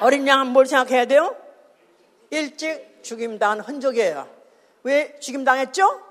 어린 0.00 0.26
양은 0.26 0.48
뭘 0.48 0.66
생각해야 0.66 1.06
돼요? 1.06 1.34
일찍 2.30 3.02
죽임당한 3.02 3.60
흔적이에요. 3.60 4.28
왜 4.84 5.18
죽임당했죠? 5.18 6.02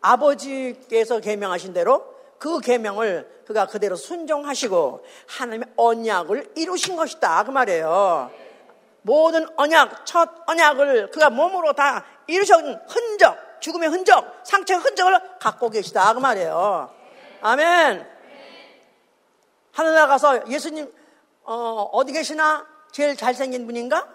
아버지께서 0.00 1.20
계명하신 1.20 1.72
대로 1.72 2.14
그 2.38 2.60
계명을 2.60 3.42
그가 3.46 3.66
그대로 3.66 3.96
순종하시고 3.96 5.04
하나님의 5.26 5.68
언약을 5.76 6.52
이루신 6.54 6.96
것이다. 6.96 7.44
그 7.44 7.50
말이에요. 7.50 8.30
모든 9.02 9.46
언약, 9.56 10.04
첫 10.06 10.28
언약을 10.46 11.10
그가 11.10 11.30
몸으로 11.30 11.72
다 11.72 12.04
이루신 12.26 12.78
흔적, 12.86 13.36
죽음의 13.60 13.88
흔적, 13.88 14.40
상처의 14.44 14.80
흔적을 14.80 15.38
갖고 15.38 15.70
계시다. 15.70 16.12
그 16.14 16.18
말이에요. 16.18 16.92
아멘. 17.40 18.06
하늘 19.72 19.94
나 19.94 20.06
가서 20.06 20.48
예수님, 20.48 20.92
어, 21.44 21.88
어디 21.92 22.12
계시나? 22.12 22.66
제일 22.90 23.16
잘생긴 23.16 23.66
분인가? 23.66 24.08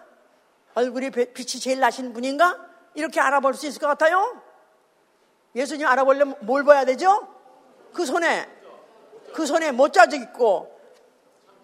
얼굴이 0.75 1.11
빛이 1.11 1.61
제일 1.61 1.79
나신 1.79 2.13
분인가? 2.13 2.59
이렇게 2.95 3.19
알아볼 3.19 3.53
수 3.53 3.67
있을 3.67 3.79
것 3.79 3.87
같아요? 3.87 4.41
예수님 5.55 5.87
알아보려면 5.87 6.35
뭘 6.41 6.63
봐야 6.63 6.83
되죠? 6.83 7.27
그 7.93 8.05
손에, 8.05 8.49
그 9.33 9.45
손에 9.45 9.71
못자죽 9.71 10.21
있고, 10.21 10.73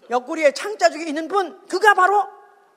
옆구리에 0.08 0.52
창자죽이 0.52 1.06
있는 1.06 1.28
분, 1.28 1.66
그가 1.66 1.94
바로 1.94 2.26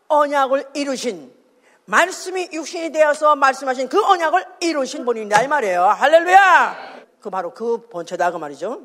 언약을 0.08 0.72
이루신 0.74 1.43
말씀이 1.86 2.50
육신이 2.52 2.92
되어서 2.92 3.36
말씀하신 3.36 3.90
그 3.90 4.04
언약을 4.04 4.46
이루신 4.62 5.06
분이다 5.06 5.44
이 5.44 5.48
말이에요. 5.48 5.84
할렐루야! 5.84 6.76
그 7.20 7.30
바로 7.30 7.54
그 7.54 7.88
본체다 7.90 8.32
그 8.32 8.38
말이죠. 8.38 8.82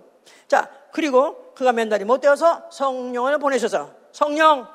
자, 0.46 0.68
그리고 0.92 1.52
그가 1.54 1.72
몇 1.72 1.86
날이 1.88 2.04
못 2.04 2.20
되어서 2.20 2.64
성령을 2.70 3.38
보내셔서 3.38 3.90
성령, 4.12 4.66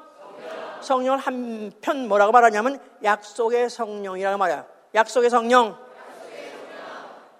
성령을 0.81 1.19
한편 1.19 2.07
뭐라고 2.07 2.31
말하냐면 2.31 2.79
약속의 3.03 3.69
성령이라고 3.69 4.37
말해요. 4.37 4.65
약속의 4.95 5.29
성령. 5.29 5.77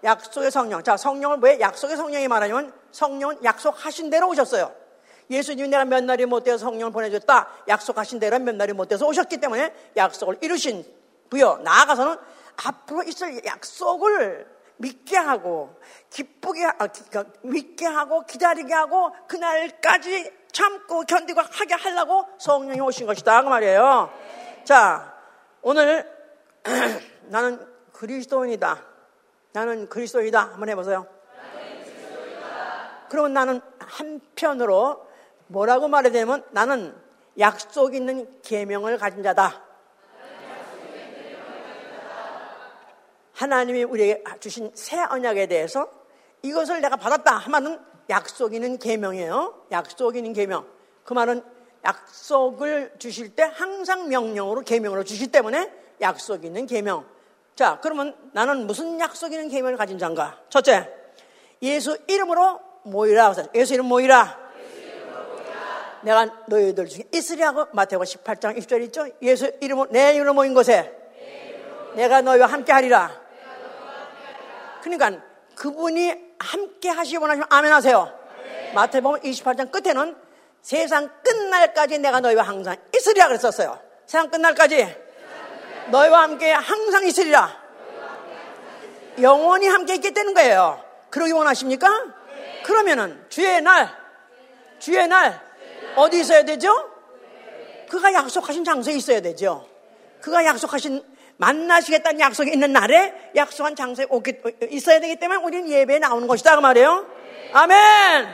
약속의 0.04 0.52
성령. 0.52 0.84
자, 0.84 0.98
성령을 0.98 1.38
왜 1.42 1.60
약속의 1.60 1.96
성령이 1.96 2.28
말하냐면 2.28 2.74
성령은 2.92 3.44
약속하신 3.44 4.10
대로 4.10 4.30
오셨어요. 4.30 4.83
예수님이 5.34 5.70
내가 5.70 5.86
몇 5.86 6.04
날이 6.04 6.26
못 6.26 6.44
돼서 6.44 6.58
성령을 6.58 6.92
보내줬다. 6.92 7.48
약속하신 7.68 8.20
대로 8.20 8.40
몇 8.40 8.56
날이 8.56 8.74
못 8.74 8.88
돼서 8.88 9.06
오셨기 9.06 9.38
때문에 9.38 9.74
약속을 9.98 10.38
이루신 10.42 10.86
부여 11.30 11.60
나아가서는 11.64 12.18
앞으로 12.66 13.04
있을 13.04 13.44
약속을 13.46 14.48
믿게 14.78 15.18
하고 15.18 15.76
기쁘게 16.10 16.66
아, 16.66 16.88
믿게 17.42 17.86
하고 17.86 18.26
기다리게 18.26 18.74
하고 18.74 19.12
그날까지 19.28 20.32
참고 20.52 21.04
견디고 21.04 21.42
하게 21.42 21.74
하려고 21.74 22.26
성령이 22.38 22.80
오신 22.82 23.08
것이다 23.08 23.42
그 23.44 23.50
말이에요. 23.50 24.12
자 24.64 25.14
오늘 25.62 26.10
나는 27.30 27.66
그리스도인이다. 27.94 28.82
나는 29.54 29.88
그리스도이다. 29.88 30.40
한번 30.40 30.70
해보세요. 30.70 31.08
그러면 33.10 33.34
나는 33.34 33.62
한편으로 33.80 35.08
뭐라고 35.54 35.88
되면 36.10 36.44
나는 36.50 36.96
약속 37.38 37.94
있는 37.94 38.42
계명을 38.42 38.98
가진 38.98 39.22
자다. 39.22 39.62
하나님이 43.34 43.84
우리에게 43.84 44.24
주신 44.40 44.72
새 44.74 45.00
언약에 45.04 45.48
대해서 45.48 45.90
이것을 46.42 46.82
내가 46.82 46.96
받았다 46.96 47.36
하면은 47.38 47.80
약속 48.10 48.54
있는 48.54 48.78
계명이에요. 48.78 49.68
약속 49.72 50.16
있는 50.16 50.34
계명. 50.34 50.68
그 51.04 51.14
말은 51.14 51.44
약속을 51.86 52.96
주실 52.98 53.36
때 53.36 53.44
항상 53.44 54.10
명령으로 54.10 54.62
계명으로 54.62 55.04
주시기 55.04 55.32
때문에 55.32 55.72
약속 56.02 56.46
있는 56.46 56.66
계명. 56.66 57.06
자, 57.56 57.80
그러면 57.82 58.16
나는 58.32 58.66
무슨 58.66 59.00
약속 59.00 59.32
있는 59.32 59.50
계명을 59.50 59.78
가진 59.78 60.00
자인가? 60.00 60.40
첫째, 60.50 60.92
예수 61.62 61.98
이름으로 62.08 62.60
모이라. 62.84 63.36
예수 63.56 63.74
이름 63.74 63.86
모이라. 63.86 64.43
내가 66.04 66.26
너희들 66.48 66.88
중에 66.88 67.04
있으리하고 67.14 67.68
마태복음 67.72 68.06
18장 68.06 68.58
1절 68.58 68.84
있죠? 68.84 69.08
예수 69.22 69.52
이름으로 69.62 69.88
내 69.92 70.14
이름으로 70.14 70.34
모인 70.34 70.54
곳에 70.54 70.92
내가 71.96 72.22
너희와 72.22 72.48
함께 72.48 72.72
하리라. 72.72 73.12
그러니까 74.82 75.24
그분이 75.56 76.14
함께 76.40 76.90
하시기 76.90 77.18
원하시면 77.18 77.48
아멘 77.50 77.72
하세요. 77.72 78.12
마태복음 78.74 79.22
28장 79.22 79.72
끝에는 79.72 80.16
세상 80.62 81.10
끝날까지 81.24 82.00
내가 82.00 82.20
너희와 82.20 82.44
항상 82.44 82.76
있으리라 82.96 83.28
그랬었어요. 83.28 83.80
세상 84.06 84.30
끝날까지 84.30 84.96
너희와 85.90 86.24
함께 86.24 86.52
항상 86.52 87.06
있으리라. 87.06 87.64
영원히 89.22 89.68
함께 89.68 89.96
있게 89.96 90.12
되는 90.12 90.34
거예요. 90.34 90.84
그러기 91.10 91.32
원하십니까? 91.32 91.88
그러면은 92.64 93.24
주의 93.30 93.62
날, 93.62 93.90
주의 94.80 95.08
날 95.08 95.40
어디 95.96 96.20
있어야 96.20 96.44
되죠? 96.44 96.92
그가 97.90 98.14
약속하신 98.14 98.64
장소에 98.64 98.94
있어야 98.96 99.22
되죠. 99.22 99.68
그가 100.22 100.46
약속하신 100.46 101.04
만나시겠다는 101.38 102.20
약속이 102.20 102.52
있는 102.52 102.72
날에 102.72 103.32
약속한 103.36 103.76
장소에 103.76 104.08
오게, 104.10 104.42
있어야 104.72 105.00
되기 105.00 105.18
때문에 105.18 105.44
우리는 105.44 105.70
예배에 105.70 106.00
나오는 106.00 106.28
것이다 106.28 106.56
그 106.56 106.62
말이에요. 106.62 107.08
아멘. 107.54 108.28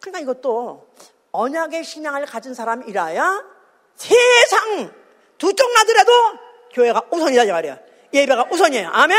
그러니까 0.00 0.20
이것도 0.20 0.88
언약의 1.30 1.84
신앙을 1.84 2.26
가진 2.26 2.54
사람이라야 2.54 3.44
세상 3.96 4.92
두쪽 5.38 5.72
나더라도 5.72 6.12
교회가 6.72 7.02
우선이다 7.10 7.44
이 7.44 7.50
말이야. 7.52 7.78
예배가 8.12 8.48
우선이에요. 8.50 8.88
아멘. 8.88 9.18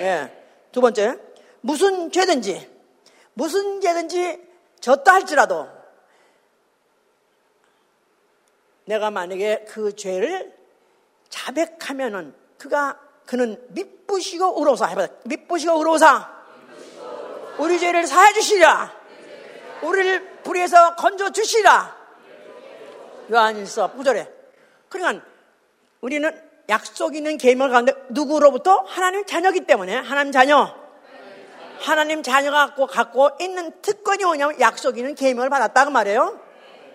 예. 0.00 0.32
두 0.72 0.80
번째 0.80 1.18
무슨 1.60 2.10
죄든지 2.10 2.77
무슨 3.38 3.80
죄든지 3.80 4.48
졌다 4.80 5.14
할지라도 5.14 5.68
내가 8.84 9.12
만약에 9.12 9.64
그 9.68 9.94
죄를 9.94 10.52
자백하면은 11.28 12.34
그가 12.58 12.98
그는 13.26 13.64
밑부시고 13.68 14.60
우로사 14.60 14.86
해봐. 14.86 15.06
밑부시고 15.26 15.78
우로사 15.78 16.36
우리 17.58 17.78
죄를 17.78 18.08
사해 18.08 18.32
주시라. 18.32 18.92
우리를 19.82 20.42
불에서 20.42 20.96
건져 20.96 21.30
주시라. 21.30 21.96
요한일서 23.30 23.92
9절에. 23.92 24.32
그러니까 24.88 25.24
우리는 26.00 26.42
약속 26.68 27.14
있는 27.14 27.38
계명을 27.38 27.70
가운데 27.70 27.92
누구로부터? 28.08 28.78
하나님 28.80 29.24
자녀기 29.24 29.60
때문에 29.60 29.94
하나님 29.94 30.32
자녀 30.32 30.87
하나님 31.80 32.22
자녀가 32.22 32.66
갖고, 32.66 32.86
갖고 32.86 33.30
있는 33.40 33.80
특권이 33.82 34.24
뭐냐면 34.24 34.60
약속 34.60 34.98
있는 34.98 35.14
계명을 35.14 35.50
받았다 35.50 35.84
그 35.84 35.90
말이에요. 35.90 36.40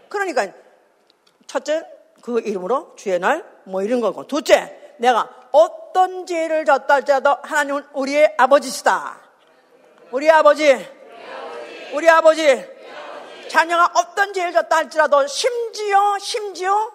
그러니까 0.09 0.47
첫째 1.47 1.85
그 2.21 2.39
이름으로 2.39 2.95
주의 2.95 3.19
날 3.19 3.53
뭐 3.65 3.81
이런 3.81 4.01
거고 4.01 4.27
둘째 4.27 4.95
내가 4.97 5.29
어떤 5.51 6.25
죄를 6.25 6.65
졌다 6.65 6.93
할지라도 6.93 7.37
하나님은 7.43 7.85
우리의 7.93 8.35
아버지시다. 8.37 9.21
우리 10.11 10.29
아버지 10.29 10.73
우리 11.93 12.09
아버지 12.09 12.65
자녀가 13.47 13.91
어떤 13.95 14.33
죄를 14.33 14.51
졌다 14.51 14.75
할지라도 14.75 15.27
심지어 15.27 16.17
심지어 16.19 16.91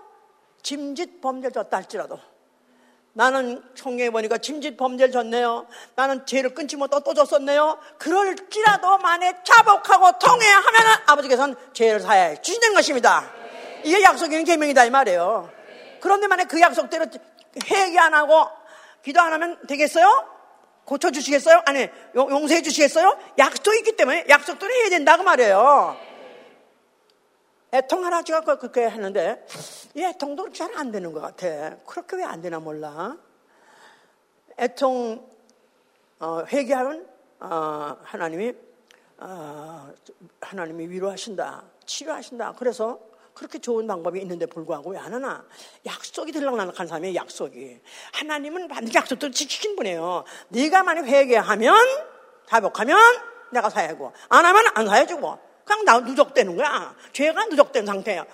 짐짓 0.63 1.21
범죄를 1.21 1.53
졌다 1.53 1.77
할지라도 1.77 2.19
나는 3.19 3.61
총회해 3.75 4.11
보니까 4.11 4.39
짐짓 4.39 4.77
범죄를 4.77 5.11
졌네요. 5.11 5.67
나는 5.97 6.25
죄를 6.25 6.55
끊지 6.55 6.77
못하고 6.77 7.03
또 7.03 7.15
졌었네요. 7.15 7.77
그럴지라도 7.99 8.99
만에 8.99 9.35
자복하고 9.43 10.21
통회하면 10.21 10.83
아버지께서는 11.05 11.57
죄를 11.73 11.99
사해 11.99 12.41
주시는 12.41 12.75
것입니다. 12.75 13.29
이게 13.83 14.05
약속인 14.05 14.45
계명이다 14.45 14.85
이 14.85 14.91
말이에요. 14.91 15.51
그런데 16.01 16.29
만약 16.29 16.47
그 16.47 16.61
약속대로 16.61 17.07
회개 17.69 17.99
안 17.99 18.15
하고 18.15 18.47
기도 19.03 19.21
안 19.21 19.33
하면 19.33 19.59
되겠어요? 19.67 20.25
고쳐주시겠어요? 20.85 21.63
아니, 21.67 21.89
용서해 22.15 22.63
주시겠어요? 22.63 23.19
약속이 23.37 23.79
있기 23.79 23.97
때문에 23.97 24.27
약속대로 24.29 24.73
해야 24.73 24.91
된다고 24.91 25.25
말이에요. 25.25 26.08
애통하라 27.73 28.23
제가 28.23 28.41
그렇게 28.57 28.89
했는데 28.89 29.45
이 29.95 30.03
애통도 30.03 30.53
잘 30.53 30.75
안 30.77 30.91
되는 30.91 31.13
것 31.13 31.21
같아. 31.21 31.77
그렇게 31.87 32.17
왜 32.17 32.25
안 32.25 32.41
되나 32.41 32.59
몰라. 32.61 33.17
애통 34.59 35.29
어, 36.21 36.45
회개하면 36.51 37.07
어, 37.41 37.97
하나님이 38.03 38.55
어, 39.19 39.91
하나님이 40.41 40.89
위로하신다, 40.89 41.65
치료하신다. 41.87 42.55
그래서 42.59 42.99
그렇게 43.35 43.59
좋은 43.61 43.87
방법이 43.87 44.21
있는데 44.21 44.47
불구하고 44.47 44.91
왜 44.91 44.99
안 44.99 45.13
하나? 45.15 45.45
약속이 45.87 46.33
들락날락한 46.33 46.87
사람의 46.89 47.15
약속이. 47.15 47.81
하나님은 48.15 48.69
반드시 48.69 48.97
약속도 48.97 49.31
지키신 49.31 49.77
분이에요. 49.77 50.25
네가 50.49 50.83
만약 50.83 51.05
회개하면, 51.07 51.75
다복하면 52.49 52.99
내가 53.53 53.71
사야고, 53.71 54.13
안 54.29 54.45
하면 54.45 54.65
안 54.75 54.87
사야 54.87 55.07
주고. 55.07 55.39
그냥 55.69 55.85
나 55.85 55.99
누적되는 56.01 56.57
거야. 56.57 56.95
죄가 57.13 57.45
누적된 57.45 57.85
상태야. 57.85 58.25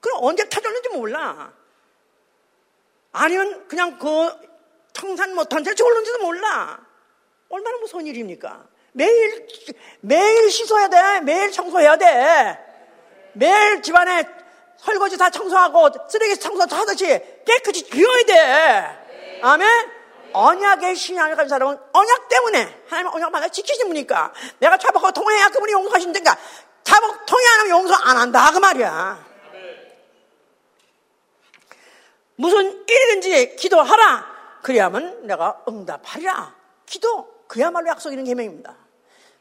그럼 0.00 0.18
언제 0.22 0.48
터졌는지 0.48 0.90
몰라. 0.90 1.52
아니면 3.12 3.66
그냥 3.68 3.98
그 3.98 4.30
청산 4.92 5.34
못한 5.34 5.64
채 5.64 5.74
졸는지도 5.74 6.20
몰라. 6.20 6.78
얼마나 7.48 7.76
무서운 7.78 8.06
일입니까? 8.06 8.64
매일, 8.92 9.46
매일 10.00 10.50
씻어야 10.50 10.88
돼. 10.88 11.20
매일 11.20 11.50
청소해야 11.50 11.96
돼. 11.96 12.58
매일 13.32 13.82
집안에 13.82 14.24
설거지 14.76 15.18
다 15.18 15.30
청소하고 15.30 15.90
쓰레기 16.08 16.36
청소 16.38 16.66
다 16.66 16.78
하듯이 16.78 17.06
깨끗이 17.44 17.88
비워야 17.90 18.22
돼. 18.24 19.40
아멘? 19.42 19.94
언약의 20.34 20.96
신앙을 20.96 21.36
가진 21.36 21.48
사람은 21.48 21.78
언약 21.92 22.28
때문에 22.28 22.82
하나님 22.88 23.12
언약 23.12 23.30
만나 23.30 23.48
지키신 23.48 23.86
분이니까 23.86 24.32
내가 24.58 24.76
차복하고 24.76 25.12
통해야 25.12 25.48
그분이 25.48 25.72
용서하신다니까 25.72 26.36
차복 26.84 27.26
통해 27.26 27.44
안 27.46 27.60
하면 27.60 27.70
용서 27.70 27.94
안 27.94 28.16
한다 28.16 28.50
그 28.52 28.58
말이야. 28.58 29.34
무슨 32.36 32.84
일이든지 32.86 33.56
기도하라. 33.56 34.34
그래야만 34.62 35.26
내가 35.26 35.62
응답하리라. 35.68 36.54
기도 36.86 37.44
그야말로 37.48 37.88
약속이는 37.88 38.24
계명입니다. 38.24 38.76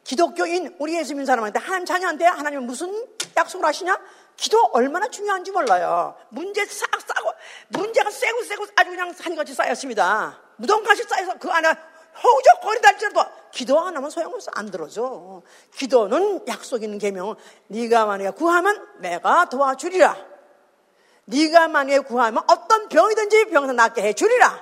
기독교인 0.04 0.76
우리 0.80 0.96
예수 0.96 1.14
믿는 1.14 1.26
사람한테 1.26 1.60
하나님 1.60 1.86
자녀한테 1.86 2.26
하나님은 2.26 2.66
무슨 2.66 3.08
약속을 3.36 3.66
하시냐? 3.66 3.98
기도 4.36 4.62
얼마나 4.74 5.08
중요한지 5.08 5.52
몰라요. 5.52 6.16
문제 6.30 6.66
싹 6.66 6.90
싸고, 7.00 7.32
문제가 7.70 8.10
세고 8.10 8.44
세고 8.44 8.66
아주 8.76 8.90
그냥 8.90 9.14
산같이 9.14 9.54
쌓였습니다. 9.54 10.40
무덤같이 10.58 11.04
쌓여서 11.04 11.38
그 11.40 11.50
안에 11.50 11.74
허우적거리다 12.22 12.90
할지라도 12.90 13.24
기도 13.54 13.80
안 13.80 13.96
하면 13.96 14.10
소용없어. 14.10 14.52
안 14.56 14.72
들어줘. 14.72 15.44
기도는 15.76 16.48
약속 16.48 16.82
있는 16.82 16.98
계명. 16.98 17.36
네가 17.68 18.08
만약에 18.08 18.32
구하면 18.32 18.86
내가 18.98 19.48
도와주리라. 19.48 20.18
네가 21.26 21.68
만약에 21.68 22.00
구하면 22.00 22.44
어떤 22.50 22.90
병이든지 22.90 23.46
병에서 23.46 23.74
낫게 23.74 24.02
해 24.02 24.14
주리라. 24.14 24.60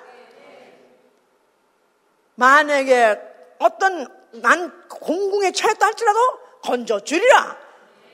만약에 2.36 3.20
어떤 3.60 4.08
난 4.42 4.88
공궁에 4.90 5.54
처했다 5.54 5.86
할지라도 5.86 6.20
건져 6.62 7.00
주리라. 7.00 7.58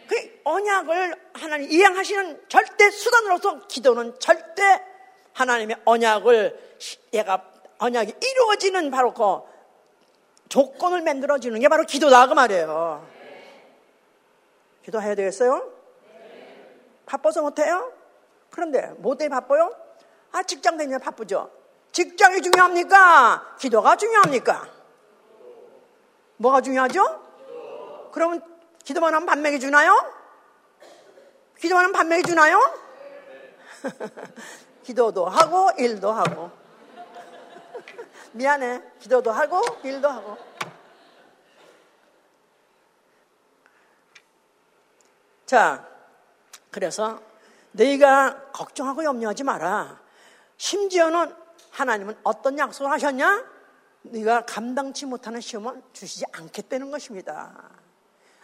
그 0.08 0.42
언약을 0.44 1.16
하나님 1.34 1.72
이행하시는 1.72 2.44
절대 2.50 2.92
수단으로서 2.92 3.66
기도는 3.68 4.20
절대 4.20 4.84
하나님의 5.34 5.78
언약을 5.86 6.78
얘가 7.14 7.52
언약이 7.80 8.14
이루어지는 8.22 8.92
바로 8.92 9.14
그 9.14 9.57
조건을 10.50 11.02
만들어주는 11.02 11.60
게 11.60 11.68
바로 11.68 11.84
기도다 11.84 12.28
그 12.28 12.34
말이에요. 12.34 13.06
기도해야 14.84 15.16
되겠어요? 15.16 15.70
바빠서 17.06 17.42
못해요? 17.42 17.92
그런데 18.50 18.94
뭐 18.98 19.16
때문에 19.16 19.40
바빠요? 19.40 19.76
아 20.32 20.44
직장 20.44 20.78
다니면 20.78 21.00
바쁘죠. 21.00 21.52
직장이 21.92 22.42
중요합니까? 22.42 23.56
기도가 23.60 23.96
중요합니까? 23.96 24.68
뭐가 26.38 26.62
중요하죠? 26.62 27.22
그러면 28.12 28.42
기도만 28.84 29.14
하면 29.14 29.26
밥 29.26 29.38
먹여주나요? 29.40 30.14
기도만 31.60 31.86
하면 31.86 31.94
밥 31.94 32.08
먹여주나요? 32.08 32.60
기도도 34.84 35.26
하고 35.26 35.70
일도 35.78 36.12
하고 36.12 36.52
미안해 38.34 38.82
기도도 39.00 39.32
하고 39.32 39.62
일도 39.84 40.08
하고 40.08 40.38
자 45.46 45.88
그래서 46.72 47.22
너희가 47.72 48.52
걱정하고 48.52 49.04
염려하지 49.04 49.44
마라 49.44 50.00
심지어는 50.58 51.34
하나님은 51.72 52.18
어떤 52.24 52.58
약속을 52.58 52.92
하셨냐? 52.92 53.46
네가 54.02 54.46
감당치 54.46 55.06
못하는 55.06 55.42
시험은 55.42 55.84
주시지 55.94 56.26
않겠다는 56.32 56.92
것입니다. 56.92 57.54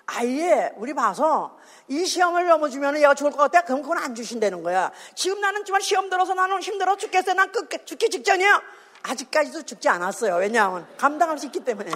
아예 0.06 0.72
우리 0.76 0.94
봐서 0.94 1.58
이 1.88 2.06
시험을 2.06 2.46
넘어주면 2.48 2.98
얘가 2.98 3.14
죽을 3.16 3.32
것 3.32 3.38
같아? 3.38 3.62
그럼 3.64 3.82
그건 3.82 3.98
안 4.00 4.14
주신다는 4.14 4.62
거야. 4.62 4.92
지금 5.16 5.40
나는 5.42 5.64
정말 5.66 5.82
시험 5.82 6.10
들어서 6.10 6.34
나는 6.34 6.62
힘들어 6.62 6.98
죽겠어요. 6.98 7.36
난 7.36 7.52
끝, 7.52 7.86
죽기 7.86 8.10
직전이에요. 8.10 8.62
아직까지도 9.04 9.64
죽지 9.64 9.90
않았어요. 9.90 10.36
왜냐하면 10.38 10.88
감당할 10.98 11.38
수 11.38 11.46
있기 11.48 11.60
때문에. 11.62 11.92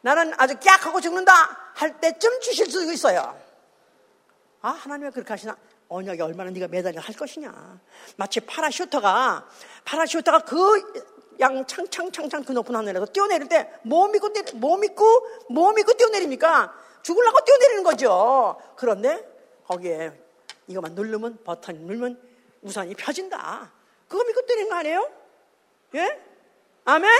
나는 0.00 0.32
아주 0.36 0.54
깍 0.62 0.86
하고 0.86 1.00
죽는다 1.00 1.32
할 1.74 2.00
때쯤 2.00 2.40
주실 2.40 2.70
수 2.70 2.92
있어요. 2.92 3.38
아, 4.60 4.68
하나님 4.70 5.04
왜 5.06 5.10
그렇게 5.10 5.32
하시나? 5.32 5.56
언약이 5.88 6.20
얼마나 6.22 6.50
네가 6.50 6.68
매달려 6.68 7.00
할 7.00 7.14
것이냐. 7.14 7.80
마치 8.16 8.40
파라슈터가, 8.40 9.46
파라슈터가 9.84 10.40
그 10.40 11.14
양 11.40 11.66
창창창창 11.66 12.44
그 12.44 12.52
높은 12.52 12.76
하늘에서 12.76 13.06
뛰어내릴 13.06 13.48
때 13.48 13.68
뭐 13.82 14.08
믿고 14.08 14.28
뭐 14.54 14.76
믿고 14.76 15.04
뭐 15.50 15.72
믿고 15.72 15.94
뛰어내립니까? 15.94 16.72
죽을라고 17.02 17.38
뛰어내리는 17.44 17.82
거죠. 17.82 18.56
그런데 18.76 19.28
거기에 19.66 20.12
이거만 20.68 20.94
누르면 20.94 21.38
버튼 21.44 21.86
누르면 21.86 22.20
우산이 22.62 22.94
펴진다. 22.94 23.72
그거 24.08 24.24
믿고 24.24 24.42
뛰는 24.46 24.68
거 24.68 24.76
아니에요? 24.76 25.10
예? 25.94 26.20
아멘? 26.84 27.10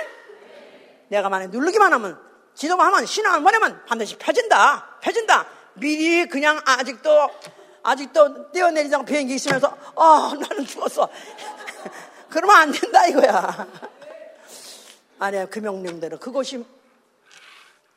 내가 1.08 1.28
만약 1.28 1.50
누르기만 1.50 1.92
하면 1.92 2.20
지도만 2.54 2.86
하면 2.86 3.06
신앙을 3.06 3.42
보내면 3.42 3.84
반드시 3.86 4.16
펴진다. 4.16 4.98
펴진다. 5.00 5.46
미리 5.74 6.26
그냥 6.26 6.60
아직도 6.64 7.30
아직도 7.82 8.52
뛰어내리자고 8.52 9.04
비행기 9.04 9.34
있으면서 9.34 9.76
어 9.94 10.34
나는 10.34 10.64
죽었어. 10.66 11.08
그러면 12.30 12.56
안 12.56 12.72
된다 12.72 13.06
이거야. 13.06 13.66
아니야, 15.18 15.46
그 15.46 15.58
명령대로 15.58 16.18
그것이 16.18 16.64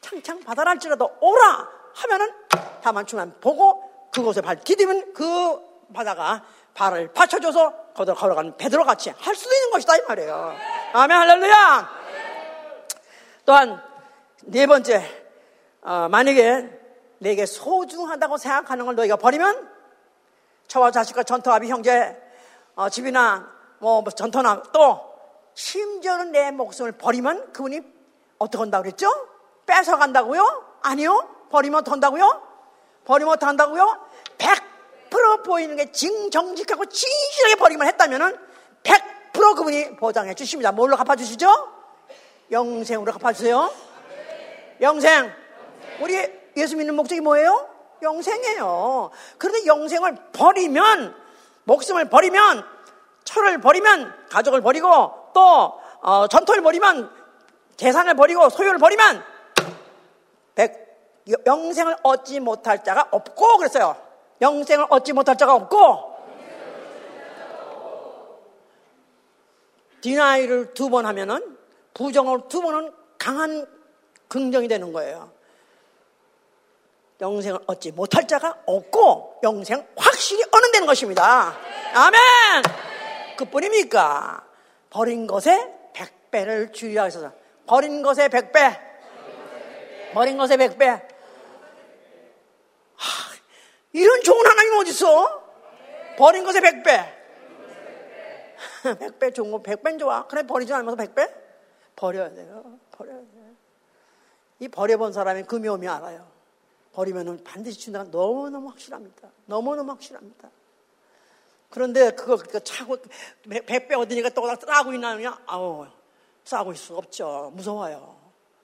창창 0.01 0.39
바다랄지라도 0.41 1.17
오라 1.19 1.69
하면은 1.95 2.33
다만 2.81 3.05
주만 3.05 3.33
보고 3.41 4.09
그곳에 4.11 4.41
발 4.41 4.59
디디면 4.59 5.13
그 5.13 5.59
바다가 5.93 6.43
발을 6.73 7.11
받쳐줘서 7.13 7.86
걸어가는 8.05 8.57
베드로 8.57 8.83
같이 8.83 9.09
할 9.09 9.35
수도 9.35 9.53
있는 9.53 9.71
것이다 9.71 9.97
이 9.97 10.01
말이에요. 10.07 10.55
아멘 10.93 11.17
할렐루야. 11.17 11.89
또한 13.45 13.81
네 14.43 14.67
번째 14.67 15.03
어, 15.81 16.07
만약에 16.09 16.69
내게 17.19 17.45
소중하다고 17.45 18.37
생각하는 18.37 18.85
걸 18.85 18.95
너희가 18.95 19.15
버리면 19.15 19.69
저와 20.67 20.91
자식과 20.91 21.23
전투합이 21.23 21.69
형제 21.69 22.15
어, 22.75 22.89
집이나 22.89 23.49
뭐 23.79 24.03
전투나 24.03 24.63
또 24.73 25.01
심지어는 25.53 26.31
내 26.31 26.51
목숨을 26.51 26.91
버리면 26.93 27.53
그분이 27.53 27.81
어떻게 28.37 28.59
한다고 28.59 28.83
그랬죠? 28.83 29.09
뺏어간다고요? 29.65 30.65
아니요. 30.83 31.27
버리면 31.49 31.83
한다고요? 31.87 32.41
버리면 33.05 33.33
어떻게 33.33 33.45
한다고요? 33.45 34.06
100% 35.27 35.43
보이는 35.43 35.75
게 35.75 35.91
정직하고 35.91 36.85
진실하게 36.85 37.55
버리면 37.55 37.87
했다면 37.87 38.37
100% 38.83 39.55
그분이 39.55 39.97
보장해 39.97 40.33
주십니다. 40.33 40.71
뭘로 40.71 40.95
갚아주시죠? 40.95 41.47
영생으로 42.51 43.11
갚아주세요. 43.13 43.71
영생. 44.81 45.31
우리 45.99 46.15
예수 46.55 46.77
믿는 46.77 46.95
목적이 46.95 47.21
뭐예요? 47.21 47.67
영생이에요. 48.01 49.09
그런데 49.37 49.65
영생을 49.65 50.15
버리면, 50.33 51.15
목숨을 51.63 52.09
버리면, 52.09 52.63
철을 53.23 53.59
버리면, 53.59 54.27
가족을 54.29 54.61
버리고, 54.61 55.31
또, 55.33 55.79
어, 56.01 56.27
전토를 56.27 56.61
버리면, 56.61 57.11
재산을 57.75 58.15
버리고, 58.15 58.49
소유를 58.49 58.79
버리면, 58.79 59.23
백, 60.55 60.87
영생을 61.45 61.97
얻지 62.03 62.39
못할 62.39 62.83
자가 62.83 63.07
없고, 63.11 63.57
그랬어요. 63.57 64.06
영생을 64.41 64.85
얻지 64.89 65.13
못할 65.13 65.37
자가 65.37 65.55
없고, 65.55 66.15
디나이를 70.01 70.73
두 70.73 70.89
번 70.89 71.05
하면은, 71.05 71.57
부정을 71.93 72.41
두 72.47 72.61
번은 72.61 72.93
강한 73.17 73.65
긍정이 74.27 74.67
되는 74.67 74.93
거예요. 74.93 75.31
영생을 77.19 77.59
얻지 77.65 77.91
못할 77.93 78.27
자가 78.27 78.57
없고 78.65 79.39
영생 79.41 79.87
확실히 79.95 80.43
얻는다는 80.43 80.85
것입니다. 80.85 81.55
아멘! 81.93 82.21
그뿐입니까? 83.37 84.43
버린 84.89 85.25
것에 85.25 85.73
백배를 85.93 86.71
주의하셔서 86.71 87.31
버린 87.65 88.03
것에 88.03 88.27
백배 88.29 88.79
버린 90.13 90.37
것에 90.37 90.57
백배 90.57 90.87
하, 90.87 91.01
이런 93.97 94.21
좋은 94.21 94.45
하나님 94.45 94.73
어디 94.79 94.91
있어? 94.91 95.43
버린 96.17 96.43
것에 96.43 96.61
백배 96.61 97.13
백배 98.99 99.31
좋은 99.31 99.51
거 99.51 99.61
백배는 99.61 99.99
좋아 99.99 100.25
그래 100.27 100.43
버리지 100.43 100.73
않으면서 100.73 100.95
백배? 100.95 101.33
버려야 101.95 102.33
돼요 102.33 102.79
버려야 102.91 103.17
돼요 103.17 103.47
이 104.59 104.67
버려본 104.67 105.13
사람이 105.13 105.43
금이 105.43 105.67
오 105.67 105.75
알아요 105.75 106.37
버리면은 106.97 107.43
반드시 107.43 107.77
준다가 107.77 108.09
너무너무 108.09 108.69
확실합니다. 108.69 109.29
너무너무 109.45 109.91
확실합니다. 109.91 110.49
그런데 111.69 112.09
그거 112.09 112.37
차고 112.59 112.97
백배 113.67 113.93
얻으니까 113.93 114.29
또 114.29 114.47
싸고 114.55 114.93
있나냐? 114.93 115.39
아우 115.45 115.85
싸고 116.43 116.73
있을 116.73 116.85
수 116.87 116.97
없죠. 116.97 117.51
무서워요. 117.53 118.17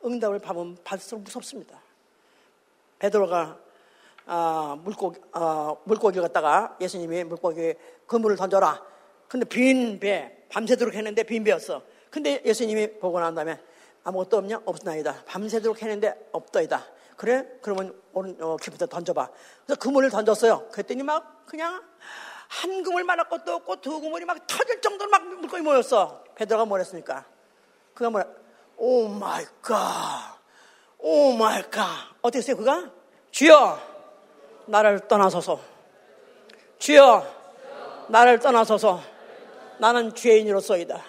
응답을 0.04 0.40
받으면 0.40 0.80
받을수록 0.84 1.22
무섭습니다. 1.22 1.80
베드로가 2.98 3.60
아, 4.26 4.78
물고기 4.84 5.20
아, 5.34 5.76
물고기를 5.84 6.24
갖다가 6.24 6.78
예수님이 6.80 7.24
물고기 7.26 7.74
그물을 8.08 8.36
던져라. 8.38 8.82
근데 9.28 9.46
빈 9.46 10.00
배, 10.00 10.46
밤새도록 10.50 10.94
했는데 10.94 11.24
빈 11.24 11.44
배였어. 11.44 11.82
근데 12.10 12.42
예수님이 12.46 13.00
보고 13.00 13.20
난 13.20 13.34
다음에 13.34 13.60
아무것도 14.04 14.38
없냐? 14.38 14.62
없나이다. 14.66 15.24
밤새도록 15.26 15.82
했는데 15.82 16.30
없더이다. 16.32 16.86
그래? 17.18 17.48
그러면 17.62 18.00
오른 18.14 18.38
어, 18.42 18.58
기부터 18.58 18.86
던져봐. 18.86 19.30
그래서 19.66 19.80
그물을 19.80 20.10
던졌어요. 20.10 20.70
그랬더니 20.72 21.04
막 21.04 21.46
그냥 21.46 21.82
한 22.48 22.84
그물 22.84 23.04
말할 23.04 23.30
것도 23.30 23.54
없고 23.56 23.78
두 23.82 24.00
그물이 24.00 24.26
막 24.26 24.46
터질 24.46 24.80
정도로 24.82 25.10
막 25.10 25.26
물고기 25.26 25.62
모였어. 25.62 26.24
베드로가 26.36 26.66
뭐랬습니까? 26.66 27.26
그가 27.94 28.10
뭐라? 28.10 28.28
Oh 28.78 29.08
my 29.08 29.46
God. 29.62 30.38
Oh 31.00 31.34
my 31.34 31.64
God. 31.70 31.88
어떻게 32.22 32.40
했어요? 32.40 32.58
그가? 32.58 32.92
주여 33.32 33.93
나를 34.66 35.08
떠나소서. 35.08 35.60
주여 36.80 37.26
나를 38.10 38.40
떠나소서. 38.40 39.02
나는 39.80 40.14
죄인이로소이다. 40.14 41.04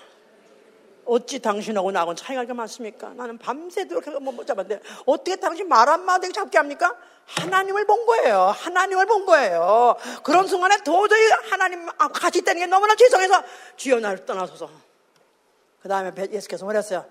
어찌 1.06 1.38
당신하고 1.38 1.92
나하고는 1.92 2.16
차이가 2.16 2.42
이렇게 2.42 2.54
많습니까? 2.54 3.10
나는 3.10 3.36
밤새도록 3.38 4.22
못 4.22 4.46
잡았는데 4.46 4.82
어떻게 5.06 5.36
당신 5.36 5.68
말 5.68 5.88
한마디 5.88 6.32
잡게 6.32 6.58
합니까? 6.58 6.96
하나님을 7.26 7.86
본 7.86 8.06
거예요. 8.06 8.40
하나님을 8.40 9.06
본 9.06 9.26
거예요. 9.26 9.96
그런 10.22 10.46
순간에 10.46 10.76
도저히 10.82 11.26
하나님 11.50 11.86
같이 11.86 12.38
있다는 12.38 12.60
게 12.60 12.66
너무나 12.66 12.94
죄송해서 12.94 13.42
주여 13.76 14.00
나를 14.00 14.24
떠나소서. 14.24 14.70
그 15.80 15.88
다음에 15.88 16.10
예수께서 16.32 16.64
뭐랬어요? 16.64 17.04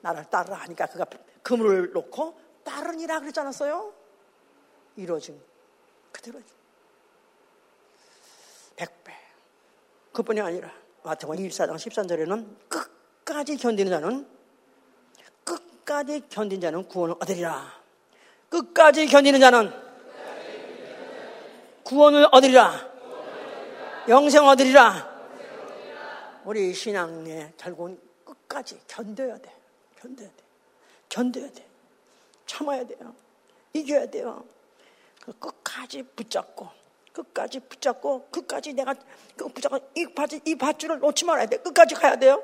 나를 0.00 0.24
따르라 0.28 0.56
하니까 0.56 0.86
그가 0.86 1.06
그물을 1.42 1.92
놓고 1.92 2.38
따르니라 2.64 3.20
그랬지 3.20 3.40
않았어요? 3.40 3.92
이루어진 4.96 5.40
그대로 6.12 6.40
백배 8.76 9.12
그뿐이 10.12 10.40
아니라 10.40 10.70
마태복음 11.02 11.48
24장 11.48 11.74
13절에는 11.74 12.68
끝 12.68 12.92
끝까지 13.24 13.56
견디는 13.56 13.90
자는 13.90 14.28
끝까지 15.44 16.28
견딘 16.28 16.60
자는 16.60 16.86
구원을 16.86 17.16
얻으리라. 17.20 17.82
끝까지 18.48 19.06
견디는 19.06 19.40
자는 19.40 19.72
구원을 21.84 22.28
얻으리라. 22.30 22.92
영생 24.08 24.46
얻으리라. 24.46 25.10
우리 26.44 26.74
신앙의 26.74 27.54
결국은 27.56 27.98
끝까지 28.24 28.80
견뎌야 28.86 29.38
돼. 29.38 29.54
견뎌야 30.00 30.28
돼. 30.28 30.44
견뎌야 31.08 31.50
돼. 31.50 31.66
참아야 32.46 32.86
돼요. 32.86 33.14
이겨야 33.72 34.06
돼요. 34.06 34.44
그 35.20 35.32
끝까지 35.72 36.02
붙잡고, 36.02 36.68
끝까지 37.12 37.60
붙잡고, 37.60 38.28
끝까지 38.30 38.74
내가 38.74 38.94
그 39.36 39.48
붙잡고 39.48 39.78
이 39.96 40.06
밧줄, 40.14 40.40
이 40.44 40.54
밧줄을 40.54 40.98
놓지 40.98 41.24
말아야 41.24 41.46
돼. 41.46 41.56
끝까지 41.58 41.94
가야 41.94 42.16
돼요. 42.16 42.42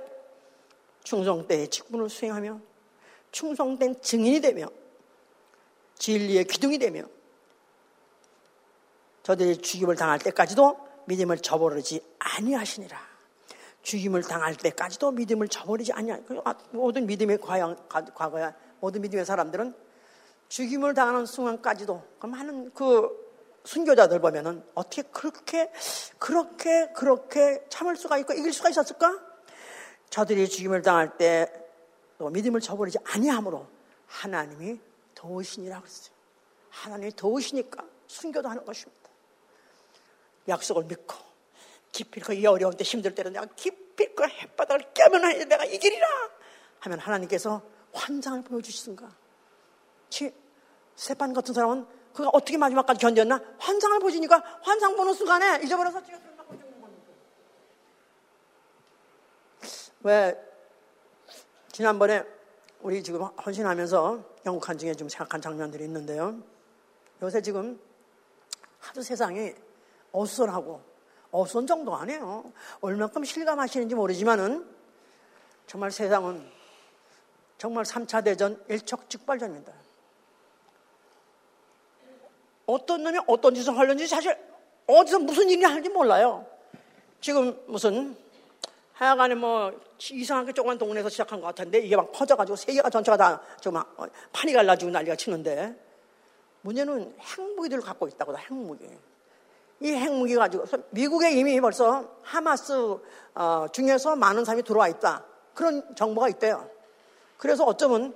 충성때의 1.04 1.68
직분을 1.68 2.08
수행하며 2.08 2.60
충성된 3.30 4.00
증인이 4.00 4.40
되며 4.40 4.68
진리의 5.96 6.44
기둥이 6.44 6.78
되며 6.78 7.04
저들이 9.22 9.58
죽임을 9.58 9.96
당할 9.96 10.18
때까지도 10.18 10.78
믿음을 11.06 11.38
저버리지 11.38 12.00
아니하시니라. 12.18 12.98
죽임을 13.82 14.22
당할 14.22 14.54
때까지도 14.56 15.12
믿음을 15.12 15.48
저버리지 15.48 15.92
아니하. 15.92 16.18
아, 16.44 16.54
모든 16.70 17.06
믿음의 17.06 17.38
과거야. 17.38 18.54
모든 18.80 19.02
믿음의 19.02 19.24
사람들은 19.24 19.74
죽임을 20.48 20.94
당하는 20.94 21.26
순간까지도 21.26 22.02
그 22.18 22.26
많은 22.26 22.72
그 22.72 23.28
순교자들 23.64 24.20
보면은 24.20 24.64
어떻게 24.74 25.02
그렇게 25.02 25.70
그렇게 26.18 26.88
그렇게 26.94 27.64
참을 27.68 27.96
수가 27.96 28.18
있고 28.18 28.32
이길 28.32 28.52
수가 28.52 28.70
있었을까? 28.70 29.20
저들이 30.10 30.48
죽임을 30.48 30.82
당할 30.82 31.16
때 31.18 31.52
믿음을 32.18 32.60
저버리지 32.60 32.98
아니하므로 33.04 33.66
하나님이 34.06 34.80
도우시니라 35.14 35.80
그랬어요. 35.80 36.14
하나님이 36.70 37.12
도우시니까 37.12 37.84
순교도 38.06 38.48
하는 38.48 38.64
것입니다. 38.64 39.10
약속을 40.48 40.84
믿고 40.84 41.14
기필코 41.92 42.32
이 42.32 42.46
어려운 42.46 42.74
때 42.74 42.84
힘들 42.84 43.14
때는 43.14 43.34
내가 43.34 43.46
기필코 43.46 44.24
햇바닥을 44.24 44.92
깨면 44.94 45.48
내가 45.48 45.64
이기리라 45.64 46.06
하면 46.80 46.98
하나님께서 47.00 47.60
환상을 47.92 48.44
보여주시든가 48.44 49.10
세판 50.96 51.32
같은 51.32 51.54
사람은 51.54 51.86
그가 52.12 52.30
어떻게 52.32 52.58
마지막까지 52.58 53.00
견뎠나? 53.00 53.42
환상을 53.58 53.98
보시니까 54.00 54.42
환상 54.62 54.96
보는 54.96 55.14
순간에 55.14 55.62
잊어버려서 55.62 56.02
왜 60.02 60.36
지난번에 61.70 62.24
우리 62.80 63.02
지금 63.02 63.22
헌신하면서 63.22 64.24
영국한 64.46 64.78
중에 64.78 64.94
좀 64.94 65.08
생각한 65.08 65.40
장면들이 65.40 65.84
있는데요. 65.84 66.40
요새 67.22 67.40
지금 67.40 67.80
하도 68.78 69.02
세상이 69.02 69.54
어수선하고 70.12 70.80
어수선 71.30 71.66
정도 71.66 71.94
아니에요. 71.94 72.52
얼마큼 72.80 73.24
실감하시는지 73.24 73.94
모르지만은 73.94 74.66
정말 75.66 75.90
세상은 75.90 76.50
정말 77.58 77.84
3차 77.84 78.24
대전 78.24 78.64
일촉즉발전입니다. 78.68 79.87
어떤 82.68 83.02
놈이 83.02 83.18
어떤 83.26 83.54
짓을 83.54 83.76
하려는지 83.76 84.06
사실 84.06 84.36
어디서 84.86 85.20
무슨 85.20 85.48
일이 85.48 85.64
하는지 85.64 85.88
몰라요. 85.88 86.46
지금 87.18 87.58
무슨 87.66 88.14
하여간에 88.92 89.34
뭐 89.34 89.72
이상하게 90.10 90.52
조그만 90.52 90.76
동네에서 90.76 91.08
시작한 91.08 91.40
것 91.40 91.46
같은데 91.46 91.78
이게 91.78 91.96
막 91.96 92.12
퍼져가지고 92.12 92.56
세계가 92.56 92.90
전체가 92.90 93.16
다막 93.62 93.96
판이 94.32 94.52
갈라지고 94.52 94.90
난리가 94.90 95.16
치는데 95.16 95.74
문제는 96.60 97.16
핵무기들을 97.18 97.82
갖고 97.82 98.06
있다고 98.06 98.34
다 98.34 98.38
핵무기. 98.38 98.86
이 99.80 99.90
핵무기 99.90 100.34
가지고 100.34 100.64
미국에 100.90 101.30
이미 101.30 101.58
벌써 101.62 102.18
하마스 102.20 102.72
어, 103.34 103.66
중에서 103.72 104.14
많은 104.14 104.44
사람이 104.44 104.62
들어와 104.62 104.88
있다. 104.88 105.24
그런 105.54 105.94
정보가 105.96 106.28
있대요. 106.30 106.68
그래서 107.38 107.64
어쩌면 107.64 108.14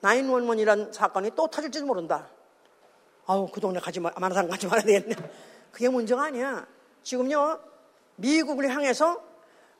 911이라는 0.00 0.90
사건이 0.90 1.32
또 1.34 1.48
터질지도 1.48 1.84
모른다. 1.84 2.30
아우 3.30 3.46
그 3.46 3.60
동네 3.60 3.78
가지 3.78 4.00
마, 4.00 4.10
사람 4.10 4.48
가지 4.48 4.66
말아야 4.66 4.82
되겠네. 4.84 5.14
그게 5.70 5.88
문제가 5.88 6.24
아니야. 6.24 6.66
지금요 7.04 7.60
미국을 8.16 8.68
향해서 8.68 9.22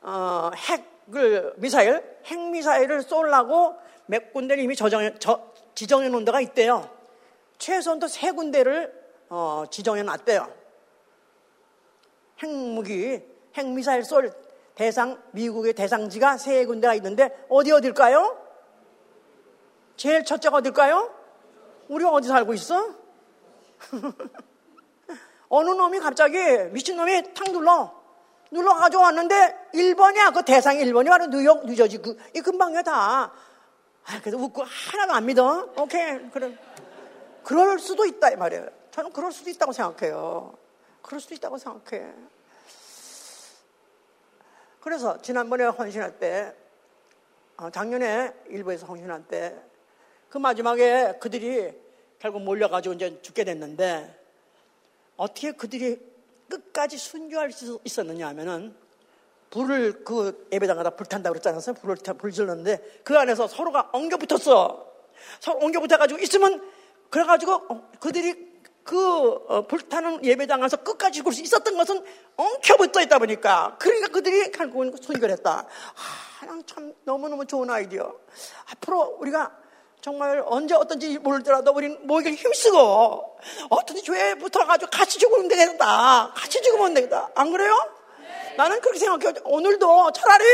어, 0.03 0.51
핵을 0.55 1.55
미사일, 1.57 2.01
핵 2.27 2.39
미사일을 2.39 3.03
쏠라고 3.03 3.75
몇 4.07 4.33
군데를 4.33 4.63
이미 4.63 4.77
저정해, 4.77 5.17
저, 5.19 5.53
지정해 5.75 6.09
놓은 6.09 6.25
데가 6.25 6.41
있대요. 6.41 6.89
최소한도 7.59 8.07
세 8.07 8.31
군데를 8.31 8.95
어, 9.29 9.65
지정해 9.69 10.05
놨대요. 10.05 10.49
핵무기, 12.39 13.21
핵 13.55 13.67
미사일 13.67 14.05
쏠 14.05 14.33
대상, 14.77 15.21
미국의 15.33 15.73
대상지가 15.73 16.37
세 16.37 16.65
군데가 16.67 16.95
있는데 16.95 17.37
어디 17.49 17.73
어딜까요? 17.73 18.39
제일 19.97 20.25
첫째가 20.25 20.59
어딜까요? 20.59 21.13
우리 21.89 22.05
어디 22.05 22.29
살고 22.29 22.55
있어? 22.55 23.00
어느 25.49 25.71
놈이 25.71 25.99
갑자기 25.99 26.39
미친놈이 26.71 27.35
탁 27.35 27.51
눌러. 27.51 28.01
눌러가지고 28.53 29.03
왔는데 29.03 29.71
1번이야. 29.75 30.35
그 30.35 30.45
대상이 30.45 30.85
1번이 30.85 31.09
바로 31.09 31.27
뉴욕, 31.27 31.67
뉴저지. 31.67 31.99
그, 31.99 32.17
이 32.35 32.41
금방이야 32.41 32.83
다. 32.83 33.33
아, 34.05 34.21
그래서 34.21 34.37
웃고 34.37 34.65
하나도 34.65 35.13
안 35.13 35.27
믿어. 35.27 35.73
오케이. 35.77 36.31
그래. 36.31 36.57
그럴 37.45 37.79
수도 37.79 38.05
있다, 38.07 38.31
이 38.31 38.37
말이에요. 38.37 38.67
저는 38.91 39.13
그럴 39.13 39.33
수도 39.33 39.51
있다고 39.51 39.73
생각해요. 39.73 40.55
그럴 41.03 41.21
수도 41.21 41.35
있다고 41.35 41.59
생각해. 41.59 42.13
그래서 44.81 45.21
지난번에 45.21 45.65
헌신할 45.65 46.19
때, 46.19 46.55
어, 47.57 47.71
작년에 47.71 48.33
일부에서 48.49 48.87
헌신할 48.87 49.25
때, 49.29 49.57
그 50.29 50.39
마지막에 50.39 51.19
그들이 51.21 51.73
결국 52.21 52.43
몰려가지고 52.43 52.95
이제 52.95 53.19
죽게 53.23 53.45
됐는데, 53.45 54.15
어떻게 55.17 55.53
그들이 55.53 55.99
끝까지 56.49 56.97
순교할 56.97 57.51
수 57.51 57.81
있었느냐 57.85 58.29
하면은, 58.29 58.75
불을 59.51 60.05
그 60.05 60.47
예배당에다 60.53 60.91
불탄다고 60.91 61.33
그랬잖아요. 61.35 61.75
불을 61.81 61.97
불 62.19 62.31
질렀는데, 62.31 63.01
그 63.03 63.19
안에서 63.19 63.49
서로가 63.49 63.91
엉겨 63.93 64.19
붙었어. 64.19 64.87
서로 65.41 65.59
엉겨 65.61 65.81
붙어가지고 65.81 66.21
있으면, 66.21 66.63
그래가지고 67.11 67.53
어, 67.69 67.91
그들이 67.99 68.51
그 68.85 69.31
어, 69.49 69.67
불타는 69.67 70.25
예배당 70.25 70.63
에서 70.63 70.77
끝까지 70.79 71.19
죽을 71.19 71.33
수 71.33 71.43
있었던 71.43 71.77
것은 71.77 72.03
엉켜 72.37 72.77
붙어 72.77 73.01
있다 73.03 73.19
보니까 73.19 73.77
그러니까 73.79 74.09
그들이 74.09 74.51
결국은 74.53 74.95
순교를 75.01 75.31
했다. 75.33 75.67
아, 76.41 76.63
참 76.67 76.95
너무너무 77.05 77.45
좋은 77.47 77.69
아이디어. 77.69 78.15
앞으로 78.71 79.19
우리가 79.21 79.57
정말 80.01 80.43
언제 80.47 80.75
어떤지 80.75 81.19
모르더라도 81.19 81.73
우리는 81.73 81.99
모이길 82.07 82.35
힘쓰고 82.35 83.37
어떤지 83.69 84.03
교회에 84.03 84.35
붙어가지고 84.37 84.91
같이 84.91 85.19
죽으면 85.19 85.49
되겠다. 85.49 86.33
같이 86.35 86.63
죽으면 86.63 86.95
되겠다. 86.95 87.29
안 87.35 87.53
그래요? 87.53 87.77
나는 88.57 88.81
그렇게 88.81 88.99
생각해요. 88.99 89.35
오늘도 89.45 90.13
차라리 90.13 90.45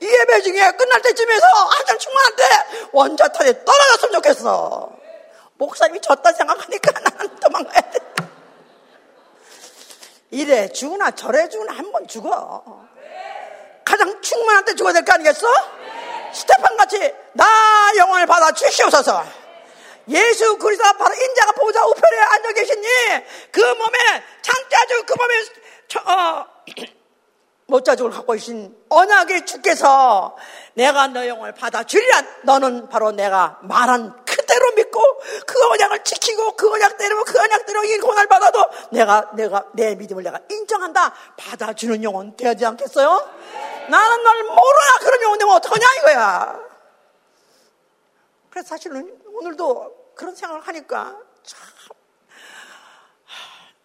이 0.00 0.06
예배 0.06 0.42
중에 0.42 0.70
끝날 0.72 1.00
때쯤에서 1.02 1.46
한참 1.46 1.98
충만한데 1.98 2.44
원자탄에 2.92 3.64
떨어졌으면 3.64 4.12
좋겠어. 4.14 4.92
목사님이 5.54 6.00
졌다 6.00 6.32
생각하니까 6.32 7.00
나는 7.00 7.36
도망가야 7.36 7.80
돼. 7.90 7.98
이래 10.30 10.68
죽으나 10.68 11.10
저래 11.12 11.48
죽으나 11.48 11.72
한 11.72 11.90
번 11.90 12.06
죽어. 12.06 12.86
가장 13.84 14.20
충만한 14.20 14.64
때 14.66 14.74
죽어야 14.74 14.92
될 14.92 15.04
거 15.04 15.12
아니겠어? 15.14 15.46
스테판 16.34 16.76
같이 16.76 17.14
나 17.38 17.92
영혼을 17.96 18.26
받아 18.26 18.50
주시옵소서. 18.50 19.24
예수 20.08 20.58
그리스도 20.58 20.84
바로 20.98 21.14
인자가 21.14 21.52
보좌 21.52 21.86
우편에 21.86 22.18
앉아 22.18 22.52
계시니 22.52 22.88
그 23.52 23.60
몸에 23.60 23.98
창자주 24.42 25.04
그 25.06 25.14
몸에 25.14 25.34
저, 25.86 26.00
어, 26.00 26.46
못자죽을 27.68 28.10
갖고 28.10 28.32
계신 28.32 28.74
언약의 28.88 29.46
주께서 29.46 30.36
내가 30.74 31.06
너 31.08 31.28
영혼을 31.28 31.52
받아 31.52 31.84
주리라 31.84 32.22
너는 32.42 32.88
바로 32.88 33.12
내가 33.12 33.58
말한 33.62 34.24
그대로 34.24 34.72
믿고 34.72 35.00
그 35.46 35.68
언약을 35.72 36.02
지키고 36.02 36.56
그 36.56 36.72
언약대로 36.72 37.24
그 37.24 37.38
언약대로 37.38 37.84
이 37.84 37.98
고난을 37.98 38.26
받아도 38.26 38.64
내가 38.90 39.30
내가 39.34 39.66
내 39.74 39.94
믿음을 39.94 40.24
내가 40.24 40.40
인정한다 40.50 41.14
받아주는 41.36 42.02
영혼 42.02 42.34
되지 42.36 42.64
않겠어요? 42.64 43.28
나는 43.90 44.22
널 44.22 44.42
모르나 44.44 44.98
그런 45.00 45.22
영혼 45.22 45.38
되면 45.38 45.54
어떡하냐 45.54 45.86
이거야. 45.98 46.67
그래서 48.58 48.70
사실은 48.70 49.20
오늘도 49.26 50.14
그런 50.16 50.34
생각을 50.34 50.62
하니까 50.66 51.16
참 51.44 51.60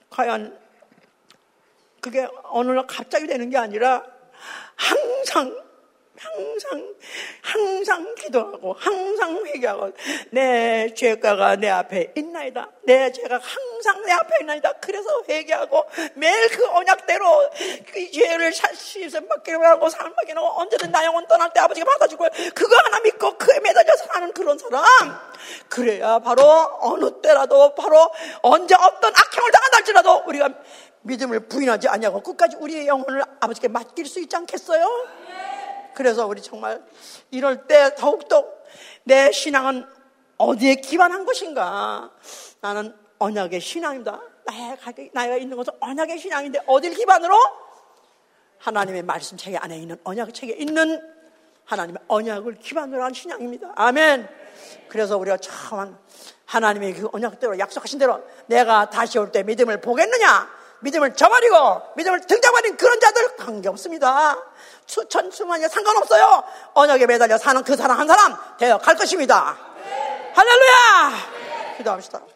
과연 0.09 0.59
그게 2.01 2.28
어느 2.45 2.71
날 2.71 2.88
갑자기 2.88 3.28
되는 3.28 3.51
게 3.51 3.57
아니라 3.57 4.03
항상 4.76 5.55
항상 6.16 6.93
항상 7.41 8.16
기도하고 8.16 8.74
항상 8.74 9.43
회개하고 9.45 9.91
내 10.30 10.93
죄가가 10.93 11.55
내 11.55 11.70
앞에 11.70 12.14
있나이다. 12.16 12.70
내 12.84 13.11
죄가 13.11 13.39
항상 13.39 14.01
내 14.03 14.11
앞에 14.11 14.38
있나이다. 14.41 14.74
그래서 14.74 15.09
회개하고 15.28 15.86
매일 16.16 16.49
그 16.49 16.68
언약대로 16.68 17.49
그 17.91 18.11
죄를 18.11 18.53
씻음 18.53 19.28
받기로 19.28 19.64
하고 19.64 19.89
받기로 19.89 20.45
하고 20.45 20.61
언제든 20.61 20.91
나 20.91 21.03
영혼 21.03 21.26
떠날 21.28 21.51
때 21.51 21.59
아버지가 21.59 21.86
받아주고 21.93 22.28
그거 22.53 22.76
하나 22.84 22.99
믿고 22.99 23.38
그에 23.38 23.59
매달려서 23.59 24.05
사는 24.05 24.32
그런 24.34 24.57
사람 24.57 24.84
그래야 25.68 26.20
바로 26.20 26.43
어느 26.82 27.22
때라도 27.22 27.74
바로 27.74 28.11
언제 28.43 28.76
어떤 28.76 29.11
악행을 29.11 29.51
당한다 29.51 29.78
할지라도 29.78 30.24
우리가 30.28 30.49
믿음을 31.01 31.47
부인하지 31.47 31.89
않냐고 31.89 32.22
끝까지 32.22 32.55
우리의 32.57 32.88
영혼을 32.88 33.24
아버지께 33.39 33.68
맡길 33.68 34.05
수 34.05 34.20
있지 34.22 34.36
않겠어요? 34.36 34.86
그래서 35.95 36.27
우리 36.27 36.41
정말 36.41 36.83
이럴 37.31 37.67
때 37.67 37.95
더욱더 37.95 38.45
내 39.03 39.31
신앙은 39.31 39.85
어디에 40.37 40.75
기반한 40.75 41.25
것인가? 41.25 42.11
나는 42.61 42.95
언약의 43.19 43.59
신앙입니다. 43.61 44.21
나의 44.45 44.77
나이가 45.13 45.37
있는 45.37 45.55
것은 45.55 45.73
언약의 45.79 46.19
신앙인데 46.19 46.59
어딜 46.65 46.93
기반으로? 46.93 47.35
하나님의 48.59 49.03
말씀 49.03 49.37
체계 49.37 49.57
안에 49.57 49.77
있는 49.77 49.97
언약 50.03 50.33
체계 50.33 50.53
있는 50.53 51.01
하나님의 51.65 52.01
언약을 52.07 52.55
기반으로 52.55 53.03
한 53.03 53.13
신앙입니다. 53.13 53.71
아멘. 53.75 54.27
그래서 54.89 55.17
우리가 55.17 55.37
참 55.37 55.97
하나님의 56.45 56.93
그 56.93 57.09
언약대로 57.11 57.57
약속하신 57.59 57.99
대로 57.99 58.21
내가 58.47 58.89
다시 58.89 59.17
올 59.17 59.31
때 59.31 59.43
믿음을 59.43 59.81
보겠느냐? 59.81 60.62
믿음을 60.84 61.15
저버리고 61.15 61.81
믿음을 61.95 62.21
등장버린 62.21 62.77
그런 62.77 62.99
자들 62.99 63.38
관계없습니다. 63.38 64.38
수천 64.86 65.31
수만이 65.31 65.67
상관없어요. 65.69 66.43
언약에 66.73 67.05
매달려 67.05 67.38
사는 67.38 67.63
그 67.63 67.75
사람 67.75 67.99
한 67.99 68.07
사람 68.07 68.38
되어 68.57 68.77
갈 68.77 68.95
것입니다. 68.95 69.57
할렐루야! 70.36 71.77
기도합시다. 71.77 72.32